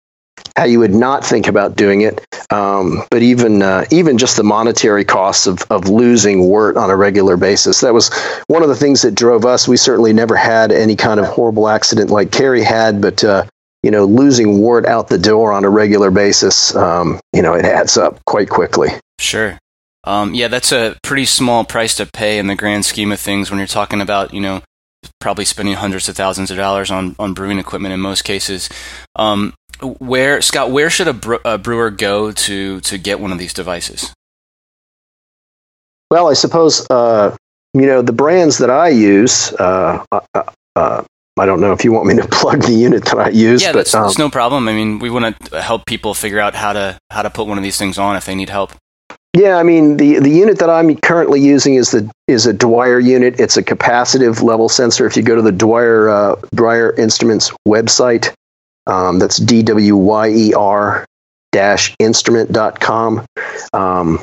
how 0.56 0.64
you 0.64 0.80
would 0.80 0.94
not 0.94 1.26
think 1.26 1.48
about 1.48 1.76
doing 1.76 2.02
it. 2.02 2.26
Um, 2.52 3.04
but 3.12 3.22
even 3.22 3.62
uh, 3.62 3.86
even 3.92 4.18
just 4.18 4.38
the 4.38 4.44
monetary 4.44 5.04
costs 5.04 5.48
of, 5.48 5.64
of 5.70 5.90
losing 5.90 6.42
wort 6.48 6.78
on 6.78 6.90
a 6.90 6.96
regular 6.96 7.38
basis. 7.38 7.82
That 7.82 7.94
was 7.94 8.14
one 8.48 8.64
of 8.64 8.70
the 8.70 8.76
things 8.76 9.02
that 9.02 9.16
drove 9.16 9.46
us. 9.46 9.68
We 9.68 9.78
certainly 9.78 10.14
never 10.14 10.36
had 10.36 10.72
any 10.72 10.96
kind 10.96 11.20
of 11.20 11.26
horrible 11.26 11.68
accident 11.68 12.10
like 12.10 12.32
Kerry 12.32 12.64
had, 12.64 13.02
but 13.02 13.24
uh, 13.24 13.46
you 13.84 13.92
know, 13.92 14.06
losing 14.06 14.60
wort 14.60 14.88
out 14.88 15.10
the 15.10 15.18
door 15.20 15.54
on 15.54 15.64
a 15.64 15.70
regular 15.70 16.10
basis, 16.10 16.76
um, 16.76 17.20
you 17.34 17.42
know, 17.44 17.54
it 17.54 17.66
adds 17.66 17.98
up 17.98 18.20
quite 18.26 18.50
quickly. 18.50 18.90
Sure. 19.20 19.60
Um, 20.06 20.34
yeah, 20.34 20.48
that's 20.48 20.72
a 20.72 20.96
pretty 21.04 21.26
small 21.26 21.64
price 21.66 21.96
to 21.98 22.06
pay 22.08 22.40
in 22.40 22.48
the 22.48 22.56
grand 22.56 22.86
scheme 22.86 23.12
of 23.12 23.20
things 23.20 23.52
when 23.52 23.60
you're 23.60 23.68
talking 23.68 24.02
about, 24.02 24.34
you 24.34 24.42
know, 24.42 24.62
probably 25.20 25.46
spending 25.46 25.76
hundreds 25.76 26.10
of 26.10 26.16
thousands 26.16 26.50
of 26.50 26.58
dollars 26.58 26.90
on, 26.90 27.16
on 27.20 27.34
brewing 27.34 27.60
equipment 27.60 27.94
in 27.94 28.00
most 28.00 28.24
cases. 28.24 28.70
Um, 29.16 29.54
where 29.82 30.42
Scott, 30.42 30.72
where 30.72 30.90
should 30.90 31.08
a, 31.08 31.54
a, 31.54 31.58
brewer 31.58 31.90
go 31.90 32.32
to 32.32 32.82
to 32.82 32.98
get 32.98 33.20
one 33.20 33.32
of 33.32 33.40
these 33.40 33.54
devices? 33.54 34.14
Well, 36.12 36.30
I 36.30 36.34
suppose 36.34 36.86
uh, 36.90 37.36
you 37.74 37.86
know 37.86 38.02
the 38.02 38.14
brands 38.14 38.58
that 38.60 38.70
I 38.70 38.90
use. 38.90 39.54
Uh, 39.54 40.06
uh, 40.12 40.44
uh 40.76 41.04
I 41.38 41.46
don't 41.46 41.60
know 41.60 41.74
if 41.74 41.84
you 41.84 41.92
want 41.92 42.06
me 42.06 42.16
to 42.16 42.28
plug 42.32 42.62
the 42.62 42.74
unit 42.74 43.04
that 43.06 43.20
I 43.20 43.30
use. 43.30 43.62
Yeah, 43.62 43.74
but, 43.74 43.80
that's, 43.80 43.94
um, 43.94 44.04
that's 44.04 44.18
no 44.18 44.30
problem. 44.30 44.70
I 44.70 44.74
mean, 44.74 45.00
we 45.00 45.10
want 45.10 45.38
to 45.38 45.62
help 45.62 45.86
people 45.86 46.14
figure 46.14 46.40
out 46.40 46.56
how 46.56 46.74
to 46.74 46.98
how 47.12 47.24
to 47.24 47.30
put 47.30 47.48
one 47.48 47.58
of 47.58 47.64
these 47.64 47.78
things 47.78 47.98
on 47.98 48.16
if 48.16 48.26
they 48.26 48.36
need 48.36 48.50
help. 48.50 48.72
Yeah, 49.36 49.58
I 49.58 49.64
mean 49.64 49.98
the 49.98 50.20
the 50.20 50.30
unit 50.30 50.60
that 50.60 50.70
I'm 50.70 50.96
currently 50.98 51.42
using 51.42 51.76
is 51.76 51.92
the 51.92 52.10
is 52.28 52.46
a 52.46 52.54
Dwyer 52.54 53.00
unit. 53.00 53.38
It's 53.40 53.58
a 53.58 53.64
capacitive 53.64 54.42
level 54.42 54.70
sensor. 54.70 55.06
If 55.06 55.18
you 55.18 55.24
go 55.24 55.36
to 55.36 55.42
the 55.42 55.52
Dwyer 55.52 56.10
uh, 56.10 56.36
Dwyer 56.54 56.94
Instruments 56.94 57.52
website, 57.68 58.34
um, 58.88 59.20
that's 59.20 59.38
D-W-Y-E-R 59.38 61.06
instrument.com. 62.00 63.26
Um, 63.74 64.22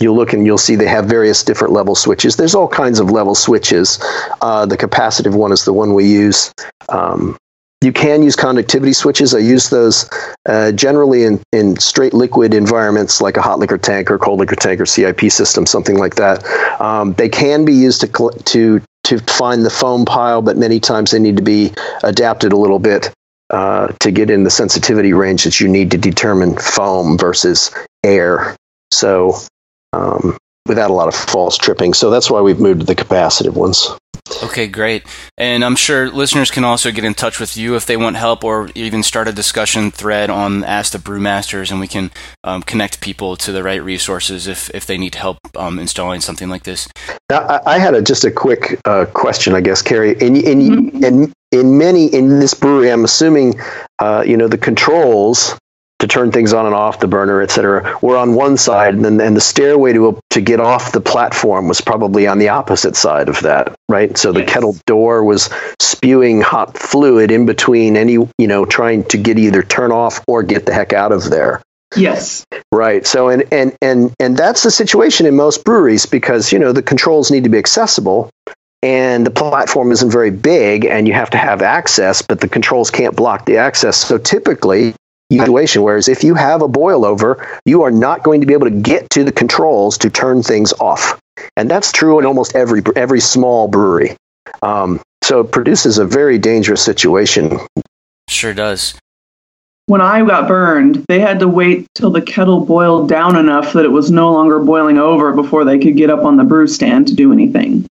you'll 0.00 0.16
look 0.16 0.32
and 0.32 0.44
you'll 0.44 0.58
see 0.58 0.74
they 0.74 0.88
have 0.88 1.06
various 1.06 1.44
different 1.44 1.72
level 1.72 1.94
switches. 1.94 2.36
There's 2.36 2.54
all 2.54 2.68
kinds 2.68 2.98
of 2.98 3.10
level 3.10 3.34
switches. 3.34 3.98
Uh, 4.40 4.66
the 4.66 4.76
capacitive 4.76 5.34
one 5.34 5.52
is 5.52 5.64
the 5.64 5.72
one 5.72 5.94
we 5.94 6.06
use. 6.06 6.52
Um, 6.88 7.36
you 7.82 7.92
can 7.92 8.22
use 8.22 8.36
conductivity 8.36 8.92
switches. 8.92 9.34
I 9.34 9.38
use 9.38 9.70
those 9.70 10.08
uh, 10.46 10.70
generally 10.72 11.24
in, 11.24 11.42
in 11.52 11.76
straight 11.78 12.14
liquid 12.14 12.54
environments 12.54 13.20
like 13.20 13.36
a 13.36 13.42
hot 13.42 13.58
liquor 13.58 13.78
tank 13.78 14.10
or 14.10 14.18
cold 14.18 14.38
liquor 14.38 14.56
tank 14.56 14.80
or 14.80 14.86
CIP 14.86 15.30
system, 15.32 15.66
something 15.66 15.98
like 15.98 16.14
that. 16.16 16.44
Um, 16.80 17.12
they 17.14 17.28
can 17.28 17.64
be 17.64 17.74
used 17.74 18.00
to, 18.02 18.30
to, 18.44 18.80
to 19.04 19.18
find 19.18 19.64
the 19.64 19.70
foam 19.70 20.04
pile, 20.04 20.42
but 20.42 20.56
many 20.56 20.78
times 20.78 21.10
they 21.10 21.18
need 21.18 21.36
to 21.36 21.42
be 21.42 21.72
adapted 22.04 22.52
a 22.52 22.56
little 22.56 22.78
bit 22.78 23.12
uh, 23.52 23.88
to 24.00 24.10
get 24.10 24.30
in 24.30 24.44
the 24.44 24.50
sensitivity 24.50 25.12
range 25.12 25.44
that 25.44 25.60
you 25.60 25.68
need 25.68 25.90
to 25.92 25.98
determine 25.98 26.56
foam 26.56 27.18
versus 27.18 27.70
air. 28.02 28.56
So, 28.90 29.36
um, 29.92 30.38
without 30.66 30.90
a 30.90 30.94
lot 30.94 31.08
of 31.08 31.14
false 31.14 31.58
tripping. 31.58 31.94
So 31.94 32.10
that's 32.10 32.30
why 32.30 32.40
we've 32.40 32.60
moved 32.60 32.80
to 32.80 32.86
the 32.86 32.94
capacitive 32.94 33.54
ones. 33.54 33.90
Okay, 34.42 34.66
great. 34.66 35.04
And 35.36 35.64
I'm 35.64 35.76
sure 35.76 36.08
listeners 36.08 36.50
can 36.50 36.64
also 36.64 36.90
get 36.90 37.04
in 37.04 37.14
touch 37.14 37.40
with 37.40 37.56
you 37.56 37.74
if 37.74 37.86
they 37.86 37.96
want 37.96 38.16
help 38.16 38.44
or 38.44 38.70
even 38.74 39.02
start 39.02 39.28
a 39.28 39.32
discussion 39.32 39.90
thread 39.90 40.30
on 40.30 40.64
Ask 40.64 40.92
the 40.92 40.98
Brewmasters 40.98 41.70
and 41.70 41.80
we 41.80 41.88
can 41.88 42.10
um, 42.44 42.62
connect 42.62 43.00
people 43.00 43.36
to 43.36 43.52
the 43.52 43.62
right 43.62 43.82
resources 43.82 44.46
if, 44.46 44.70
if 44.70 44.86
they 44.86 44.96
need 44.96 45.16
help 45.16 45.38
um, 45.56 45.78
installing 45.78 46.20
something 46.20 46.48
like 46.48 46.62
this. 46.62 46.88
Now, 47.30 47.40
I, 47.40 47.74
I 47.74 47.78
had 47.78 47.94
a, 47.94 48.02
just 48.02 48.24
a 48.24 48.30
quick 48.30 48.80
uh, 48.84 49.06
question, 49.06 49.54
I 49.54 49.60
guess, 49.60 49.82
Kerry. 49.82 50.12
In, 50.12 50.36
in, 50.36 50.60
mm-hmm. 50.60 51.04
in, 51.04 51.32
in 51.50 51.78
many, 51.78 52.06
in 52.06 52.38
this 52.38 52.54
brewery, 52.54 52.90
I'm 52.90 53.04
assuming, 53.04 53.60
uh, 53.98 54.24
you 54.26 54.36
know, 54.36 54.48
the 54.48 54.58
controls 54.58 55.58
to 56.02 56.08
turn 56.08 56.32
things 56.32 56.52
on 56.52 56.66
and 56.66 56.74
off 56.74 56.98
the 56.98 57.06
burner, 57.06 57.40
et 57.42 57.50
cetera, 57.52 57.96
were 58.02 58.16
on 58.16 58.34
one 58.34 58.56
side, 58.56 58.92
and 58.94 59.04
then 59.04 59.20
and 59.20 59.36
the 59.36 59.40
stairway 59.40 59.92
to 59.92 60.20
to 60.30 60.40
get 60.40 60.58
off 60.58 60.90
the 60.90 61.00
platform 61.00 61.68
was 61.68 61.80
probably 61.80 62.26
on 62.26 62.40
the 62.40 62.48
opposite 62.48 62.96
side 62.96 63.28
of 63.28 63.40
that, 63.40 63.72
right? 63.88 64.18
So 64.18 64.32
the 64.32 64.40
yes. 64.40 64.52
kettle 64.52 64.76
door 64.84 65.22
was 65.22 65.48
spewing 65.80 66.40
hot 66.40 66.76
fluid 66.76 67.30
in 67.30 67.46
between 67.46 67.96
any, 67.96 68.14
you 68.14 68.48
know, 68.48 68.64
trying 68.64 69.04
to 69.04 69.16
get 69.16 69.38
either 69.38 69.62
turn 69.62 69.92
off 69.92 70.24
or 70.26 70.42
get 70.42 70.66
the 70.66 70.74
heck 70.74 70.92
out 70.92 71.12
of 71.12 71.30
there. 71.30 71.62
Yes. 71.96 72.44
Right. 72.72 73.06
So 73.06 73.28
and 73.28 73.44
and 73.52 73.76
and 73.80 74.12
and 74.18 74.36
that's 74.36 74.64
the 74.64 74.72
situation 74.72 75.26
in 75.26 75.36
most 75.36 75.64
breweries 75.64 76.06
because 76.06 76.50
you 76.50 76.58
know 76.58 76.72
the 76.72 76.82
controls 76.82 77.30
need 77.30 77.44
to 77.44 77.50
be 77.50 77.58
accessible 77.58 78.28
and 78.82 79.24
the 79.24 79.30
platform 79.30 79.92
isn't 79.92 80.10
very 80.10 80.32
big 80.32 80.84
and 80.84 81.06
you 81.06 81.14
have 81.14 81.30
to 81.30 81.38
have 81.38 81.62
access 81.62 82.22
but 82.22 82.40
the 82.40 82.48
controls 82.48 82.90
can't 82.90 83.14
block 83.14 83.46
the 83.46 83.58
access 83.58 83.96
so 83.96 84.18
typically 84.18 84.94
situation. 85.38 85.82
Whereas 85.82 86.08
if 86.08 86.24
you 86.24 86.34
have 86.34 86.62
a 86.62 86.68
boil 86.68 87.04
over, 87.04 87.46
you 87.64 87.82
are 87.82 87.90
not 87.90 88.22
going 88.22 88.40
to 88.40 88.46
be 88.46 88.52
able 88.52 88.68
to 88.68 88.76
get 88.76 89.10
to 89.10 89.24
the 89.24 89.32
controls 89.32 89.98
to 89.98 90.10
turn 90.10 90.42
things 90.42 90.72
off. 90.74 91.20
And 91.56 91.70
that's 91.70 91.92
true 91.92 92.18
in 92.18 92.26
almost 92.26 92.54
every 92.54 92.82
every 92.96 93.20
small 93.20 93.68
brewery. 93.68 94.16
Um, 94.62 95.00
so 95.22 95.40
it 95.40 95.52
produces 95.52 95.98
a 95.98 96.04
very 96.04 96.38
dangerous 96.38 96.84
situation. 96.84 97.58
Sure 98.28 98.54
does. 98.54 98.94
When 99.86 100.00
I 100.00 100.24
got 100.24 100.48
burned, 100.48 101.04
they 101.08 101.18
had 101.18 101.40
to 101.40 101.48
wait 101.48 101.86
till 101.94 102.10
the 102.10 102.22
kettle 102.22 102.64
boiled 102.64 103.08
down 103.08 103.36
enough 103.36 103.72
that 103.72 103.84
it 103.84 103.90
was 103.90 104.10
no 104.10 104.32
longer 104.32 104.60
boiling 104.60 104.98
over 104.98 105.32
before 105.32 105.64
they 105.64 105.78
could 105.78 105.96
get 105.96 106.10
up 106.10 106.24
on 106.24 106.36
the 106.36 106.44
brew 106.44 106.66
stand 106.66 107.08
to 107.08 107.14
do 107.14 107.32
anything. 107.32 107.86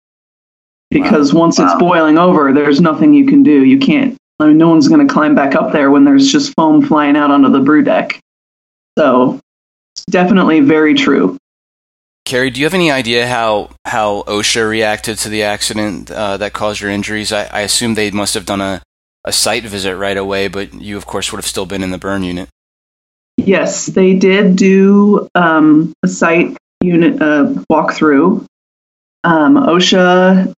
Because 0.91 1.33
wow. 1.33 1.41
once 1.41 1.59
wow. 1.59 1.67
it's 1.67 1.81
boiling 1.81 2.19
over, 2.19 2.53
there's 2.53 2.81
nothing 2.81 3.15
you 3.15 3.27
can 3.27 3.43
do. 3.43 3.65
You 3.65 3.79
can't 3.79 4.17
I 4.39 4.49
mean, 4.49 4.59
no 4.59 4.69
one's 4.69 4.89
going 4.89 5.07
to 5.07 5.13
climb 5.13 5.35
back 5.35 5.55
up 5.55 5.73
there 5.73 5.91
when 5.91 6.05
there's 6.05 6.31
just 6.31 6.53
foam 6.55 6.85
flying 6.85 7.17
out 7.17 7.31
onto 7.31 7.51
the 7.51 7.61
brew 7.61 7.83
deck. 7.83 8.21
So, 8.99 9.41
definitely 10.11 10.61
very 10.61 10.95
true. 10.95 11.39
Kerry, 12.27 12.51
do 12.51 12.61
you 12.61 12.67
have 12.67 12.75
any 12.75 12.91
idea 12.91 13.27
how 13.27 13.71
how 13.85 14.25
OSHA 14.27 14.69
reacted 14.69 15.17
to 15.19 15.29
the 15.29 15.45
accident 15.45 16.11
uh, 16.11 16.37
that 16.39 16.53
caused 16.53 16.81
your 16.81 16.91
injuries? 16.91 17.33
I, 17.33 17.45
I 17.45 17.61
assume 17.61 17.95
they 17.95 18.11
must 18.11 18.35
have 18.35 18.45
done 18.45 18.61
a, 18.61 18.83
a 19.25 19.33
site 19.33 19.63
visit 19.63 19.97
right 19.97 20.17
away, 20.17 20.49
but 20.49 20.75
you, 20.75 20.97
of 20.97 21.07
course, 21.07 21.31
would 21.31 21.39
have 21.39 21.47
still 21.47 21.67
been 21.67 21.85
in 21.85 21.93
the 21.93 21.99
burn 21.99 22.25
unit. 22.25 22.49
Yes, 23.37 23.87
they 23.87 24.15
did 24.15 24.57
do 24.57 25.29
um, 25.35 25.93
a 26.03 26.09
site 26.09 26.57
unit 26.83 27.23
uh, 27.23 27.55
walkthrough. 27.71 28.45
Um, 29.23 29.55
OSHA, 29.57 30.53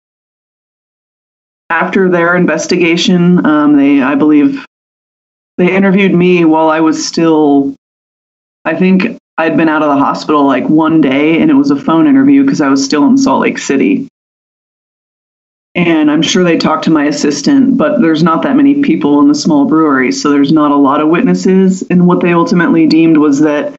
after 1.71 2.09
their 2.09 2.37
investigation, 2.37 3.45
um, 3.45 3.77
they, 3.77 4.03
I 4.03 4.15
believe, 4.15 4.65
they 5.59 5.75
interviewed 5.75 6.15
me 6.15 6.45
while 6.45 6.71
I 6.71 6.81
was 6.81 7.07
still, 7.07 7.75
I 8.65 8.75
think 8.77 9.19
I'd 9.37 9.57
been 9.57 9.69
out 9.69 9.83
of 9.83 9.89
the 9.89 10.03
hospital 10.03 10.45
like 10.47 10.69
one 10.69 11.01
day 11.01 11.41
and 11.41 11.51
it 11.51 11.55
was 11.55 11.71
a 11.71 11.77
phone 11.77 12.07
interview 12.07 12.45
because 12.45 12.61
I 12.61 12.69
was 12.69 12.85
still 12.85 13.07
in 13.07 13.19
Salt 13.19 13.43
Lake 13.43 13.59
City. 13.59 14.09
And 15.75 16.11
I'm 16.11 16.23
sure 16.23 16.43
they 16.43 16.57
talked 16.57 16.85
to 16.85 16.91
my 16.91 17.05
assistant, 17.05 17.77
but 17.77 18.01
there's 18.01 18.23
not 18.23 18.43
that 18.43 18.57
many 18.57 18.83
people 18.83 19.21
in 19.21 19.29
the 19.29 19.35
small 19.35 19.67
brewery, 19.67 20.11
so 20.11 20.31
there's 20.31 20.51
not 20.51 20.73
a 20.73 20.77
lot 20.77 21.01
of 21.01 21.09
witnesses. 21.09 21.83
And 21.83 22.09
what 22.09 22.21
they 22.21 22.33
ultimately 22.33 22.87
deemed 22.89 23.17
was 23.17 23.41
that 23.43 23.77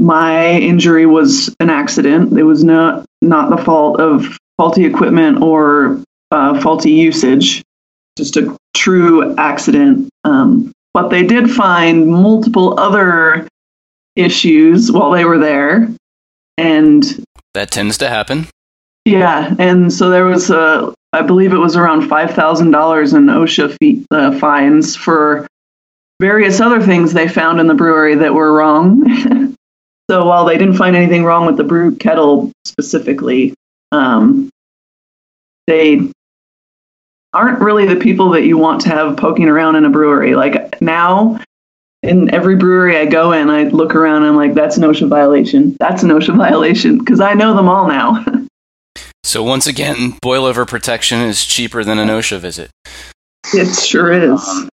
my 0.00 0.50
injury 0.50 1.06
was 1.06 1.54
an 1.60 1.70
accident. 1.70 2.36
It 2.36 2.42
was 2.42 2.64
not 2.64 3.04
not 3.20 3.56
the 3.56 3.62
fault 3.62 4.00
of 4.00 4.36
faulty 4.56 4.84
equipment 4.84 5.42
or 5.42 6.02
uh, 6.32 6.60
faulty 6.60 6.90
usage, 6.90 7.62
just 8.16 8.36
a 8.36 8.56
true 8.74 9.36
accident. 9.36 10.08
Um, 10.24 10.72
but 10.94 11.08
they 11.10 11.22
did 11.22 11.50
find 11.50 12.06
multiple 12.08 12.78
other 12.78 13.46
issues 14.16 14.90
while 14.90 15.10
they 15.12 15.24
were 15.24 15.38
there, 15.38 15.88
and 16.58 17.04
That 17.54 17.70
tends 17.70 17.98
to 17.98 18.08
happen. 18.08 18.46
yeah, 19.04 19.54
and 19.58 19.92
so 19.92 20.10
there 20.10 20.24
was 20.26 20.50
a, 20.50 20.92
I 21.12 21.22
believe 21.22 21.52
it 21.52 21.58
was 21.58 21.76
around 21.76 22.08
five 22.08 22.32
thousand 22.32 22.72
dollars 22.72 23.12
in 23.14 23.26
OSHA 23.26 23.76
fee, 23.78 24.04
uh, 24.10 24.38
fines 24.38 24.96
for 24.96 25.46
various 26.20 26.60
other 26.60 26.80
things 26.80 27.12
they 27.12 27.26
found 27.28 27.58
in 27.60 27.66
the 27.66 27.74
brewery 27.74 28.14
that 28.16 28.32
were 28.34 28.52
wrong. 28.52 29.04
so 30.10 30.24
while 30.26 30.44
they 30.44 30.58
didn't 30.58 30.76
find 30.76 30.94
anything 30.94 31.24
wrong 31.24 31.46
with 31.46 31.56
the 31.56 31.64
brew 31.64 31.96
kettle 31.96 32.52
specifically, 32.66 33.54
um, 33.92 34.48
they 35.66 36.10
aren't 37.32 37.60
really 37.60 37.86
the 37.86 37.96
people 37.96 38.30
that 38.30 38.44
you 38.44 38.58
want 38.58 38.82
to 38.82 38.88
have 38.88 39.16
poking 39.16 39.48
around 39.48 39.76
in 39.76 39.84
a 39.84 39.90
brewery. 39.90 40.34
Like 40.34 40.80
now, 40.80 41.40
in 42.02 42.32
every 42.34 42.56
brewery 42.56 42.96
I 42.96 43.06
go 43.06 43.32
in, 43.32 43.48
I 43.48 43.64
look 43.64 43.94
around 43.94 44.22
and 44.22 44.26
I'm 44.26 44.36
like, 44.36 44.54
that's 44.54 44.76
an 44.76 44.82
OSHA 44.82 45.08
violation. 45.08 45.76
That's 45.78 46.02
an 46.02 46.10
OSHA 46.10 46.36
violation 46.36 46.98
because 46.98 47.20
I 47.20 47.34
know 47.34 47.54
them 47.54 47.68
all 47.68 47.88
now. 47.88 48.24
So 49.24 49.44
once 49.44 49.68
again, 49.68 50.12
boilover 50.22 50.66
protection 50.66 51.20
is 51.20 51.44
cheaper 51.44 51.84
than 51.84 51.98
an 51.98 52.08
OSHA 52.08 52.40
visit. 52.40 52.70
it 53.54 53.72
sure 53.78 54.12
is. 54.12 54.46
Um, 54.46 54.68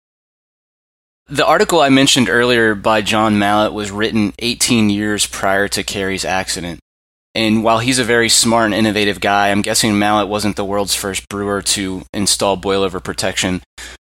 the 1.27 1.47
article 1.47 1.81
I 1.81 1.89
mentioned 1.89 2.29
earlier 2.29 2.75
by 2.75 3.01
John 3.01 3.39
Mallett 3.39 3.73
was 3.73 3.91
written 3.91 4.35
18 4.39 4.91
years 4.91 5.27
prior 5.27 5.67
to 5.69 5.83
Kerry's 5.83 6.27
accident. 6.27 6.79
And 7.35 7.65
while 7.65 7.81
he's 7.81 7.99
a 7.99 8.05
very 8.05 8.29
smart 8.29 8.67
and 8.67 8.75
innovative 8.75 9.21
guy, 9.21 9.51
I'm 9.51 9.63
guessing 9.63 9.99
Mallett 9.99 10.29
wasn't 10.29 10.57
the 10.57 10.65
world's 10.65 10.95
first 10.95 11.29
brewer 11.29 11.63
to 11.63 12.03
install 12.13 12.57
boilover 12.57 13.03
protection. 13.03 13.63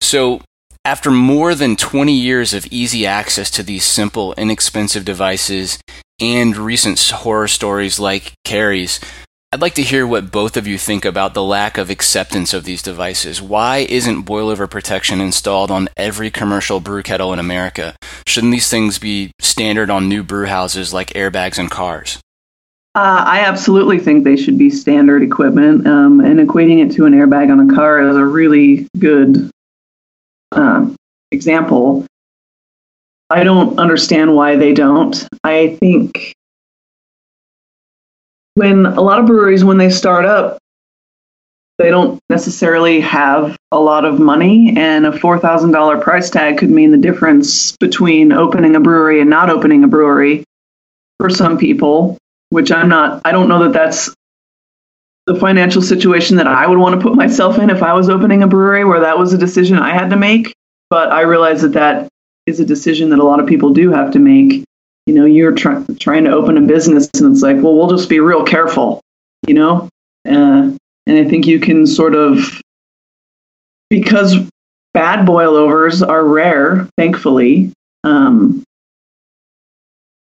So, 0.01 0.41
after 0.86 1.09
more 1.09 1.55
than 1.55 1.78
20 1.78 2.11
years 2.11 2.53
of 2.53 2.65
easy 2.65 3.05
access 3.07 3.49
to 3.51 3.63
these 3.63 3.86
simple, 3.86 4.34
inexpensive 4.34 5.05
devices 5.05 5.80
and 6.19 6.57
recent 6.57 6.99
horror 6.99 7.47
stories 7.47 7.99
like 7.99 8.34
Kerry's, 8.43 8.99
I'd 9.53 9.61
like 9.61 9.76
to 9.76 9.84
hear 9.84 10.05
what 10.05 10.32
both 10.32 10.57
of 10.57 10.67
you 10.67 10.78
think 10.78 11.05
about 11.05 11.34
the 11.36 11.43
lack 11.43 11.78
of 11.78 11.89
acceptance 11.89 12.53
of 12.53 12.65
these 12.65 12.82
devices. 12.82 13.41
Why 13.41 13.86
isn't 13.88 14.26
boilover 14.26 14.69
protection 14.69 15.21
installed 15.21 15.71
on 15.71 15.89
every 15.95 16.32
commercial 16.32 16.82
brew 16.82 17.03
kettle 17.03 17.32
in 17.32 17.39
America? 17.39 17.95
Shouldn't 18.28 18.51
these 18.51 18.69
things 18.69 18.99
be 18.99 19.32
standard 19.39 19.89
on 19.89 20.09
new 20.09 20.24
brew 20.24 20.47
houses 20.47 20.91
like 20.91 21.09
airbags 21.09 21.59
in 21.59 21.69
cars? 21.69 22.19
Uh, 22.95 23.23
I 23.25 23.39
absolutely 23.39 23.97
think 23.97 24.23
they 24.23 24.35
should 24.35 24.57
be 24.57 24.69
standard 24.69 25.23
equipment, 25.23 25.87
um, 25.87 26.19
and 26.19 26.39
equating 26.39 26.85
it 26.85 26.95
to 26.95 27.05
an 27.05 27.13
airbag 27.13 27.51
on 27.51 27.67
a 27.67 27.73
car 27.73 28.07
is 28.07 28.15
a 28.15 28.23
really 28.23 28.87
good 28.99 29.49
uh, 30.51 30.87
example. 31.31 32.05
I 33.31 33.43
don't 33.43 33.79
understand 33.79 34.35
why 34.35 34.57
they 34.57 34.73
don't. 34.73 35.27
I 35.43 35.75
think 35.79 36.33
when 38.53 38.85
a 38.85 39.01
lot 39.01 39.19
of 39.19 39.25
breweries, 39.25 39.63
when 39.63 39.79
they 39.79 39.89
start 39.89 40.25
up, 40.25 40.59
they 41.79 41.89
don't 41.89 42.19
necessarily 42.29 42.99
have 42.99 43.57
a 43.71 43.79
lot 43.79 44.05
of 44.05 44.19
money, 44.19 44.75
and 44.77 45.07
a 45.07 45.11
$4,000 45.11 46.03
price 46.03 46.29
tag 46.29 46.59
could 46.59 46.69
mean 46.69 46.91
the 46.91 46.97
difference 46.97 47.75
between 47.77 48.31
opening 48.31 48.75
a 48.75 48.79
brewery 48.79 49.19
and 49.19 49.31
not 49.31 49.49
opening 49.49 49.83
a 49.83 49.87
brewery 49.87 50.43
for 51.17 51.31
some 51.31 51.57
people 51.57 52.19
which 52.53 52.71
I'm 52.71 52.87
not, 52.87 53.21
I 53.25 53.31
don't 53.31 53.49
know 53.49 53.63
that 53.63 53.73
that's 53.73 54.13
the 55.25 55.33
financial 55.33 55.81
situation 55.81 56.37
that 56.37 56.45
I 56.45 56.67
would 56.67 56.77
want 56.77 56.93
to 56.93 57.01
put 57.01 57.15
myself 57.15 57.57
in 57.57 57.71
if 57.71 57.81
I 57.81 57.93
was 57.93 58.09
opening 58.09 58.43
a 58.43 58.47
brewery 58.47 58.85
where 58.85 58.99
that 58.99 59.17
was 59.17 59.33
a 59.33 59.39
decision 59.39 59.79
I 59.79 59.91
had 59.91 60.11
to 60.11 60.15
make. 60.15 60.53
But 60.91 61.11
I 61.11 61.21
realize 61.21 61.63
that 61.63 61.73
that 61.73 62.07
is 62.45 62.59
a 62.59 62.65
decision 62.65 63.09
that 63.09 63.17
a 63.17 63.23
lot 63.23 63.39
of 63.39 63.47
people 63.47 63.73
do 63.73 63.89
have 63.91 64.11
to 64.11 64.19
make. 64.19 64.63
You 65.07 65.15
know, 65.15 65.25
you're 65.25 65.55
try- 65.55 65.83
trying 65.99 66.25
to 66.25 66.31
open 66.31 66.57
a 66.57 66.61
business 66.61 67.09
and 67.15 67.33
it's 67.33 67.41
like, 67.41 67.55
well, 67.55 67.75
we'll 67.75 67.89
just 67.89 68.07
be 68.07 68.19
real 68.19 68.43
careful, 68.43 69.01
you 69.47 69.55
know? 69.55 69.89
Uh, 70.27 70.77
and 71.07 71.17
I 71.17 71.25
think 71.27 71.47
you 71.47 71.59
can 71.59 71.87
sort 71.87 72.13
of, 72.13 72.61
because 73.89 74.35
bad 74.93 75.25
boilovers 75.27 76.07
are 76.07 76.23
rare, 76.23 76.87
thankfully. 76.97 77.73
Um, 78.03 78.63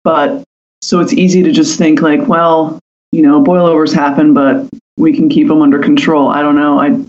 but 0.02 0.45
so 0.82 1.00
it's 1.00 1.12
easy 1.12 1.42
to 1.42 1.52
just 1.52 1.78
think 1.78 2.00
like, 2.00 2.26
well, 2.26 2.78
you 3.12 3.22
know, 3.22 3.42
boilovers 3.42 3.94
happen, 3.94 4.34
but 4.34 4.68
we 4.96 5.14
can 5.14 5.28
keep 5.28 5.48
them 5.48 5.62
under 5.62 5.78
control. 5.78 6.28
I 6.28 6.42
don't 6.42 6.56
know. 6.56 6.78
I, 6.80 7.04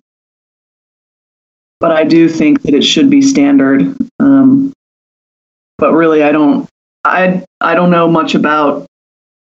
but 1.80 1.92
I 1.92 2.04
do 2.04 2.28
think 2.28 2.64
that 2.64 2.74
it 2.74 2.84
should 2.84 3.10
be 3.10 3.22
standard. 3.22 3.96
Um, 4.20 4.74
but 5.78 5.94
really, 5.94 6.24
I 6.24 6.32
don't. 6.32 6.68
I 7.04 7.46
I 7.62 7.76
don't 7.76 7.92
know 7.92 8.08
much 8.08 8.36
about 8.36 8.86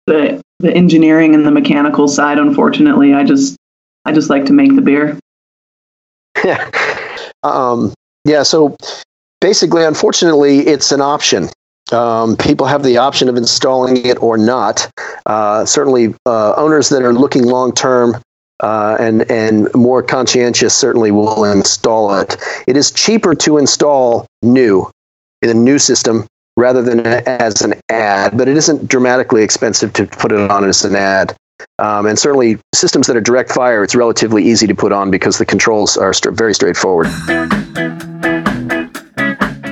the 0.06 0.40
the 0.60 0.72
engineering 0.72 1.34
and 1.34 1.46
the 1.46 1.50
mechanical 1.50 2.08
side. 2.08 2.38
Unfortunately, 2.38 3.14
I 3.14 3.24
just 3.24 3.56
I 4.04 4.12
just 4.12 4.30
like 4.30 4.46
to 4.46 4.52
make 4.52 4.74
the 4.74 4.82
beer. 4.82 5.18
Yeah. 6.44 6.70
um, 7.42 7.94
yeah, 8.24 8.42
so 8.42 8.76
basically, 9.40 9.84
unfortunately, 9.84 10.60
it's 10.60 10.92
an 10.92 11.00
option. 11.00 11.48
Um, 11.92 12.36
people 12.36 12.66
have 12.66 12.82
the 12.82 12.98
option 12.98 13.28
of 13.28 13.36
installing 13.36 14.04
it 14.04 14.20
or 14.22 14.36
not. 14.36 14.90
Uh, 15.24 15.64
certainly, 15.64 16.14
uh, 16.26 16.54
owners 16.54 16.88
that 16.88 17.02
are 17.02 17.12
looking 17.12 17.44
long 17.44 17.72
term 17.72 18.20
uh, 18.60 18.96
and 18.98 19.30
and 19.30 19.72
more 19.74 20.02
conscientious 20.02 20.74
certainly 20.74 21.10
will 21.10 21.44
install 21.44 22.18
it. 22.18 22.36
It 22.66 22.76
is 22.76 22.90
cheaper 22.90 23.34
to 23.36 23.58
install 23.58 24.26
new 24.42 24.90
in 25.42 25.50
a 25.50 25.54
new 25.54 25.78
system 25.78 26.26
rather 26.56 26.82
than 26.82 27.00
as 27.06 27.60
an 27.60 27.74
ad, 27.90 28.36
but 28.36 28.48
it 28.48 28.56
isn't 28.56 28.88
dramatically 28.88 29.42
expensive 29.42 29.92
to 29.92 30.06
put 30.06 30.32
it 30.32 30.50
on 30.50 30.64
as 30.64 30.84
an 30.84 30.96
ad. 30.96 31.36
Um, 31.78 32.06
and 32.06 32.18
certainly, 32.18 32.58
systems 32.74 33.06
that 33.06 33.16
are 33.16 33.20
direct 33.20 33.52
fire, 33.52 33.82
it's 33.84 33.94
relatively 33.94 34.44
easy 34.44 34.66
to 34.66 34.74
put 34.74 34.92
on 34.92 35.10
because 35.10 35.38
the 35.38 35.46
controls 35.46 35.96
are 35.96 36.12
st- 36.12 36.34
very 36.34 36.54
straightforward. 36.54 37.08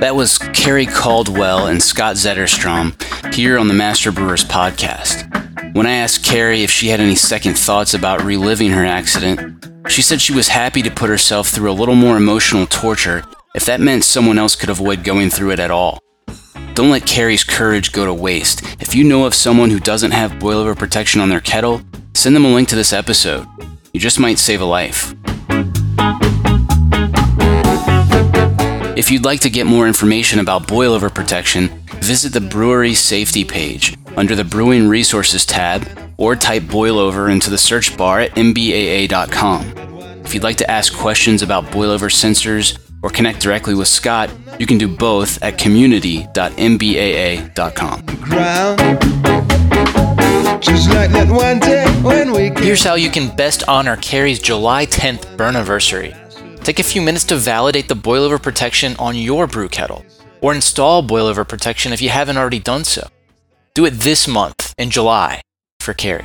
That 0.01 0.17
was 0.17 0.39
Kerry 0.39 0.87
Caldwell 0.87 1.67
and 1.67 1.83
Scott 1.83 2.17
Zetterstrom 2.17 3.35
here 3.35 3.59
on 3.59 3.69
the 3.69 3.75
Master 3.75 4.13
Brewers 4.13 4.45
podcast. 4.45 5.25
When 5.75 5.87
I 5.87 5.93
asked 5.93 6.25
Kerry 6.25 6.63
if 6.63 6.71
she 6.71 6.89
had 6.89 7.01
any 7.01 7.15
second 7.15 7.57
thoughts 7.59 7.95
about 7.95 8.23
reliving 8.23 8.71
her 8.71 8.85
accident, 8.85 9.67
she 9.89 10.03
said 10.03 10.21
she 10.21 10.35
was 10.35 10.49
happy 10.49 10.83
to 10.83 10.91
put 10.91 11.09
herself 11.09 11.49
through 11.49 11.71
a 11.71 11.73
little 11.73 11.95
more 11.95 12.17
emotional 12.17 12.67
torture 12.67 13.25
if 13.55 13.65
that 13.65 13.81
meant 13.81 14.05
someone 14.05 14.39
else 14.39 14.57
could 14.57 14.69
avoid 14.69 15.05
going 15.05 15.31
through 15.31 15.53
it 15.53 15.61
at 15.61 15.71
all. 15.71 16.01
Don't 16.75 16.91
let 16.91 17.07
Kerry's 17.07 17.45
courage 17.45 17.93
go 17.93 18.05
to 18.05 18.13
waste. 18.13 18.63
If 18.81 18.95
you 18.95 19.05
know 19.05 19.25
of 19.25 19.35
someone 19.35 19.71
who 19.71 19.79
doesn't 19.79 20.11
have 20.11 20.33
boilover 20.33 20.77
protection 20.77 21.21
on 21.21 21.29
their 21.29 21.41
kettle, 21.41 21.81
send 22.15 22.35
them 22.35 22.45
a 22.45 22.53
link 22.53 22.69
to 22.69 22.77
this 22.77 22.93
episode. 22.93 23.47
You 23.93 24.01
just 24.01 24.19
might 24.19 24.39
save 24.39 24.61
a 24.61 24.65
life. 24.65 25.15
If 28.97 29.11
you'd 29.11 29.25
like 29.25 29.41
to 29.41 29.51
get 29.51 29.67
more 29.67 29.89
information 29.89 30.39
about 30.39 30.69
boilover 30.69 31.13
protection, 31.13 31.67
visit 31.97 32.33
the 32.33 32.41
brewery 32.41 32.95
safety 32.95 33.45
page 33.45 33.97
under 34.17 34.37
the 34.37 34.45
Brewing 34.45 34.89
Resources 34.89 35.45
tab 35.45 35.85
or 36.17 36.37
type 36.37 36.63
boilover 36.63 37.29
into 37.29 37.51
the 37.51 37.59
search 37.59 37.97
bar 37.97 38.21
at 38.21 38.31
mbaa.com. 38.37 39.65
If 40.25 40.33
you'd 40.33 40.45
like 40.45 40.59
to 40.59 40.71
ask 40.71 40.97
questions 40.97 41.43
about 41.43 41.65
boilover 41.67 42.09
sensors 42.09 42.79
or 43.03 43.11
connect 43.11 43.41
directly 43.41 43.75
with 43.75 43.89
Scott, 43.89 44.31
you 44.61 44.67
can 44.67 44.79
do 44.79 44.87
both 44.87 45.43
at 45.43 45.59
community.mbaa.com. 45.59 48.07
ground. 48.07 48.79
Just 50.63 50.89
like 50.91 51.11
that 51.11 51.27
one 51.29 51.59
day 51.59 51.85
when 52.03 52.31
we 52.31 52.53
Here's 52.65 52.85
how 52.85 52.95
you 52.95 53.11
can 53.11 53.35
best 53.35 53.65
honor 53.67 53.97
Kerry's 53.97 54.39
July 54.39 54.87
10th 54.87 55.37
burn 55.37 55.57
anniversary. 55.57 56.15
Take 56.65 56.79
a 56.79 56.83
few 56.83 57.03
minutes 57.03 57.25
to 57.25 57.37
validate 57.37 57.89
the 57.89 57.95
boilover 57.95 58.43
protection 58.43 58.97
on 58.99 59.15
your 59.15 59.47
brew 59.47 59.69
kettle, 59.69 60.03
or 60.41 60.55
install 60.55 61.07
boilover 61.07 61.47
protection 61.47 61.93
if 61.93 62.01
you 62.01 62.09
haven't 62.09 62.39
already 62.39 62.59
done 62.59 62.85
so. 62.85 63.07
Do 63.75 63.85
it 63.85 63.91
this 63.91 64.27
month 64.27 64.73
in 64.79 64.89
July 64.89 65.43
for 65.81 65.93
Kerry. 65.93 66.25